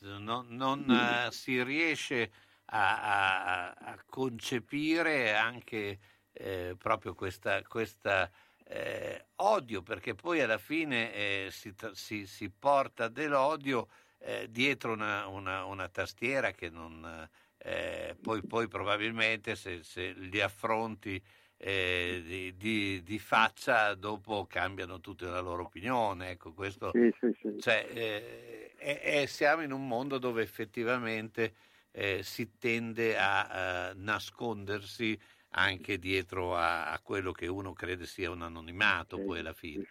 non- 0.04 0.48
non, 0.52 0.90
eh, 0.90 1.30
si 1.34 1.62
riesce 1.62 2.32
a, 2.68 3.02
a- 3.02 3.72
a 3.74 3.98
concepire 4.06 5.36
anche 5.36 6.00
eh, 6.32 6.76
proprio 6.78 7.14
questa, 7.16 7.62
questa, 7.64 8.32
eh, 8.64 9.26
odio, 9.38 9.82
perché 9.82 10.16
poi 10.16 10.40
alla 10.40 10.58
fine 10.58 11.14
eh, 11.14 11.48
si, 11.52 11.74
si- 11.92 12.26
si 12.26 12.50
porta 12.50 13.10
dell'odio 13.10 13.90
eh, 14.20 14.48
dietro 14.50 14.94
una, 14.94 15.28
una- 15.28 15.66
una 15.66 15.90
tastiera 15.90 16.52
che 16.52 16.70
non... 16.70 17.28
eh, 17.58 18.16
poi, 18.22 18.42
poi 18.46 18.70
probabilmente 18.70 19.58
se, 19.58 19.84
se 19.84 20.14
li 20.14 20.40
affronti 20.40 21.22
eh, 21.62 22.22
di, 22.26 22.56
di- 22.56 23.04
di 23.04 23.20
faccia 23.20 23.94
dopo 23.94 24.46
cambiano 24.50 25.02
tutte 25.02 25.26
la 25.26 25.42
loro 25.42 25.64
opinione 25.64 26.30
ecco 26.30 26.54
questo 26.54 26.92
Sì, 26.94 27.14
sì, 27.20 27.38
sì. 27.42 27.60
cioè, 27.60 27.86
eh, 27.94 28.72
e- 28.78 29.02
e 29.04 29.28
siamo 29.28 29.62
in 29.62 29.74
un 29.74 29.86
mondo 29.86 30.20
dove 30.20 30.42
effettivamente 30.42 31.54
eh, 31.92 32.22
si 32.24 32.58
tende 32.58 33.18
a, 33.18 33.90
eh, 33.90 33.94
nascondersi 33.96 35.20
anche 35.50 35.98
dietro 36.00 36.56
a, 36.56 36.92
a 36.92 37.00
quello 37.02 37.34
che 37.34 37.48
uno 37.48 37.74
crede 37.74 38.06
sia 38.06 38.32
un 38.32 38.42
anonimato 38.42 39.20
poi 39.20 39.40
alla 39.40 39.54
fine. 39.54 39.86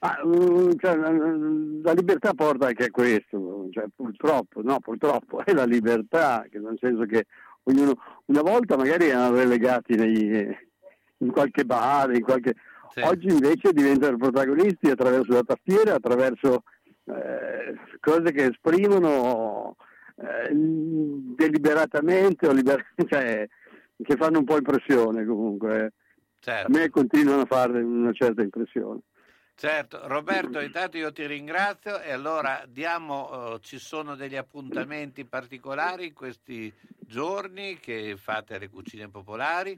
Ah, 0.00 0.22
mm, 0.24 0.70
cioè, 0.78 0.94
la, 0.96 1.10
la 1.10 1.92
libertà 1.92 2.32
porta 2.32 2.68
anche 2.68 2.84
a 2.84 2.90
questo, 2.90 3.68
cioè, 3.70 3.86
purtroppo, 3.94 4.62
no, 4.62 4.78
purtroppo 4.78 5.42
è 5.44 5.52
la 5.52 5.64
libertà, 5.64 6.46
che 6.48 6.58
nel 6.58 6.78
senso 6.80 7.04
che 7.04 7.26
ognuno, 7.68 7.94
una 8.26 8.42
volta 8.42 8.76
magari 8.76 9.08
erano 9.08 9.36
relegati 9.36 9.94
nei- 9.94 10.56
in 11.18 11.30
qualche 11.30 11.64
bar, 11.64 12.14
in 12.14 12.22
qualche... 12.22 12.54
oggi 13.02 13.28
invece 13.28 13.72
diventano 13.72 14.16
protagonisti 14.16 14.90
attraverso 14.90 15.32
la 15.32 15.42
tastiera, 15.42 15.94
attraverso 15.94 16.62
eh, 17.04 17.74
cose 18.00 18.32
che 18.32 18.46
esprimono 18.46 19.76
eh, 20.16 20.50
deliberatamente 20.52 22.46
o 22.48 22.52
liber- 22.52 22.86
cioè, 23.08 23.46
che 24.02 24.16
fanno 24.16 24.38
un 24.38 24.44
po' 24.44 24.56
impressione 24.56 25.24
comunque. 25.24 25.92
Certo. 26.40 26.66
A 26.66 26.70
me 26.70 26.88
continuano 26.88 27.42
a 27.42 27.46
fare 27.46 27.82
una 27.82 28.12
certa 28.12 28.42
impressione. 28.42 29.00
Certo, 29.58 29.98
Roberto, 30.04 30.60
intanto 30.62 30.98
io 30.98 31.12
ti 31.12 31.26
ringrazio 31.26 32.00
e 32.00 32.12
allora 32.12 32.62
diamo, 32.68 33.56
eh, 33.56 33.58
ci 33.60 33.80
sono 33.80 34.14
degli 34.14 34.36
appuntamenti 34.36 35.24
particolari 35.24 36.06
in 36.06 36.14
questi 36.14 36.72
giorni 37.00 37.76
che 37.80 38.16
fate 38.16 38.54
alle 38.54 38.68
cucine 38.68 39.08
popolari? 39.08 39.76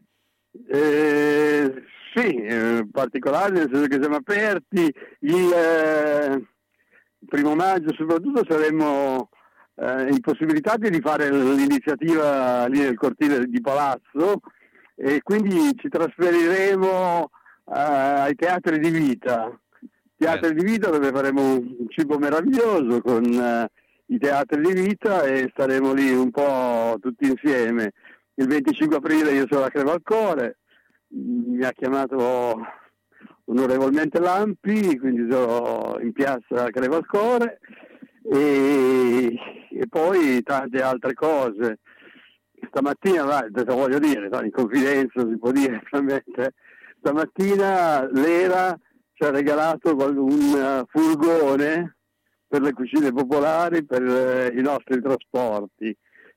Eh, 0.68 1.82
sì, 2.14 2.42
eh, 2.42 2.86
particolari 2.92 3.52
nel 3.52 3.70
senso 3.72 3.86
che 3.86 3.98
siamo 3.98 4.16
aperti. 4.16 4.94
Il 5.20 5.50
eh, 5.50 6.46
primo 7.26 7.54
maggio 7.54 7.94
soprattutto 7.94 8.44
saremo 8.46 9.30
eh, 9.76 10.10
impossibilitati 10.10 10.90
di 10.90 11.00
fare 11.00 11.30
l'iniziativa 11.30 12.66
lì 12.66 12.80
nel 12.80 12.98
cortile 12.98 13.46
di 13.46 13.62
Palazzo 13.62 14.42
e 14.94 15.22
quindi 15.22 15.74
ci 15.78 15.88
trasferiremo 15.88 17.30
eh, 17.64 17.80
ai 17.80 18.34
teatri 18.34 18.78
di 18.78 18.90
vita. 18.90 19.58
Teatri 20.20 20.52
di 20.52 20.62
vita 20.62 20.90
dove 20.90 21.10
faremo 21.12 21.54
un 21.54 21.86
cibo 21.88 22.18
meraviglioso 22.18 23.00
con 23.00 23.24
eh, 23.24 23.70
i 24.08 24.18
teatri 24.18 24.60
di 24.60 24.82
vita 24.82 25.22
e 25.22 25.48
staremo 25.50 25.94
lì 25.94 26.12
un 26.12 26.30
po' 26.30 26.98
tutti 27.00 27.26
insieme. 27.26 27.92
Il 28.34 28.46
25 28.46 28.96
aprile 28.96 29.32
io 29.32 29.46
sono 29.48 29.64
a 29.64 29.70
Crevalcore, 29.70 30.58
mi 31.14 31.64
ha 31.64 31.72
chiamato 31.72 32.60
onorevolmente 33.46 34.20
Lampi, 34.20 34.98
quindi 34.98 35.26
sono 35.30 35.98
in 36.02 36.12
piazza 36.12 36.64
a 36.64 36.70
Crevalcore 36.70 37.58
e, 38.22 39.34
e 39.70 39.86
poi 39.88 40.42
tante 40.42 40.82
altre 40.82 41.14
cose. 41.14 41.78
Stamattina, 42.68 43.24
va, 43.24 43.46
voglio 43.68 43.98
dire, 43.98 44.28
in 44.30 44.50
confidenza 44.50 45.26
si 45.26 45.38
può 45.38 45.50
dire 45.50 45.80
veramente, 45.90 46.52
stamattina 46.98 48.06
l'ERA 48.12 48.78
ci 49.20 49.26
ha 49.26 49.30
regalato 49.30 49.94
un 49.94 50.54
eh, 50.56 50.84
furgone 50.88 51.96
per 52.48 52.62
le 52.62 52.72
cucine 52.72 53.12
popolari, 53.12 53.84
per 53.84 54.02
eh, 54.02 54.54
i 54.56 54.62
nostri 54.62 55.00
trasporti. 55.02 55.94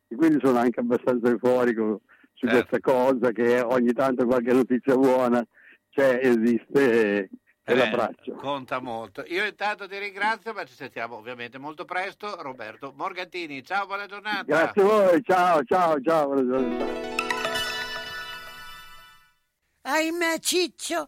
E 0.08 0.16
quindi 0.18 0.40
sono 0.44 0.60
anche 0.60 0.82
abbastanza 0.82 1.30
euforico 1.30 2.02
su 2.34 2.46
questa 2.46 2.80
cosa 2.82 3.32
che 3.32 3.62
ogni 3.62 3.94
tanto 3.94 4.26
qualche 4.26 4.52
notizia 4.52 4.96
buona 4.96 5.42
c'è, 5.90 6.20
esiste 6.22 6.92
e, 6.92 7.30
e 7.64 7.72
Eh, 7.72 7.76
l'abbraccio. 7.76 8.34
Conta 8.34 8.82
molto. 8.82 9.24
Io 9.28 9.46
intanto 9.46 9.88
ti 9.88 9.98
ringrazio, 9.98 10.52
ma 10.52 10.66
ci 10.66 10.74
sentiamo 10.74 11.16
ovviamente 11.16 11.58
molto 11.58 11.86
presto. 11.86 12.36
Roberto 12.42 12.92
Morgantini, 12.98 13.64
ciao, 13.64 13.86
buona 13.86 14.08
giornata. 14.08 14.44
Grazie 14.44 14.82
a 14.82 14.86
voi, 14.86 15.24
ciao, 15.24 15.64
ciao, 15.64 16.02
ciao. 16.02 16.26
buona 16.26 16.44
giornata. 16.44 16.92
Ahimè, 19.84 20.40
Ciccio, 20.40 21.08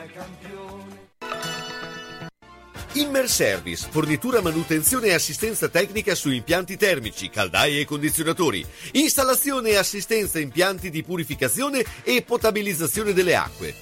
Bologna 0.00 0.06
campione. 0.06 1.08
Immer 2.94 3.28
Service, 3.28 3.86
fornitura, 3.90 4.40
manutenzione 4.40 5.08
e 5.08 5.14
assistenza 5.14 5.68
tecnica 5.68 6.14
su 6.14 6.30
impianti 6.30 6.76
termici, 6.76 7.28
caldaie 7.28 7.80
e 7.80 7.84
condizionatori, 7.84 8.64
installazione 8.92 9.70
e 9.70 9.76
assistenza 9.76 10.40
impianti 10.40 10.90
di 10.90 11.02
purificazione 11.02 11.84
e 12.02 12.22
potabilizzazione 12.22 13.12
delle 13.12 13.36
acque. 13.36 13.74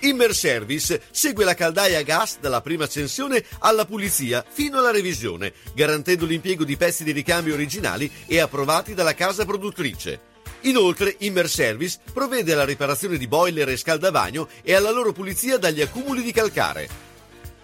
Immer 0.00 0.34
Service 0.34 1.02
segue 1.10 1.44
la 1.44 1.54
caldaia 1.54 1.98
a 1.98 2.02
gas 2.02 2.38
dalla 2.40 2.60
prima 2.60 2.84
accensione 2.84 3.44
alla 3.60 3.84
pulizia 3.84 4.44
fino 4.46 4.78
alla 4.78 4.90
revisione, 4.90 5.52
garantendo 5.74 6.26
l'impiego 6.26 6.64
di 6.64 6.76
pezzi 6.76 7.04
di 7.04 7.12
ricambio 7.12 7.54
originali 7.54 8.10
e 8.26 8.40
approvati 8.40 8.94
dalla 8.94 9.14
casa 9.14 9.44
produttrice. 9.44 10.34
Inoltre, 10.66 11.14
Immer 11.20 11.48
Service 11.48 11.98
provvede 12.12 12.52
alla 12.52 12.64
riparazione 12.64 13.18
di 13.18 13.28
boiler 13.28 13.68
e 13.68 13.76
scaldavagno 13.76 14.48
e 14.62 14.74
alla 14.74 14.90
loro 14.90 15.12
pulizia 15.12 15.58
dagli 15.58 15.80
accumuli 15.80 16.22
di 16.22 16.32
calcare. 16.32 17.04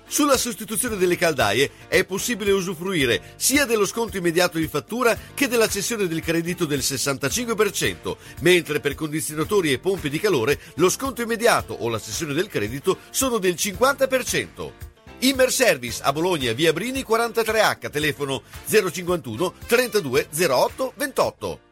Sulla 0.06 0.36
sostituzione 0.36 0.96
delle 0.96 1.16
caldaie 1.16 1.70
è 1.88 2.04
possibile 2.04 2.52
usufruire 2.52 3.34
sia 3.36 3.64
dello 3.64 3.86
sconto 3.86 4.18
immediato 4.18 4.58
in 4.58 4.68
fattura 4.68 5.16
che 5.34 5.48
della 5.48 5.68
cessione 5.68 6.06
del 6.06 6.20
credito 6.20 6.64
del 6.64 6.80
65%, 6.80 8.16
mentre 8.40 8.78
per 8.78 8.94
condizionatori 8.94 9.72
e 9.72 9.78
pompe 9.78 10.08
di 10.08 10.20
calore 10.20 10.60
lo 10.74 10.88
sconto 10.88 11.22
immediato 11.22 11.72
o 11.72 11.88
la 11.88 11.98
cessione 11.98 12.34
del 12.34 12.48
credito 12.48 12.98
sono 13.10 13.38
del 13.38 13.54
50%. 13.54 14.72
Immer 15.20 15.50
Service 15.50 16.00
a 16.02 16.12
Bologna, 16.12 16.52
via 16.52 16.72
Brini 16.72 17.04
43H, 17.08 17.90
telefono 17.90 18.42
051 18.66 19.54
32 19.66 20.28
08 20.46 20.92
28. 20.94 21.71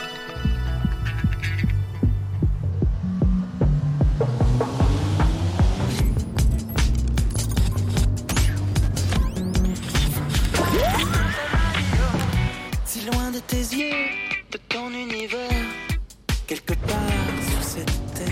Loin 13.05 13.31
de 13.31 13.39
tes 13.39 13.57
yeux, 13.57 14.09
de 14.51 14.59
ton 14.69 14.91
univers, 14.91 15.65
quelque 16.45 16.73
part 16.73 17.33
sur 17.49 17.63
cette 17.63 18.13
terre. 18.13 18.27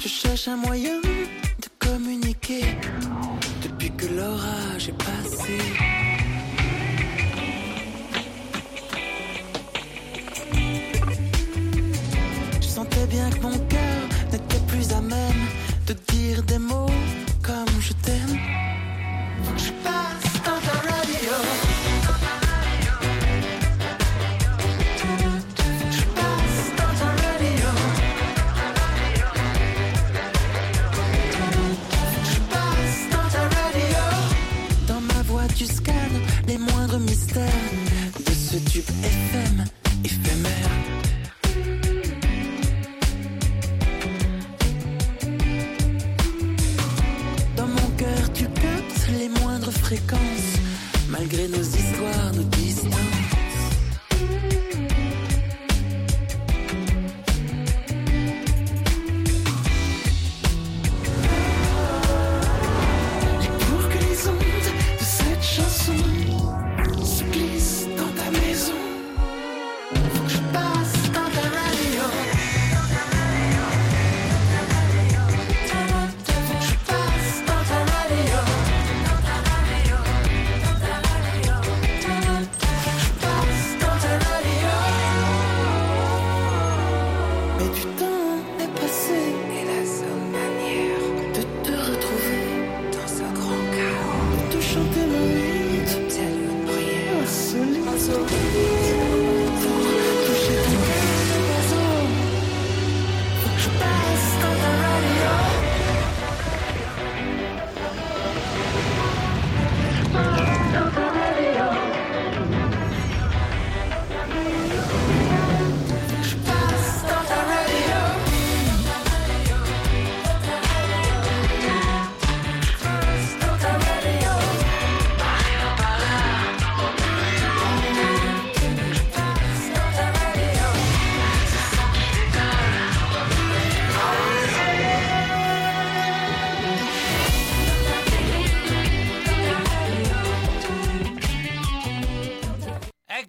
Je 0.00 0.08
cherche 0.08 0.48
un 0.48 0.56
moyen 0.56 1.00
de 1.00 1.68
communiquer 1.78 2.64
depuis 3.62 3.92
que 3.96 4.06
l'orage 4.06 4.88
est 4.88 5.04
passé. 5.04 5.58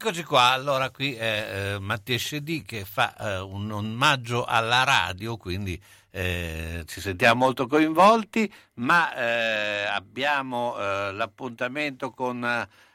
Eccoci 0.08 0.24
qua, 0.24 0.52
allora 0.52 0.90
qui 0.90 1.16
è 1.16 1.74
eh, 1.76 1.80
Mattia 1.80 2.18
Scedi 2.18 2.62
che 2.62 2.86
fa 2.86 3.14
eh, 3.14 3.40
un 3.40 3.70
omaggio 3.70 4.46
alla 4.46 4.86
radio, 4.86 5.36
quindi 5.36 5.78
eh, 6.12 6.84
ci 6.86 7.02
sentiamo 7.02 7.44
molto 7.44 7.68
coinvolti, 7.68 8.50
ma 8.76 9.14
eh, 9.14 9.84
abbiamo 9.84 10.78
eh, 10.78 11.12
l'appuntamento 11.12 12.12
con 12.12 12.42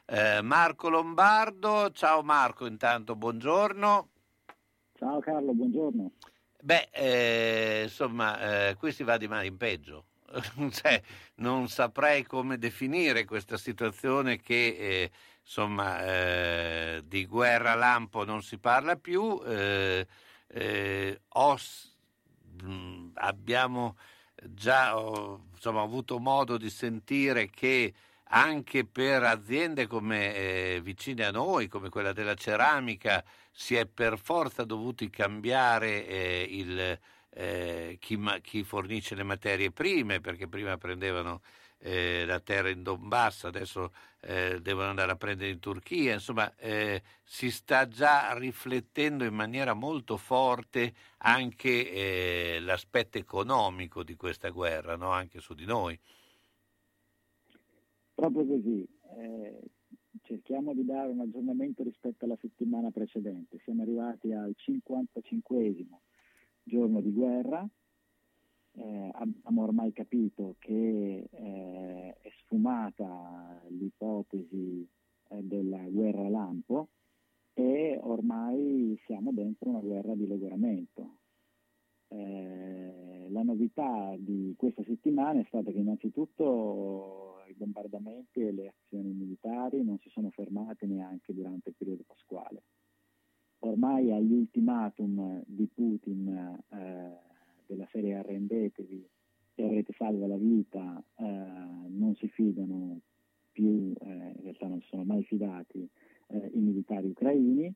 eh, 0.07 0.41
Marco 0.41 0.89
Lombardo. 0.89 1.91
Ciao 1.91 2.23
Marco, 2.23 2.65
intanto 2.65 3.15
buongiorno. 3.15 4.09
Ciao 4.95 5.19
Carlo, 5.21 5.53
buongiorno. 5.53 6.13
Beh, 6.63 6.89
eh, 6.93 7.81
insomma, 7.83 8.75
qui 8.79 8.91
si 8.91 9.03
va 9.03 9.19
di 9.19 9.29
male 9.29 9.49
in 9.49 9.59
peggio. 9.59 10.07
cioè, 10.73 10.99
non 11.37 11.69
saprei 11.69 12.23
come 12.23 12.57
definire 12.57 13.27
questa 13.27 13.59
situazione 13.59 14.41
che 14.41 15.11
insomma 15.43 16.05
eh, 16.05 17.03
di 17.05 17.27
guerra 17.27 17.75
lampo 17.75 18.25
non 18.25 18.43
si 18.43 18.59
parla 18.59 18.97
più. 18.97 19.41
Eh, 19.45 20.07
eh, 20.49 21.21
ho, 21.29 21.59
mh, 22.63 23.11
abbiamo 23.15 23.97
già 24.45 24.99
ho, 24.99 25.47
insomma, 25.55 25.83
avuto 25.83 26.19
modo 26.19 26.57
di 26.57 26.71
sentire 26.71 27.49
che 27.51 27.93
anche 28.35 28.87
per 28.87 29.23
aziende 29.25 29.87
come 29.87 30.35
eh, 30.35 30.81
vicine 30.83 31.25
a 31.25 31.31
noi, 31.31 31.69
come 31.69 31.91
quella 31.91 32.13
della 32.13 32.35
ceramica, 32.35 33.23
si 33.51 33.75
è 33.77 33.87
per 33.87 34.19
forza 34.19 34.65
dovuti 34.65 35.11
cambiare 35.11 36.07
eh, 36.07 36.47
il, 36.49 36.99
eh, 37.31 37.97
chi, 38.01 38.19
chi, 38.41 38.65
fornisce 38.65 39.15
le 39.15 39.23
materie 39.23 39.71
prime, 39.71 40.21
perché 40.21 40.49
prima 40.49 40.79
prendevano 40.79 41.43
eh, 41.83 42.25
la 42.25 42.39
terra 42.39 42.71
in 42.71 42.83
Donbass, 42.83 43.45
adesso 43.45 43.93
eh, 44.21 44.61
devono 44.61 44.89
andare 44.89 45.11
a 45.11 45.17
prendere 45.17 45.51
in 45.51 45.59
Turchia, 45.59 46.13
insomma 46.13 46.55
eh, 46.57 47.03
si 47.25 47.51
sta 47.51 47.89
già 47.89 48.33
riflettendo 48.39 49.25
in 49.25 49.35
maniera 49.35 49.75
molto 49.75 50.17
forte 50.17 50.95
anche 51.19 52.59
l'aspetto 52.61 53.19
economico 53.19 54.05
di 54.05 54.15
questa 54.15 54.51
guerra, 54.51 54.97
no? 54.97 55.11
anche 55.11 55.41
su 55.41 55.55
di 55.55 55.65
noi. 55.65 55.99
Proprio 58.15 58.47
così. 58.47 58.87
Eh, 59.19 59.61
cerchiamo 60.23 60.75
di 60.75 60.85
dare 60.85 61.11
un 61.11 61.21
aggiornamento 61.21 61.83
rispetto 61.83 62.25
alla 62.25 62.39
settimana 62.41 62.91
precedente. 62.91 63.59
Siamo 63.65 63.83
arrivati 63.83 64.33
al 64.33 64.53
55 64.55 65.75
giorno 66.63 67.01
di 67.01 67.13
guerra. 67.13 67.67
Eh, 68.75 69.11
abbiamo 69.13 69.63
ormai 69.63 69.93
capito 69.93 70.57
che 70.59 71.29
eh, 71.31 72.17
è 72.21 72.33
sfumata 72.41 73.61
l'ipotesi 73.69 74.89
eh, 75.29 75.43
della 75.43 75.83
guerra 75.89 76.29
lampo 76.29 76.89
e 77.55 77.99
ormai 78.01 78.99
siamo 79.05 79.31
dentro 79.33 79.69
una 79.69 79.81
guerra 79.81 80.15
di 80.15 80.27
logoramento. 80.27 81.19
Eh, 82.09 83.29
la 83.31 83.43
novità 83.43 84.15
di 84.19 84.55
questa 84.57 84.83
settimana 84.85 85.41
è 85.41 85.45
stata 85.49 85.71
che 85.71 85.79
innanzitutto 85.79 87.43
i 87.49 87.55
bombardamenti 87.55 88.41
e 88.41 88.53
le 88.53 88.69
azioni 88.69 89.13
militari 89.13 89.83
non 89.83 89.99
si 89.99 90.09
sono 90.11 90.31
fermate 90.31 90.87
neanche 90.87 91.35
durante 91.35 91.71
il 91.71 91.75
periodo 91.77 92.05
pasquale. 92.07 92.63
Ormai 93.61 94.13
agli 94.13 94.33
ultimatum 94.33 95.43
di 95.47 95.67
Putin 95.73 96.59
eh, 96.69 97.32
della 97.73 97.89
serie 97.91 98.15
arrendetevi 98.15 99.09
e 99.55 99.65
avrete 99.65 99.93
salva 99.97 100.27
la 100.27 100.37
vita 100.37 101.03
eh, 101.17 101.25
non 101.25 102.15
si 102.17 102.29
fidano 102.29 103.01
più, 103.51 103.93
eh, 104.01 104.33
in 104.37 104.43
realtà 104.43 104.67
non 104.67 104.81
si 104.81 104.89
sono 104.89 105.05
mai 105.05 105.23
fidati 105.25 105.89
eh, 106.29 106.51
i 106.55 106.59
militari 106.59 107.09
ucraini 107.09 107.75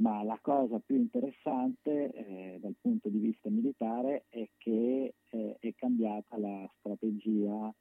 ma 0.00 0.22
la 0.22 0.38
cosa 0.40 0.78
più 0.78 0.96
interessante 0.96 2.12
eh, 2.12 2.58
dal 2.60 2.74
punto 2.80 3.08
di 3.08 3.18
vista 3.18 3.50
militare 3.50 4.24
è 4.28 4.48
che 4.56 5.14
eh, 5.28 5.56
è 5.58 5.74
cambiata 5.74 6.38
la 6.38 6.70
strategia 6.78 7.72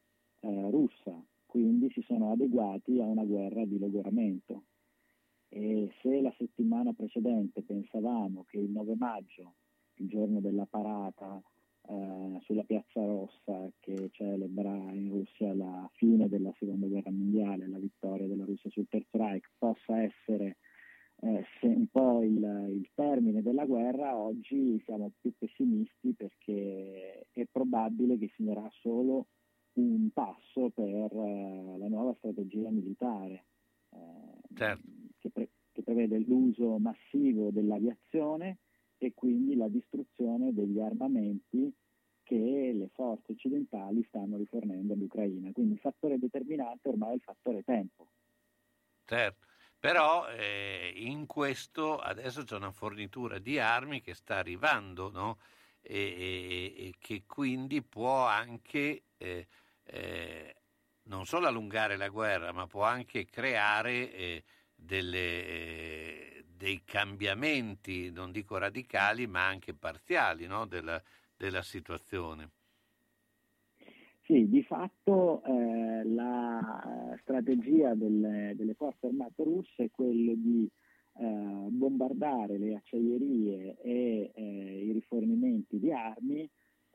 eh, 0.42 0.70
russa, 0.70 1.24
quindi 1.46 1.90
si 1.92 2.02
sono 2.02 2.32
adeguati 2.32 3.00
a 3.00 3.06
una 3.06 3.24
guerra 3.24 3.64
di 3.66 3.80
logoramento. 3.80 4.64
E 5.48 5.92
se 6.02 6.22
la 6.22 6.34
settimana 6.38 6.94
precedente 6.94 7.64
pensavamo 7.64 8.46
che 8.48 8.58
il 8.58 8.70
9 8.70 8.96
maggio, 8.96 9.56
il 10.00 10.08
giorno 10.08 10.40
della 10.40 10.66
parata 10.66 11.42
eh, 11.88 12.40
sulla 12.42 12.64
Piazza 12.64 13.04
Rossa 13.04 13.72
che 13.80 14.10
celebra 14.12 14.74
in 14.92 15.10
Russia 15.10 15.54
la 15.54 15.90
fine 15.94 16.28
della 16.30 16.54
seconda 16.58 16.88
guerra 16.88 17.12
mondiale, 17.12 17.68
la 17.68 17.80
vittoria 17.80 18.28
della 18.28 18.46
Russia 18.46 18.70
sul 18.70 18.88
Terzo 18.88 19.18
Reich, 19.18 19.50
possa 19.58 20.02
essere 20.02 20.58
eh, 21.22 21.46
un 21.62 21.88
po' 21.88 22.22
il, 22.24 22.38
il, 22.70 22.90
termine 22.94 23.42
della 23.42 23.66
guerra, 23.66 24.16
oggi 24.16 24.82
siamo 24.86 25.12
più 25.20 25.34
pessimisti 25.38 26.14
perché 26.14 27.28
è 27.32 27.46
probabile 27.52 28.18
che 28.18 28.32
segnerà 28.36 28.70
solo 28.82 29.28
un 29.74 30.10
passo 30.14 30.70
per 30.70 31.12
eh, 31.12 31.78
la 31.78 31.88
nuova 31.88 32.14
strategia 32.18 32.70
militare 32.70 33.46
eh, 33.90 34.56
certo. 34.56 34.88
che, 35.18 35.30
pre- 35.30 35.50
che 35.72 35.84
prevede 35.84 36.20
l'uso 36.20 36.78
massivo 36.78 37.50
dell'aviazione 37.52 38.58
e 39.00 39.14
quindi 39.14 39.56
la 39.56 39.68
distruzione 39.68 40.54
degli 40.54 40.80
armamenti 40.80 41.74
che 42.24 42.72
le 42.76 42.90
forze 42.94 43.32
occidentali 43.32 44.06
stanno 44.08 44.38
rifornendo 44.38 44.94
all'Ucraina. 44.94 45.52
Quindi 45.52 45.74
il 45.74 45.80
fattore 45.80 46.20
determinante 46.20 46.90
ormai 46.90 47.14
è 47.14 47.16
il 47.16 47.22
fattore 47.22 47.64
tempo. 47.64 48.08
Certo. 49.06 49.48
Però 49.80 50.28
eh, 50.30 50.94
in 50.96 51.26
questo 51.26 51.98
adesso 51.98 52.44
c'è 52.44 52.58
una 52.58 52.72
fornitura 52.72 53.40
di 53.40 53.58
armi 53.58 54.02
che 54.02 54.14
sta 54.14 54.36
arrivando 54.36 55.10
no? 55.10 55.40
e, 55.82 55.96
e, 55.98 56.86
e, 56.86 56.94
che 57.00 57.24
quindi 57.26 57.82
può 57.82 58.26
anche 58.26 59.04
eh, 59.18 59.48
eh, 59.86 60.56
non 61.04 61.26
solo 61.26 61.48
allungare 61.48 61.96
la 61.96 62.10
guerra, 62.10 62.52
ma 62.52 62.68
può 62.68 62.84
anche 62.84 63.26
creare 63.26 64.14
eh, 64.14 64.44
delle, 64.76 65.46
eh, 65.46 66.39
dei 66.60 66.82
cambiamenti, 66.84 68.12
non 68.12 68.34
dico 68.34 68.58
radicali, 68.58 69.28
ma 69.28 69.48
anche 69.48 69.74
parziali 69.74 70.46
no? 70.46 70.66
della, 70.66 71.02
della 71.38 71.62
situazione. 71.62 72.50
Sì, 74.26 74.50
di 74.50 74.62
fatto 74.64 75.42
eh, 75.46 76.04
la 76.04 77.16
strategia 77.22 77.96
delle, 77.96 78.54
delle, 78.58 78.74
forze 78.74 79.08
armate 79.08 79.42
russe 79.44 79.86
è 79.86 79.90
quella 79.90 80.34
di 80.36 80.70
eh, 81.14 81.68
bombardare 81.70 82.58
le 82.58 82.76
acciaierie 82.76 83.78
e 83.82 84.32
eh, 84.36 84.86
i 84.86 84.92
rifornimenti 84.92 85.80
di 85.80 85.94
armi 85.94 86.48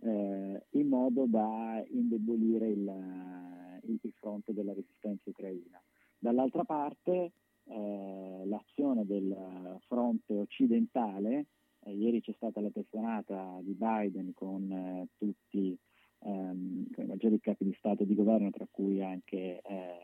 eh, 0.03 0.67
in 0.73 0.89
modo 0.89 1.25
da 1.27 1.83
indebolire 1.89 2.69
il, 2.69 3.81
il, 3.83 4.13
fronte 4.13 4.53
della 4.53 4.75
resistenza 4.75 5.31
ucraina. 5.31 5.83
Dall'altra 6.19 6.65
parte 6.65 7.33
eh, 7.67 8.43
l'azione 8.47 9.05
del 9.07 9.79
fronte 9.87 10.37
occidentale, 10.37 11.47
eh, 11.85 11.93
ieri 11.93 12.21
c'è 12.21 12.33
stata 12.37 12.61
la 12.61 12.71
telefonata 12.71 13.59
di 13.63 13.75
Biden 13.75 14.33
con 14.35 15.09
tutti 15.17 15.77
ehm, 16.21 16.87
i 16.97 17.05
maggiori 17.05 17.41
capi 17.41 17.65
di 17.65 17.75
Stato 17.79 18.03
e 18.03 18.07
di 18.07 18.15
governo, 18.15 18.51
tra 18.51 18.67
cui 18.71 19.03
anche 19.03 19.61
eh, 19.63 19.97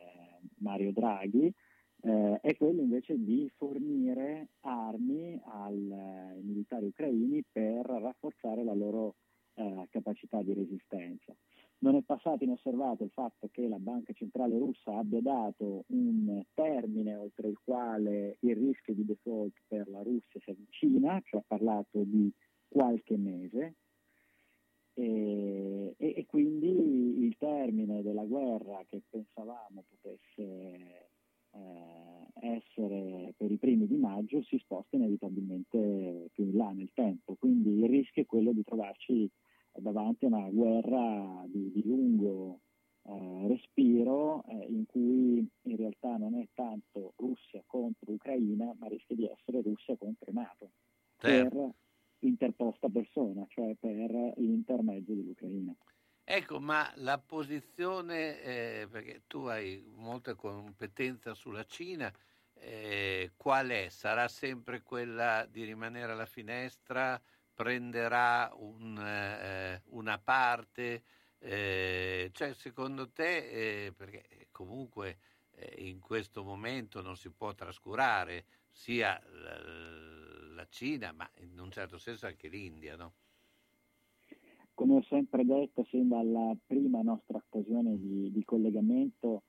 Mario 0.59 0.93
Draghi, 0.93 1.53
eh, 2.03 2.39
è 2.41 2.57
quello 2.57 2.81
invece 2.81 3.23
di 3.23 3.51
fornire 3.57 4.49
armi 4.61 5.39
al, 5.45 5.91
ai 5.93 6.43
militari 6.43 6.87
ucraini 6.87 7.45
per 7.51 7.85
rafforzare 7.85 8.65
la 8.65 8.75
loro 8.75 9.17
eh, 9.55 9.87
capacità 9.91 10.43
di 10.43 10.55
resistenza. 10.55 11.35
Non 11.83 11.95
è 11.95 12.03
passato 12.03 12.45
inosservato 12.45 13.05
il 13.05 13.11
fatto 13.11 13.49
che 13.51 13.67
la 13.67 13.79
Banca 13.79 14.13
Centrale 14.13 14.59
russa 14.59 14.99
abbia 14.99 15.23
dato 15.23 15.85
un 15.89 16.43
termine 16.53 17.15
oltre 17.15 17.49
il 17.49 17.59
quale 17.65 18.37
il 18.41 18.55
rischio 18.55 18.93
di 18.93 19.07
default 19.07 19.55
per 19.67 19.89
la 19.89 20.03
Russia 20.03 20.41
si 20.41 20.51
avvicina, 20.51 21.21
cioè 21.25 21.41
ha 21.41 21.45
parlato 21.47 22.03
di 22.03 22.31
qualche 22.69 23.17
mese, 23.17 23.77
e, 24.93 25.95
e, 25.97 26.15
e, 26.17 26.27
quindi 26.27 27.25
il 27.25 27.37
termine 27.39 28.03
della 28.03 28.25
guerra 28.25 28.85
che 28.87 29.01
pensavamo 29.09 29.85
potesse 29.89 31.09
eh, 31.53 32.57
essere 32.57 33.33
per 33.37 33.51
i 33.51 33.57
primi 33.57 33.87
di 33.87 33.97
maggio 33.97 34.43
si 34.43 34.59
sposta 34.59 34.97
inevitabilmente 34.97 36.29
più 36.33 36.45
in 36.45 36.57
là 36.57 36.71
nel 36.73 36.91
tempo, 36.93 37.37
quindi 37.37 37.79
il 37.79 37.89
rischio 37.89 38.23
è 38.23 38.27
quello 38.27 38.53
di 38.53 38.65
trovarci 38.65 39.31
davanti 39.73 40.25
a 40.25 40.29
una 40.29 40.49
guerra 40.51 41.45
di, 41.47 41.71
di 41.71 41.83
lungo 41.85 42.61
eh, 43.03 43.47
respiro 43.49 44.45
eh, 44.47 44.67
in 44.69 44.87
cui 44.87 45.47
in 45.63 45.77
realtà 45.77 46.17
non 46.17 46.35
è 46.35 46.49
tanto 46.55 47.15
Russia 47.17 47.63
contro 47.67 48.13
Ucraina, 48.13 48.75
ma 48.79 48.89
rischia 48.89 49.17
di 49.17 49.27
essere 49.27 49.63
Russia 49.63 49.97
contro 49.97 50.33
Nato. 50.33 50.71
Certo. 51.17 51.57
Per 51.57 51.75
interposta 52.21 52.89
persona, 52.89 53.47
cioè 53.49 53.75
per 53.79 54.35
l'intermezzo 54.37 55.13
dell'Ucraina. 55.13 55.75
Ecco, 56.23 56.61
ma 56.61 56.91
la 56.97 57.19
posizione, 57.19 58.41
eh, 58.43 58.89
perché 58.89 59.23
tu 59.27 59.47
hai 59.47 59.83
molta 59.97 60.35
competenza 60.35 61.35
sulla 61.35 61.65
Cina, 61.65 62.13
eh, 62.55 63.33
qual 63.37 63.69
è? 63.69 63.89
Sarà 63.89 64.29
sempre 64.29 64.83
quella 64.83 65.47
di 65.51 65.65
rimanere 65.65 66.13
alla 66.13 66.27
finestra, 66.27 67.21
prenderà 67.61 68.51
un, 68.57 68.99
eh, 68.99 69.83
una 69.91 70.19
parte? 70.19 71.03
Eh, 71.41 72.31
cioè, 72.33 72.55
secondo 72.55 73.11
te, 73.11 73.85
eh, 73.85 73.93
perché 73.93 74.47
comunque 74.51 75.19
eh, 75.57 75.87
in 75.89 76.01
questo 76.01 76.43
momento 76.43 77.03
non 77.03 77.17
si 77.17 77.29
può 77.29 77.53
trascurare 77.53 78.47
sia 78.71 79.21
la, 79.43 79.61
la 80.55 80.67
Cina, 80.71 81.13
ma 81.13 81.29
in 81.41 81.61
un 81.61 81.71
certo 81.71 81.99
senso 81.99 82.25
anche 82.25 82.49
l'India, 82.49 82.97
no? 82.97 83.13
Come 84.73 84.97
ho 84.97 85.03
sempre 85.03 85.45
detto 85.45 85.85
sin 85.85 86.09
dalla 86.09 86.57
prima 86.67 87.03
nostra 87.03 87.37
occasione 87.37 87.99
di, 87.99 88.33
di 88.33 88.43
collegamento, 88.43 89.43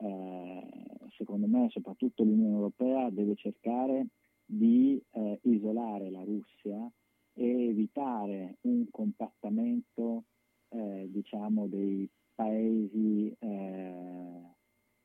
eh, 0.00 0.68
secondo 1.16 1.46
me 1.46 1.70
soprattutto 1.70 2.24
l'Unione 2.24 2.56
Europea 2.56 3.08
deve 3.08 3.36
cercare 3.36 4.08
di 4.44 5.02
eh, 5.12 5.38
isolare 5.44 6.10
la 6.10 6.22
Russia 6.24 6.92
e 7.34 7.68
evitare 7.68 8.56
un 8.62 8.86
compattamento 8.90 10.24
eh, 10.68 11.08
diciamo 11.10 11.66
dei 11.66 12.08
paesi 12.34 13.34
eh, 13.38 14.54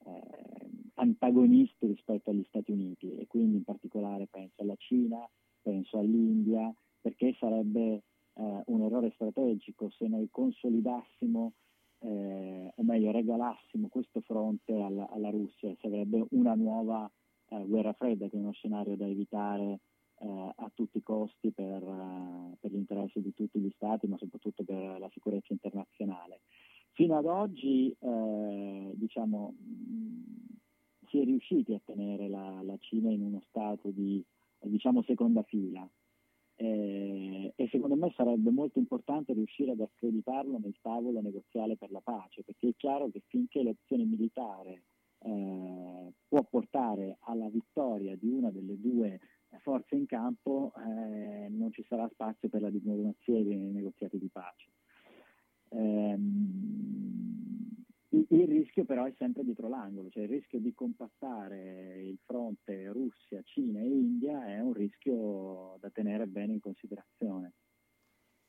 eh, 0.06 0.69
antagonisti 0.95 1.88
rispetto 1.88 2.30
agli 2.30 2.45
Stati 2.47 2.72
Uniti 2.72 3.15
e 3.15 3.27
quindi 3.27 3.57
in 3.57 3.64
particolare 3.64 4.27
penso 4.27 4.61
alla 4.61 4.76
Cina, 4.77 5.27
penso 5.61 5.97
all'India, 5.97 6.73
perché 7.01 7.35
sarebbe 7.39 8.03
eh, 8.34 8.64
un 8.65 8.81
errore 8.81 9.11
strategico 9.14 9.89
se 9.91 10.07
noi 10.07 10.27
consolidassimo 10.30 11.53
eh, 11.99 12.73
o 12.76 12.84
meglio 12.84 13.11
regalassimo 13.11 13.88
questo 13.89 14.22
fronte 14.22 14.73
alla, 14.73 15.10
alla 15.10 15.30
Russia, 15.30 15.76
sarebbe 15.81 16.26
una 16.31 16.56
nuova 16.56 17.10
eh, 17.49 17.65
guerra 17.65 17.93
fredda 17.93 18.27
che 18.27 18.35
è 18.35 18.39
uno 18.39 18.53
scenario 18.53 18.95
da 18.95 19.06
evitare 19.06 19.80
eh, 20.21 20.53
a 20.55 20.71
tutti 20.73 20.97
i 20.97 21.03
costi 21.03 21.51
per, 21.51 21.81
uh, 21.81 22.55
per, 22.59 22.71
gli 22.71 22.75
interessi 22.75 23.21
di 23.21 23.33
tutti 23.33 23.59
gli 23.59 23.71
Stati, 23.75 24.07
ma 24.07 24.17
soprattutto 24.17 24.63
per 24.63 24.99
la 24.99 25.09
sicurezza 25.13 25.53
internazionale. 25.53 26.41
Fino 26.91 27.17
ad 27.17 27.25
oggi 27.25 27.95
eh, 27.97 28.91
diciamo, 28.95 29.53
mh, 29.57 31.07
si 31.07 31.21
è 31.21 31.23
riusciti 31.23 31.73
a 31.73 31.81
tenere 31.83 32.27
la, 32.27 32.61
la 32.61 32.77
Cina 32.79 33.09
in 33.09 33.21
uno 33.21 33.41
stato 33.47 33.89
di 33.89 34.23
diciamo, 34.59 35.03
seconda 35.03 35.43
fila. 35.43 35.87
Eh, 36.55 37.53
e 37.55 37.69
secondo 37.69 37.95
me 37.95 38.11
sarebbe 38.17 38.49
molto 38.49 38.79
importante 38.79 39.31
riuscire 39.31 39.71
ad 39.71 39.79
accreditarlo 39.79 40.59
nel 40.61 40.75
tavolo 40.81 41.21
negoziale 41.21 41.77
per 41.77 41.89
la 41.91 42.01
pace, 42.01 42.43
perché 42.43 42.67
è 42.67 42.75
chiaro 42.75 43.09
che 43.09 43.21
finché 43.27 43.63
l'opzione 43.63 44.03
militare 44.03 44.83
eh, 45.19 46.11
può 46.27 46.43
portare 46.43 47.17
alla 47.21 47.47
vittoria 47.47 48.17
di 48.17 48.29
una 48.29 48.51
delle 48.51 48.77
due 48.77 49.19
forze 49.57 49.95
in 49.95 50.05
campo, 50.05 50.71
eh, 50.77 51.49
non 51.49 51.71
ci 51.71 51.84
sarà 51.88 52.07
spazio 52.11 52.49
per 52.49 52.61
la 52.61 52.69
diplomazia 52.69 53.35
e 53.35 53.41
i 53.41 53.71
negoziati 53.71 54.19
di 54.19 54.30
pace. 54.31 54.69
Ehm, 55.69 57.49
il 58.11 58.47
rischio 58.47 58.85
però 58.85 59.05
è 59.05 59.13
sempre 59.17 59.43
dietro 59.43 59.67
l'angolo, 59.67 60.09
cioè 60.09 60.23
il 60.23 60.30
rischio 60.30 60.59
di 60.59 60.73
compattare 60.73 62.01
il 62.01 62.17
fronte 62.26 62.88
Russia, 62.91 63.41
Cina 63.43 63.80
e 63.80 63.85
India 63.85 64.47
è 64.47 64.59
un 64.59 64.73
rischio 64.73 65.77
da 65.80 65.89
tenere 65.89 66.26
bene 66.26 66.53
in 66.53 66.59
considerazione. 66.59 67.53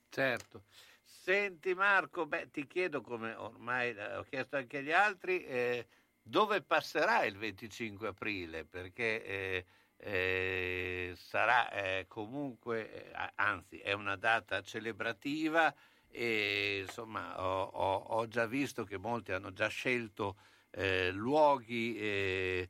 Certo. 0.09 0.65
Senti 1.03 1.75
Marco, 1.75 2.27
beh, 2.27 2.51
ti 2.51 2.67
chiedo 2.67 3.01
come 3.01 3.35
ormai 3.35 3.91
eh, 3.91 4.17
ho 4.17 4.23
chiesto 4.23 4.57
anche 4.57 4.79
agli 4.79 4.93
altri, 4.93 5.45
eh, 5.45 5.87
dove 6.23 6.63
passerà 6.63 7.25
il 7.25 7.37
25 7.37 8.09
aprile? 8.09 8.65
Perché 8.65 9.25
eh, 9.25 9.65
eh, 10.03 11.13
sarà 11.15 11.71
eh, 11.71 12.07
comunque, 12.09 13.13
eh, 13.13 13.33
anzi 13.35 13.79
è 13.79 13.93
una 13.93 14.17
data 14.17 14.63
celebrativa 14.63 15.75
e 16.09 16.81
insomma 16.87 17.41
ho, 17.45 17.65
ho, 17.65 17.97
ho, 17.97 18.27
già 18.27 18.47
visto 18.47 18.85
che 18.85 18.97
molti 18.97 19.33
hanno 19.33 19.53
già 19.53 19.69
scelto 19.69 20.37
eh, 20.71 21.13
luoghi 21.13 21.97
eh, 21.99 22.69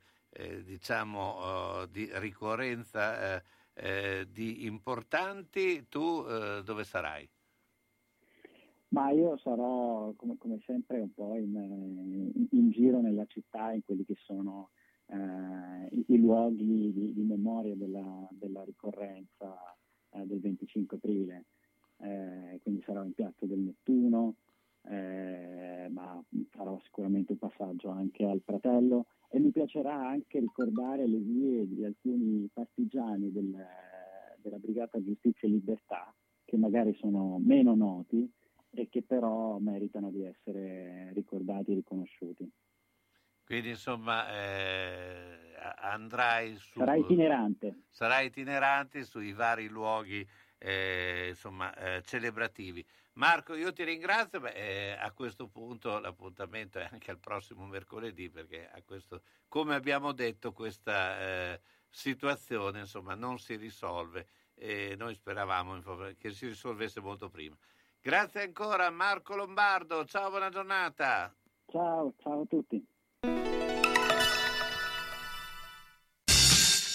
diciamo 0.62 1.20
oh, 1.20 1.86
di 1.86 2.08
ricorrenza 2.14 3.42
di 4.28 4.66
importanti, 4.66 5.88
tu 5.88 6.22
dove 6.22 6.84
sarai? 6.84 7.26
Ma 8.88 9.10
io 9.10 9.38
sarò 9.38 10.12
come, 10.16 10.36
come 10.36 10.60
sempre 10.66 11.00
un 11.00 11.14
po' 11.14 11.34
in, 11.36 11.54
in, 11.54 12.46
in, 12.50 12.70
giro 12.70 13.00
nella 13.00 13.24
città, 13.26 13.72
in 13.72 13.82
quelli 13.82 14.04
che 14.04 14.16
sono 14.24 14.70
i, 15.12 16.04
i, 16.08 16.18
luoghi 16.18 16.92
di, 16.92 17.12
di 17.12 17.22
memoria 17.22 17.74
della, 17.74 18.28
della 18.30 18.62
ricorrenza 18.64 19.56
eh, 20.10 20.26
del 20.26 20.40
25 20.40 20.96
aprile. 20.96 21.44
Eh, 21.98 22.58
quindi 22.62 22.82
sarò 22.82 23.04
in 23.04 23.12
Piazza 23.12 23.44
del 23.46 23.58
Nettuno, 23.58 24.36
eh, 24.82 25.88
ma 25.90 26.22
farò 26.50 26.78
sicuramente 26.84 27.32
un 27.32 27.38
passaggio 27.38 27.90
anche 27.90 28.24
al 28.24 28.40
Fratello 28.42 29.06
e 29.28 29.38
mi 29.38 29.50
piacerà 29.50 30.08
anche 30.08 30.40
ricordare 30.40 31.06
le 31.06 31.18
vie 31.18 31.68
di 31.68 31.84
alcuni 31.84 32.48
partigiani 32.52 33.30
del, 33.30 33.54
della 34.40 34.58
Brigata 34.58 35.02
Giustizia 35.02 35.46
e 35.46 35.50
Libertà 35.50 36.14
che 36.50 36.56
magari 36.56 36.92
sono 36.94 37.38
meno 37.38 37.76
noti 37.76 38.28
e 38.70 38.88
che 38.88 39.02
però 39.02 39.58
meritano 39.58 40.10
di 40.10 40.24
essere 40.24 41.12
ricordati 41.14 41.70
e 41.70 41.74
riconosciuti. 41.74 42.50
Quindi 43.50 43.70
insomma 43.70 44.30
eh, 44.30 45.56
andrai 45.78 46.54
su... 46.54 46.78
Sarai 46.78 47.00
itinerante. 47.00 47.80
Sarai 47.88 48.26
itinerante 48.26 49.02
sui 49.02 49.32
vari 49.32 49.66
luoghi 49.66 50.24
eh, 50.56 51.30
insomma, 51.30 51.74
eh, 51.74 52.00
celebrativi. 52.02 52.86
Marco, 53.14 53.56
io 53.56 53.72
ti 53.72 53.82
ringrazio, 53.82 54.38
Beh, 54.38 54.52
eh, 54.52 54.92
a 54.92 55.10
questo 55.10 55.48
punto 55.48 55.98
l'appuntamento 55.98 56.78
è 56.78 56.88
anche 56.92 57.10
al 57.10 57.18
prossimo 57.18 57.66
mercoledì 57.66 58.30
perché 58.30 58.70
questo, 58.84 59.22
come 59.48 59.74
abbiamo 59.74 60.12
detto 60.12 60.52
questa 60.52 61.18
eh, 61.18 61.60
situazione 61.88 62.78
insomma, 62.78 63.16
non 63.16 63.40
si 63.40 63.56
risolve 63.56 64.28
e 64.54 64.94
noi 64.96 65.14
speravamo 65.14 65.76
che 66.16 66.30
si 66.30 66.46
risolvesse 66.46 67.00
molto 67.00 67.28
prima. 67.28 67.56
Grazie 68.00 68.44
ancora 68.44 68.88
Marco 68.90 69.34
Lombardo, 69.34 70.04
ciao, 70.04 70.30
buona 70.30 70.50
giornata. 70.50 71.34
Ciao, 71.66 72.14
ciao 72.16 72.42
a 72.42 72.46
tutti. 72.46 72.98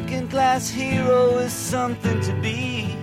Working 0.00 0.28
class 0.28 0.70
hero 0.70 1.38
is 1.38 1.52
something 1.52 2.20
to 2.20 2.32
be. 2.34 2.96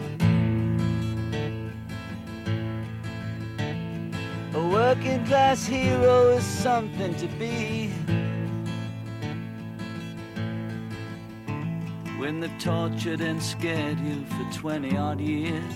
A 4.53 4.69
working 4.69 5.26
class 5.26 5.65
hero 5.65 6.30
is 6.30 6.43
something 6.45 7.13
to 7.15 7.27
be. 7.38 7.88
When 12.17 12.39
they've 12.39 12.59
tortured 12.59 13.19
and 13.19 13.43
scared 13.43 13.99
you 13.99 14.23
for 14.27 14.53
20 14.53 14.95
odd 14.95 15.19
years. 15.19 15.76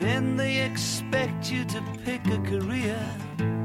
Then 0.00 0.36
they 0.36 0.60
expect 0.60 1.50
you 1.50 1.64
to 1.64 1.82
pick 2.04 2.24
a 2.28 2.38
career. 2.38 3.57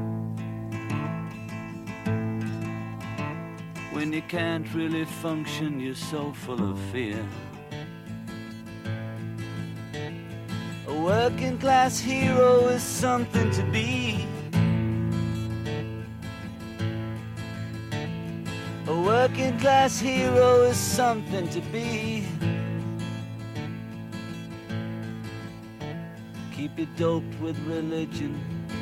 You 4.14 4.22
can't 4.22 4.72
really 4.74 5.04
function, 5.04 5.80
you're 5.80 5.92
so 5.96 6.32
full 6.32 6.70
of 6.70 6.78
fear. 6.92 7.20
A 10.86 10.94
working 10.94 11.58
class 11.58 11.98
hero 11.98 12.68
is 12.68 12.80
something 12.80 13.50
to 13.50 13.62
be. 13.72 14.24
A 18.86 19.02
working 19.02 19.58
class 19.58 19.98
hero 19.98 20.62
is 20.62 20.76
something 20.76 21.48
to 21.48 21.60
be. 21.72 22.24
Keep 26.52 26.78
you 26.78 26.86
doped 26.96 27.34
with 27.40 27.58
religion 27.66 28.40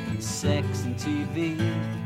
and 0.09 0.23
sex 0.23 0.83
and 0.83 0.95
TV. 0.95 2.02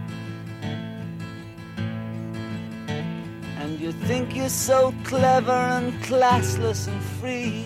Think 4.08 4.34
you're 4.34 4.48
so 4.48 4.94
clever 5.04 5.52
and 5.52 5.92
classless 6.04 6.88
and 6.88 7.04
free. 7.20 7.66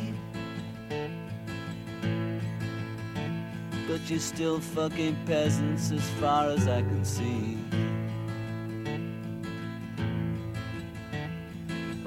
But 3.87 4.09
you're 4.09 4.19
still 4.19 4.59
fucking 4.59 5.17
peasants 5.27 5.91
as 5.91 6.01
far 6.19 6.49
as 6.49 6.67
I 6.67 6.81
can 6.81 7.05
see. 7.05 7.59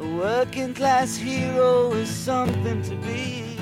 A 0.00 0.16
working 0.16 0.74
class 0.74 1.14
hero 1.14 1.92
is 1.92 2.08
something 2.08 2.82
to 2.82 2.96
be. 3.06 3.56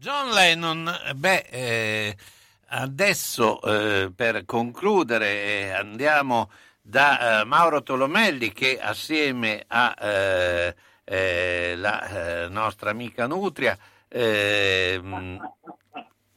John 0.00 0.34
Lennon, 0.34 0.90
beh, 1.14 1.46
eh, 1.48 2.16
adesso 2.70 3.60
eh, 3.60 4.10
per 4.10 4.44
concludere 4.46 5.28
eh, 5.28 5.70
andiamo 5.70 6.50
da 6.82 7.40
eh, 7.40 7.44
Mauro 7.44 7.82
Tolomelli 7.82 8.52
che 8.52 8.78
assieme 8.80 9.64
a 9.68 9.94
eh, 9.98 10.74
eh, 11.04 11.74
la 11.76 12.48
nostra 12.48 12.90
amica 12.90 13.26
Nutria 13.26 13.78
ehm, 14.08 15.40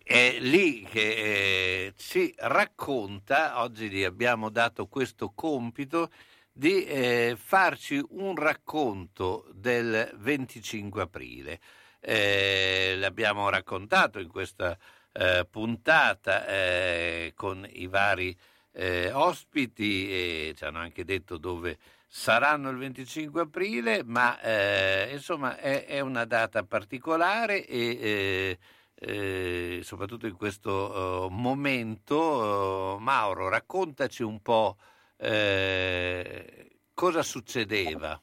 è 0.03 0.37
lì 0.39 0.83
che 0.83 1.93
ci 1.97 2.33
racconta, 2.37 3.61
oggi 3.61 3.89
gli 3.89 4.03
abbiamo 4.03 4.49
dato 4.49 4.85
questo 4.85 5.31
compito, 5.33 6.09
di 6.51 7.35
farci 7.37 8.01
un 8.11 8.35
racconto 8.35 9.45
del 9.51 10.09
25 10.15 11.01
aprile. 11.01 11.59
Eh, 11.99 12.95
l'abbiamo 12.97 13.49
raccontato 13.49 14.19
in 14.19 14.27
questa 14.27 14.77
eh, 15.11 15.47
puntata 15.49 16.45
eh, 16.45 17.33
con 17.35 17.67
i 17.71 17.87
vari 17.87 18.37
eh, 18.75 19.11
ospiti 19.11 20.09
e 20.11 20.53
ci 20.55 20.65
hanno 20.65 20.79
anche 20.79 21.05
detto 21.05 21.37
dove 21.37 21.77
saranno 22.07 22.69
il 22.69 22.77
25 22.77 23.41
aprile, 23.41 24.03
ma 24.03 24.39
eh, 24.41 25.09
insomma 25.11 25.57
è, 25.57 25.85
è, 25.85 25.99
una 26.01 26.25
data 26.25 26.63
particolare 26.63 27.65
e 27.65 27.77
eh, 28.01 28.57
eh, 28.95 29.79
soprattutto 29.83 30.27
in 30.27 30.35
questo 30.35 31.27
uh, 31.27 31.29
momento, 31.29 32.95
uh, 32.95 32.99
Mauro, 32.99 33.49
raccontaci 33.49 34.23
un 34.23 34.41
po' 34.41 34.77
eh, 35.17 36.77
cosa 36.93 37.21
succedeva. 37.21 38.19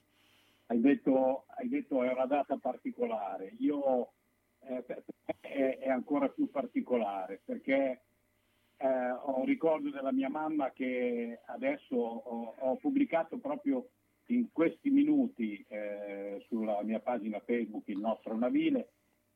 Hai 0.67 0.81
detto, 0.81 1.45
hai 1.57 1.69
detto, 1.69 2.03
è 2.03 2.11
una 2.11 2.27
data 2.27 2.57
particolare, 2.57 3.55
io 3.59 4.13
eh, 4.61 4.85
è, 5.41 5.79
è, 5.81 5.89
ancora 5.91 6.29
più 6.29 6.51
particolare 6.51 7.41
perché 7.45 8.01
eh, 8.83 9.11
ho 9.11 9.39
un 9.39 9.45
ricordo 9.45 9.91
della 9.91 10.13
mia 10.13 10.29
mamma 10.29 10.73
che 10.73 11.41
adesso 11.47 11.95
ho, 11.95 12.55
ho 12.59 12.77
pubblicato 12.77 13.39
proprio 13.39 13.89
in 14.27 14.51
questi 14.51 14.91
minuti 14.91 15.65
eh, 15.69 16.45
sulla 16.49 16.83
mia 16.83 17.01
pagina 17.01 17.41
Facebook 17.41 17.87
il 17.89 17.99
nostro 17.99 18.37
navile, 18.37 18.89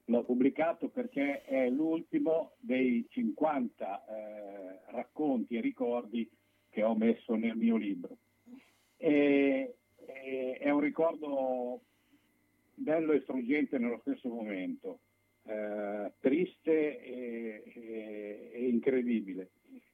l'ho 0.06 0.24
pubblicato 0.24 0.88
perché 0.88 1.42
è 1.42 1.68
l'ultimo 1.68 2.52
dei 2.58 3.06
50 3.08 4.04
eh, 4.04 4.80
racconti 4.92 5.56
e 5.56 5.60
ricordi 5.60 6.28
che 6.68 6.82
ho 6.82 6.94
messo 6.96 7.34
nel 7.34 7.56
mio 7.56 7.76
libro. 7.76 8.16
E, 8.96 9.76
e, 9.96 10.58
è 10.58 10.70
un 10.70 10.80
ricordo 10.80 11.82
bello 12.74 13.12
e 13.12 13.20
struggente 13.20 13.78
nello 13.78 13.98
stesso 14.00 14.28
momento, 14.28 15.00
eh, 15.46 16.12
triste 16.20 17.02
e, 17.02 17.62
e, 17.64 18.50
e 18.52 18.68
incredibile. 18.68 19.50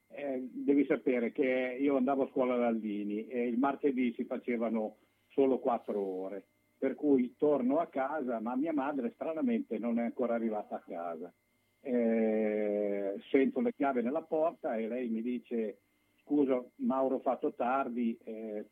Eh, 0.09 0.47
devi 0.51 0.85
sapere 0.85 1.31
che 1.31 1.77
io 1.79 1.97
andavo 1.97 2.23
a 2.23 2.29
scuola 2.29 2.55
da 2.55 2.67
Aldini 2.67 3.27
e 3.27 3.47
il 3.47 3.57
martedì 3.57 4.13
si 4.13 4.25
facevano 4.25 4.97
solo 5.29 5.57
quattro 5.59 5.99
ore, 5.99 6.45
per 6.77 6.93
cui 6.95 7.35
torno 7.37 7.79
a 7.79 7.87
casa, 7.87 8.39
ma 8.39 8.55
mia 8.55 8.73
madre 8.73 9.11
stranamente 9.15 9.79
non 9.79 9.97
è 9.99 10.03
ancora 10.03 10.35
arrivata 10.35 10.75
a 10.75 10.83
casa. 10.87 11.33
Eh, 11.81 13.15
sento 13.29 13.59
le 13.59 13.73
chiavi 13.73 14.01
nella 14.01 14.21
porta 14.21 14.77
e 14.77 14.87
lei 14.87 15.09
mi 15.09 15.21
dice 15.21 15.79
scusa 16.23 16.63
Mauro 16.75 17.15
ho 17.15 17.19
fatto 17.19 17.53
tardi, 17.53 18.17
eh, 18.23 18.65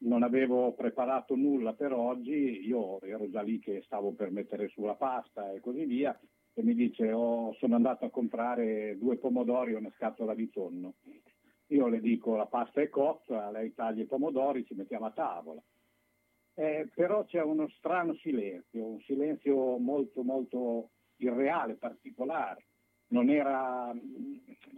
non 0.00 0.22
avevo 0.22 0.72
preparato 0.74 1.34
nulla 1.34 1.72
per 1.72 1.92
oggi, 1.92 2.66
io 2.66 3.00
ero 3.00 3.28
già 3.30 3.42
lì 3.42 3.58
che 3.58 3.82
stavo 3.84 4.12
per 4.12 4.30
mettere 4.30 4.68
su 4.68 4.84
la 4.84 4.94
pasta 4.94 5.52
e 5.52 5.60
così 5.60 5.84
via, 5.84 6.18
e 6.54 6.62
mi 6.62 6.74
dice 6.74 7.12
oh, 7.12 7.54
sono 7.54 7.74
andato 7.74 8.04
a 8.04 8.10
comprare 8.10 8.96
due 8.98 9.16
pomodori 9.16 9.72
e 9.72 9.76
una 9.76 9.92
scatola 9.94 10.34
di 10.34 10.50
tonno. 10.50 10.94
Io 11.68 11.86
le 11.86 12.00
dico 12.00 12.36
la 12.36 12.46
pasta 12.46 12.80
è 12.80 12.88
cotta, 12.88 13.50
lei 13.50 13.74
taglia 13.74 14.02
i 14.02 14.06
pomodori, 14.06 14.64
ci 14.64 14.74
mettiamo 14.74 15.06
a 15.06 15.10
tavola. 15.10 15.62
Eh, 16.54 16.88
però 16.94 17.24
c'è 17.24 17.42
uno 17.42 17.68
strano 17.68 18.14
silenzio, 18.14 18.84
un 18.84 19.00
silenzio 19.00 19.78
molto 19.78 20.22
molto 20.22 20.90
irreale, 21.16 21.74
particolare. 21.74 22.66
Non 23.10 23.30
era, 23.30 23.94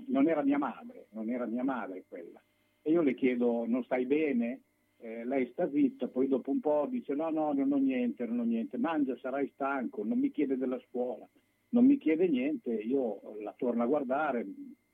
non 0.09 0.29
era 0.29 0.43
mia 0.43 0.59
madre, 0.59 1.07
non 1.13 1.31
era 1.31 1.47
mia 1.47 1.65
madre 1.65 2.05
quella. 2.07 2.43
E 2.83 2.91
io 2.91 3.03
le 3.03 3.15
chiedo 3.15 3.65
non 3.67 3.83
stai 3.85 4.05
bene? 4.05 4.63
Eh, 5.01 5.25
lei 5.25 5.49
sta 5.53 5.69
zitta, 5.71 6.09
poi 6.09 6.29
dopo 6.29 6.51
un 6.51 6.61
po' 6.61 6.87
dice 6.89 7.15
no, 7.15 7.31
no, 7.31 7.53
non 7.53 7.73
ho 7.73 7.77
niente, 7.77 8.27
non 8.27 8.41
ho 8.41 8.45
niente, 8.45 8.77
mangia, 8.77 9.17
sarai 9.19 9.51
stanco, 9.55 10.05
non 10.05 10.19
mi 10.19 10.31
chiede 10.31 10.57
della 10.57 10.81
scuola, 10.89 11.27
non 11.71 11.87
mi 11.87 11.97
chiede 11.99 12.29
niente, 12.29 12.73
io 12.73 13.21
la 13.41 13.55
torno 13.57 13.83
a 13.83 13.87
guardare, 13.87 14.47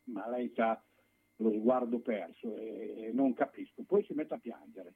ma 0.05 0.29
lei 0.29 0.53
ha 0.57 0.81
lo 1.41 1.53
sguardo 1.53 1.99
perso 1.99 2.57
e, 2.57 2.95
e 3.09 3.13
non 3.13 3.35
capisco, 3.35 3.83
poi 3.83 4.03
si 4.05 4.15
mette 4.15 4.35
a 4.35 4.39
piangere. 4.39 4.95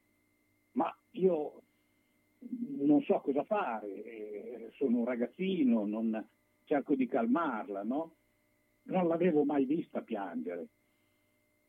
Ma 0.73 0.95
io 1.13 1.63
non 2.79 3.03
so 3.03 3.21
cosa 3.21 3.45
fare, 3.45 3.89
eh, 3.89 4.71
sono 4.77 4.99
un 4.99 5.05
ragazzino, 5.05 5.85
non, 5.85 6.27
cerco 6.65 6.95
di 6.95 7.07
calmarla, 7.07 7.83
no? 7.83 8.15
Non 8.85 9.09
l'avevo 9.09 9.45
mai 9.45 9.65
vista 9.65 10.01
piangere 10.01 10.69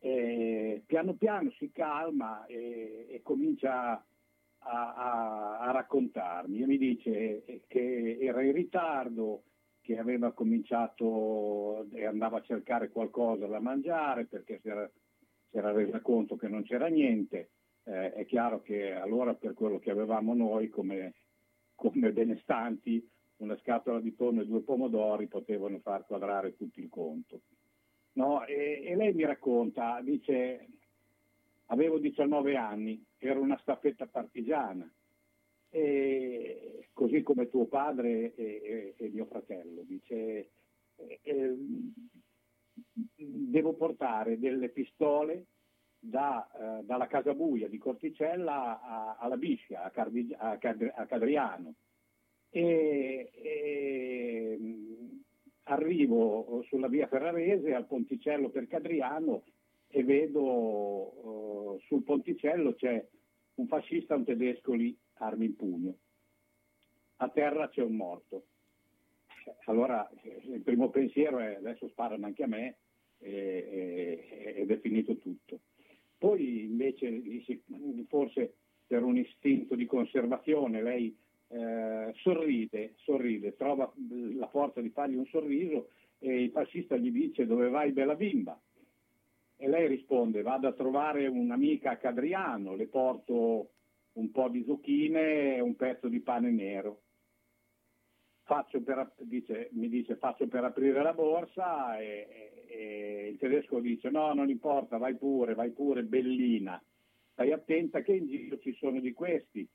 eh, 0.04 0.82
piano 0.86 1.14
piano 1.14 1.52
si 1.52 1.72
calma 1.72 2.46
e, 2.48 3.06
e 3.10 3.22
comincia 3.22 4.04
a, 4.64 4.94
a, 4.94 5.60
a, 5.60 5.72
raccontarmi 5.72 6.62
e 6.62 6.66
mi 6.66 6.78
dice 6.78 7.64
che 7.68 8.18
era 8.20 8.42
in 8.42 8.52
ritardo, 8.52 9.44
che 9.82 9.98
aveva 9.98 10.32
cominciato 10.32 11.88
e 11.92 12.06
andava 12.06 12.38
a 12.38 12.44
cercare 12.44 12.90
qualcosa 12.90 13.46
da 13.46 13.60
mangiare 13.60 14.26
perché 14.26 14.60
si 14.62 14.70
era, 14.70 14.90
si 15.50 15.58
era 15.58 15.72
resa 15.72 16.02
conto 16.02 16.36
che 16.36 16.48
non 16.48 16.64
c'era 16.64 16.88
niente. 16.88 17.52
Eh, 17.84 18.14
è 18.14 18.26
chiaro 18.26 18.62
che 18.62 18.94
allora 18.94 19.34
per 19.34 19.54
quello 19.54 19.80
che 19.80 19.92
avevamo 19.92 20.34
noi 20.34 20.70
come, 20.70 21.14
come 21.76 22.12
benestanti 22.12 23.08
una 23.38 23.58
scatola 23.58 24.00
di 24.00 24.16
tonno 24.16 24.42
e 24.42 24.46
due 24.46 24.62
pomodori 24.62 25.28
potevano 25.28 25.80
far 25.80 26.06
quadrare 26.06 26.56
tutto 26.56 26.80
il 26.80 26.90
conto. 26.90 27.42
No? 28.14 28.46
E, 28.46 28.84
e, 28.86 28.96
lei 28.96 29.14
mi 29.14 29.26
racconta, 29.26 30.02
dice, 30.02 30.68
avevo 31.68 31.98
19 31.98 32.56
anni, 32.56 33.04
ero 33.18 33.42
una 33.42 33.58
staffetta 33.60 34.08
partigiana, 34.08 34.90
e, 35.70 36.88
così 36.94 37.22
come 37.22 37.48
tuo 37.48 37.66
padre 37.66 38.36
e, 38.36 38.94
e 38.98 39.10
mio 39.10 39.26
fratello, 39.26 39.84
dice, 39.84 40.50
devo 43.16 43.74
portare 43.74 44.40
delle 44.40 44.70
pistole 44.70 45.46
da, 46.00 46.50
eh, 46.52 46.84
dalla 46.84 47.08
casa 47.08 47.34
buia 47.34 47.68
di 47.68 47.78
Corticella 47.78 48.82
a, 48.82 49.18
alla 49.20 49.38
Biscia, 49.38 49.84
a, 49.84 49.92
Cardi, 49.92 50.34
a, 50.36 50.58
Cadriano. 50.58 51.76
E, 52.50 53.30
e, 53.34 54.58
arrivo 55.72 56.64
sulla 56.68 56.88
via 56.88 57.08
Ferrarese 57.08 57.74
al 57.74 57.88
ponticello 57.88 58.50
per 58.50 58.68
Cadriano 58.68 59.44
e 59.88 60.04
vedo 60.04 60.42
uh, 60.44 61.80
sul 61.86 62.04
ponticello 62.04 62.74
c'è 62.76 63.06
un 63.56 63.68
fascista, 63.68 64.16
un 64.16 64.24
tedesco 64.24 64.74
lì, 64.74 64.98
armi 65.16 65.46
in 65.46 65.56
pugno. 65.56 65.96
A 67.18 67.30
terra 67.30 67.70
c'è 67.70 67.82
un 67.82 67.96
morto. 67.96 68.46
Allora 69.66 70.10
il 70.24 70.62
primo 70.62 70.90
pensiero 70.90 71.40
è 71.40 71.56
adesso 71.56 71.88
sparano 71.90 72.26
anche 72.26 72.44
a 72.44 72.48
me 72.48 72.78
e, 73.20 73.30
e, 73.30 74.54
ed 74.62 74.72
è 74.72 74.80
finito 74.80 75.18
tutto. 75.18 75.60
Poi 76.18 76.64
invece 76.64 77.22
forse 78.08 78.54
per 78.86 79.04
un 79.04 79.18
istinto 79.18 79.76
di 79.76 79.86
conservazione 79.86 80.82
lei 80.82 81.18
eh, 81.52 82.14
sorride, 82.16 82.94
sorride, 82.98 83.56
trova 83.56 83.92
la 84.36 84.48
forza 84.48 84.80
di 84.80 84.90
fargli 84.90 85.16
un 85.16 85.26
sorriso 85.26 85.90
e 86.20 86.44
il 86.44 86.52
fascista 86.52 86.96
gli 86.96 87.12
dice 87.12 87.46
dove 87.46 87.70
vai 87.70 87.92
bella 87.92 88.16
bimba? 88.16 88.60
E 89.58 89.68
lei 89.68 89.88
risponde 89.88 90.42
vado 90.42 90.68
a 90.68 90.74
trovare 90.74 91.28
un'amica 91.28 91.92
a 91.92 91.98
Cadriano, 91.98 92.76
le 92.76 92.88
porto 92.88 93.72
un 94.14 94.32
po' 94.32 94.48
di 94.50 94.64
zucchine 94.64 95.56
e 95.56 95.60
un 95.60 95.76
pezzo 95.76 96.08
di 96.08 96.22
pane 96.22 96.52
nero. 96.52 97.02
Per, 98.44 99.14
dice, 99.20 99.70
mi 99.74 99.88
dice 99.88 100.18
faccio 100.18 100.46
per 100.48 100.66
aprire 100.66 101.02
la 101.02 101.14
borsa 101.14 101.98
e, 101.98 102.66
e 102.68 103.28
il 103.32 103.38
tedesco 103.38 103.80
dice 103.80 104.10
no 104.10 104.34
non 104.34 104.50
importa 104.50 104.98
vai 104.98 105.16
pure, 105.16 105.54
vai 105.54 105.70
pure 105.70 106.04
bellina, 106.04 106.82
stai 107.32 107.54
attenta 107.54 108.02
che 108.02 108.14
in 108.14 108.28
giro 108.28 108.60
ci 108.60 108.74
sono 108.74 109.00
di 109.00 109.14
questi 109.14 109.66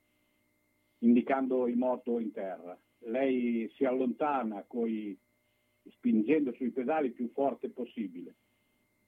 indicando 0.98 1.66
il 1.66 1.76
morto 1.76 2.18
in 2.18 2.32
terra. 2.32 2.78
Lei 3.00 3.70
si 3.74 3.84
allontana 3.84 4.64
coi, 4.66 5.18
spingendo 5.90 6.52
sui 6.52 6.70
pedali 6.70 7.10
più 7.10 7.30
forte 7.32 7.68
possibile. 7.70 8.34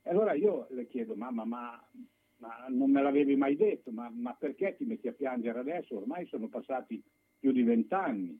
E 0.03 0.11
allora 0.11 0.35
io 0.35 0.67
le 0.71 0.87
chiedo, 0.87 1.15
mamma, 1.15 1.45
ma, 1.45 1.89
ma 2.37 2.67
non 2.69 2.91
me 2.91 3.03
l'avevi 3.03 3.37
mai 3.37 3.57
detto, 3.57 3.91
ma, 3.91 4.11
ma, 4.11 4.35
perché 4.35 4.77
ti 4.77 4.85
metti 4.85 5.09
a 5.09 5.13
piangere 5.13 5.59
adesso? 5.59 5.97
Ormai 5.97 6.27
sono 6.27 6.49
passati 6.49 7.03
più 7.39 7.53
di 7.53 7.63
vent'anni. 7.63 8.39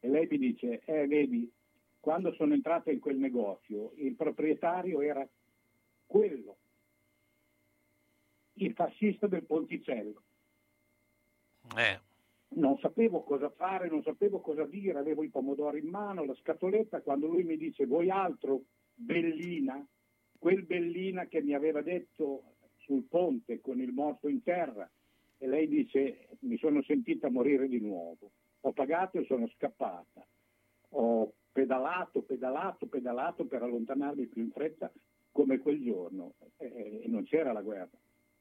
E 0.00 0.08
lei 0.08 0.26
mi 0.30 0.38
dice, 0.38 0.80
eh 0.84 1.06
vedi, 1.06 1.50
quando 2.00 2.32
sono 2.32 2.54
entrata 2.54 2.90
in 2.90 3.00
quel 3.00 3.18
negozio 3.18 3.92
il 3.96 4.14
proprietario 4.14 5.00
era 5.00 5.26
quello, 6.06 6.56
il 8.54 8.72
fascista 8.72 9.26
del 9.26 9.44
Ponticello. 9.44 10.22
Eh 11.76 12.08
non 12.52 12.78
sapevo 12.78 13.22
cosa 13.22 13.50
fare, 13.50 13.88
non 13.88 14.02
sapevo 14.02 14.40
cosa 14.40 14.64
dire, 14.64 14.98
avevo 14.98 15.22
i 15.22 15.28
pomodori 15.28 15.80
in 15.80 15.88
mano, 15.88 16.24
la 16.24 16.34
scatoletta, 16.34 17.02
quando 17.02 17.26
lui 17.26 17.44
mi 17.44 17.56
dice 17.56 17.86
vuoi 17.86 18.10
altro, 18.10 18.62
Bellina, 18.94 19.86
quel 20.38 20.64
Bellina 20.64 21.26
che 21.26 21.42
mi 21.42 21.54
aveva 21.54 21.80
detto 21.82 22.54
sul 22.78 23.04
ponte 23.04 23.60
con 23.60 23.80
il 23.80 23.92
morto 23.92 24.28
in 24.28 24.42
terra 24.42 24.90
e 25.38 25.46
lei 25.46 25.68
dice 25.68 26.28
mi 26.40 26.56
sono 26.58 26.82
sentita 26.82 27.30
morire 27.30 27.68
di 27.68 27.80
nuovo, 27.80 28.30
ho 28.60 28.72
pagato 28.72 29.18
e 29.18 29.24
sono 29.24 29.46
scappata, 29.48 30.26
ho 30.90 31.32
pedalato, 31.52 32.22
pedalato, 32.22 32.86
pedalato 32.86 33.46
per 33.46 33.62
allontanarmi 33.62 34.26
più 34.26 34.42
in 34.42 34.50
fretta 34.50 34.90
come 35.30 35.58
quel 35.58 35.82
giorno 35.82 36.34
e 36.56 37.04
non 37.06 37.24
c'era 37.24 37.52
la 37.52 37.62
guerra. 37.62 37.96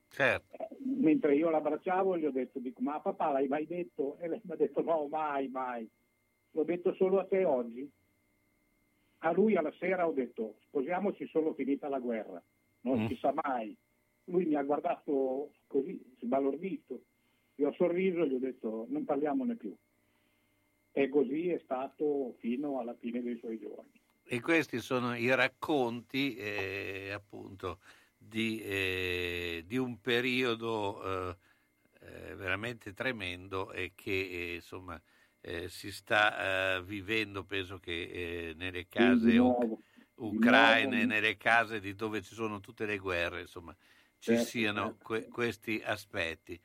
Certo. 0.10 0.56
Eh, 0.58 0.68
Mentre 1.00 1.36
io 1.36 1.50
l'abbracciavo 1.50 2.18
gli 2.18 2.26
ho 2.26 2.32
detto, 2.32 2.60
dico, 2.60 2.82
ma 2.82 3.00
papà 3.00 3.32
l'hai 3.32 3.48
mai 3.48 3.66
detto? 3.66 4.18
E 4.20 4.28
lei 4.28 4.42
mi 4.44 4.52
ha 4.52 4.56
detto 4.56 4.82
no, 4.82 5.08
mai, 5.08 5.48
mai. 5.48 5.88
L'ho 6.52 6.64
detto 6.64 6.94
solo 6.96 7.20
a 7.20 7.26
te 7.26 7.46
oggi. 7.46 7.90
A 9.20 9.32
lui 9.32 9.56
alla 9.56 9.72
sera 9.80 10.08
ho 10.08 10.12
detto, 10.12 10.56
sposiamoci 10.68 11.28
solo 11.28 11.54
finita 11.54 11.90
la 11.90 12.00
guerra, 12.00 12.42
non 12.82 13.04
Mm. 13.04 13.08
si 13.08 13.16
sa 13.18 13.34
mai. 13.44 13.76
Lui 14.26 14.46
mi 14.46 14.56
ha 14.56 14.64
guardato 14.64 15.52
così, 15.68 16.02
sbalordito. 16.20 17.02
Io 17.56 17.68
ho 17.70 17.74
sorriso 17.74 18.24
e 18.24 18.28
gli 18.30 18.36
ho 18.36 18.40
detto, 18.40 18.86
non 18.90 19.04
parliamone 19.06 19.56
più. 19.56 19.76
E 20.92 21.10
così 21.10 21.50
è 21.50 21.60
stato 21.64 22.36
fino 22.40 22.80
alla 22.80 22.94
fine 22.96 23.22
dei 23.22 23.38
suoi 23.38 23.60
giorni. 23.60 23.92
E 24.24 24.40
questi 24.42 24.80
sono 24.80 25.16
i 25.16 25.34
racconti 25.34 26.36
eh, 26.36 27.12
appunto 27.14 27.80
di, 28.20 28.62
eh, 28.62 29.64
di 29.66 29.78
un 29.78 30.00
periodo 30.02 31.32
eh, 31.32 31.38
eh, 32.02 32.36
veramente 32.36 32.94
tremendo 32.94 33.72
e 33.72 33.94
che 33.96 34.12
eh, 34.12 34.56
insomma 34.56 35.02
eh, 35.42 35.70
si 35.70 35.92
sta 35.92 36.82
vivendo, 36.82 37.46
penso 37.46 37.80
che 37.80 38.54
nelle 38.58 38.88
case 38.88 39.38
nuovo, 39.38 39.84
ucraine, 40.16 41.06
nelle 41.06 41.38
case 41.38 41.80
di 41.80 41.96
dove 41.96 42.22
ci 42.22 42.34
sono 42.36 42.60
tutte 42.60 42.86
le 42.86 42.98
guerre, 42.98 43.42
insomma, 43.42 43.76
ci 44.18 44.38
Certo, 44.38 44.38
siano 44.38 44.98
certo. 44.98 45.00
que- 45.02 45.28
questi 45.30 45.82
aspetti. 45.84 46.60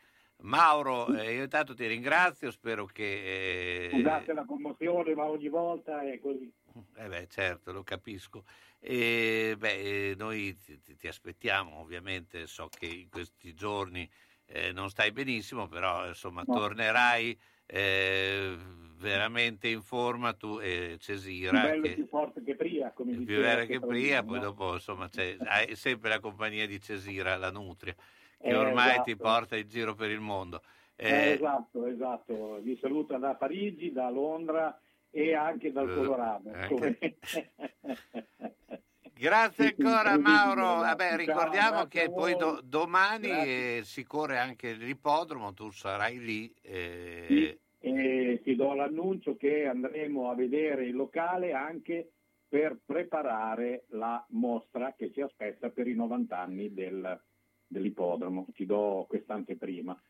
Mauro, 0.45 1.13
eh, 1.15 1.35
io 1.35 1.43
intanto 1.45 1.75
ti 1.75 1.87
ringrazio, 1.87 2.51
spero 2.51 2.85
che... 2.85 3.87
eh, 3.87 3.89
Scusate 3.91 4.33
la 4.35 4.45
commozione, 4.45 5.15
ma 5.15 5.25
ogni 5.25 5.49
volta 5.49 6.03
è 6.03 6.19
così. 6.21 6.53
eh 6.97 7.09
beh, 7.09 7.27
certo, 7.29 7.73
lo 7.73 7.83
capisco. 7.83 8.45
E, 8.79 9.55
beh, 9.59 10.11
eh, 10.11 10.15
noi 10.17 10.55
ti, 10.59 10.81
ti- 10.83 10.97
ti 10.97 11.09
aspettiamo, 11.09 11.77
ovviamente, 11.79 12.47
so 12.47 12.69
che 12.69 12.87
in 12.87 13.09
questi 13.09 13.55
giorni 13.55 14.09
eh, 14.47 14.73
non 14.73 14.91
stai 14.91 15.13
benissimo, 15.13 15.67
però 15.67 16.07
insomma 16.07 16.45
No. 16.45 16.53
tornerai 16.53 17.39
eh, 17.67 18.55
veramente 18.99 19.69
in 19.69 19.81
forma 19.81 20.35
tu 20.35 20.59
e 20.61 20.97
Più 20.99 20.99
Cesira, 20.99 21.63
bello 21.63 21.87
e 21.87 21.89
che 21.89 21.95
più 21.95 22.07
forte 22.07 22.43
che 22.43 22.55
Pria, 22.55 22.93
come 22.93 23.13
è 23.13 23.15
più 23.15 23.25
diceva 23.25 23.41
vera 23.41 23.65
che 23.65 23.81
prima, 23.81 24.21
no? 24.21 24.25
poi 24.27 24.41
dopo 24.41 24.73
insomma 24.75 25.09
hai 25.49 25.75
sempre 25.77 26.11
la 26.11 26.21
compagnia 26.21 26.67
di 26.67 26.81
Cesira, 26.81 27.37
la 27.37 27.51
Nutria, 27.51 27.95
che 28.45 28.51
Eh, 28.51 28.55
ormai 28.57 29.01
ti 29.05 29.13
esatto. 29.13 29.17
porta 29.17 29.57
in 29.57 29.67
giro 29.69 29.95
per 29.95 30.11
il 30.11 30.21
mondo. 30.21 30.63
Eh, 30.97 31.09
Eh, 31.09 31.31
esatto, 31.33 31.87
esatto. 31.87 32.59
Vi 32.61 32.77
saluta 32.81 33.17
da 33.17 33.35
Parigi, 33.35 33.91
da 33.91 34.11
Londra 34.11 34.79
e 35.11 35.35
anche 35.35 35.73
dal 35.73 35.93
Colorado. 35.93 36.51
anche- 36.53 37.19
Grazie 39.17 39.75
ancora 39.77 40.19
Mauro. 40.19 40.81
Vabbè, 40.81 41.17
ricordiamo 41.17 41.87
che 41.87 42.11
poi 42.11 42.37
do- 42.37 42.61
domani 42.63 43.29
eh, 43.29 43.81
si 43.85 44.05
corre 44.05 44.39
anche 44.39 44.73
l'ippodromo, 44.73 45.55
tu 45.55 45.71
sarai 45.71 46.19
lì. 46.19 46.53
eh, 46.63 47.25
Sì, 47.29 47.59
e 47.79 48.41
ti 48.43 48.55
do 48.57 48.75
l'annuncio 48.75 49.37
che 49.37 49.67
andremo 49.67 50.31
a 50.31 50.35
vedere 50.35 50.85
il 50.87 50.95
locale 50.97 51.53
anche 51.53 52.11
per 52.49 52.77
preparare 52.85 53.85
la 53.91 54.23
mostra 54.31 54.93
che 54.97 55.11
ci 55.13 55.21
aspetta 55.23 55.71
per 55.71 55.87
i 55.89 55.95
90 55.95 56.39
anni 56.39 56.73
del- 56.75 57.21
dell'ippodromo. 57.75 58.47
Ti 58.55 58.65
do 58.65 59.05
quest'anteprima. 59.09 60.01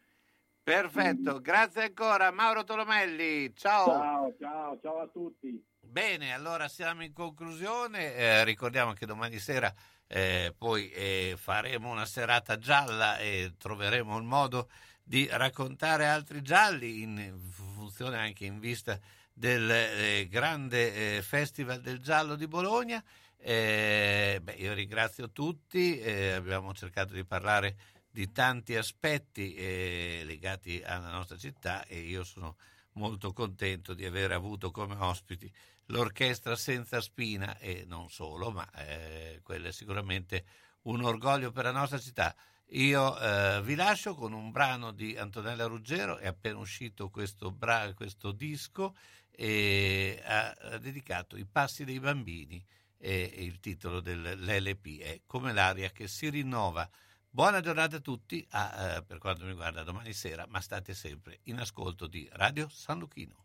Perfetto, 0.63 1.41
grazie 1.41 1.83
ancora 1.83 2.31
Mauro 2.31 2.65
Tolomelli. 2.65 3.55
Ciao. 3.55 3.87
Ciao, 3.87 4.35
ciao, 4.39 4.79
ciao 4.81 5.01
a 5.01 5.09
tutti. 5.09 5.63
Bene, 5.81 6.33
allora 6.33 6.69
siamo 6.69 7.03
in 7.03 7.13
conclusione. 7.13 8.15
Eh, 8.15 8.45
ricordiamo 8.45 8.93
che 8.93 9.05
domani 9.05 9.39
sera 9.39 9.73
eh, 10.07 10.55
poi 10.57 10.91
eh, 10.91 11.35
faremo 11.37 11.91
una 11.91 12.07
serata 12.07 12.59
gialla 12.59 13.19
e 13.19 13.55
troveremo 13.59 14.17
il 14.17 14.25
modo 14.25 14.69
di 15.03 15.29
raccontare 15.31 16.07
altri 16.07 16.41
gialli 16.41 17.03
in 17.03 17.37
funzione 17.51 18.17
anche 18.17 18.45
in 18.45 18.59
vista 18.59 18.99
del 19.33 19.69
eh, 19.71 20.29
grande 20.31 21.17
eh, 21.17 21.23
Festival 21.23 21.81
del 21.81 21.99
Giallo 21.99 22.37
di 22.37 22.47
Bologna. 22.47 23.03
Eh, 23.47 24.41
beh, 24.43 24.55
io 24.55 24.73
ringrazio 24.73 25.31
tutti, 25.31 25.99
eh, 26.01 26.31
abbiamo 26.31 26.73
cercato 26.73 27.13
di 27.13 27.27
parlare 27.27 27.77
di 28.11 28.33
tanti 28.33 28.75
aspetti 28.75 29.55
eh, 29.55 30.23
legati 30.25 30.81
alla 30.83 31.11
nostra 31.11 31.37
città 31.37 31.85
e 31.85 31.99
io 31.99 32.25
sono 32.25 32.57
molto 32.93 33.35
contento 33.35 33.93
di 33.93 34.07
aver 34.07 34.33
avuto 34.33 34.71
come 34.71 34.95
ospiti 34.99 35.53
l'orchestra 35.89 36.57
senza 36.57 37.03
spina 37.03 37.59
e 37.59 37.85
non 37.87 38.09
solo, 38.09 38.51
ma 38.51 38.67
eh, 38.77 39.41
quello 39.43 39.69
è 39.69 39.73
sicuramente 39.73 40.47
un 40.85 41.05
orgoglio 41.05 41.53
per 41.53 41.65
la 41.65 41.73
nostra 41.73 41.99
città. 41.99 42.35
Io 42.69 43.19
eh, 43.19 43.61
vi 43.63 43.75
lascio 43.75 44.15
con 44.15 44.33
un 44.33 44.53
brano 44.53 44.91
di 44.91 45.19
Antonella 45.19 45.67
Ruggero, 45.67 46.17
è 46.17 46.29
appena 46.29 46.57
uscito 46.57 47.11
questo, 47.11 47.51
bra- 47.51 47.93
questo 47.93 48.33
disco 48.33 48.97
e 49.31 50.19
ha, 50.25 50.49
ha 50.49 50.79
dedicato 50.79 51.37
I 51.37 51.45
passi 51.45 51.85
dei 51.85 52.01
bambini 52.01 52.65
e, 53.05 53.31
il 53.37 53.61
titolo 53.61 54.01
dell'LP 54.01 55.01
è 55.01 55.21
Come 55.27 55.53
l'aria 55.53 55.91
che 55.91 56.09
si 56.09 56.31
rinnova. 56.31 56.89
Buona 57.29 57.61
giornata 57.61 57.97
a 57.97 58.01
tutti, 58.01 58.47
a, 58.51 58.97
eh, 58.97 59.03
per 59.03 59.19
quanto 59.19 59.43
mi 59.45 59.51
riguarda 59.51 59.83
domani 59.83 60.15
sera, 60.15 60.47
ma 60.49 60.61
state 60.61 60.95
sempre 60.95 61.41
in 61.45 61.59
ascolto 61.59 62.07
di 62.07 62.27
Radio 62.33 62.69
San 62.71 63.01
Luchino. 63.01 63.45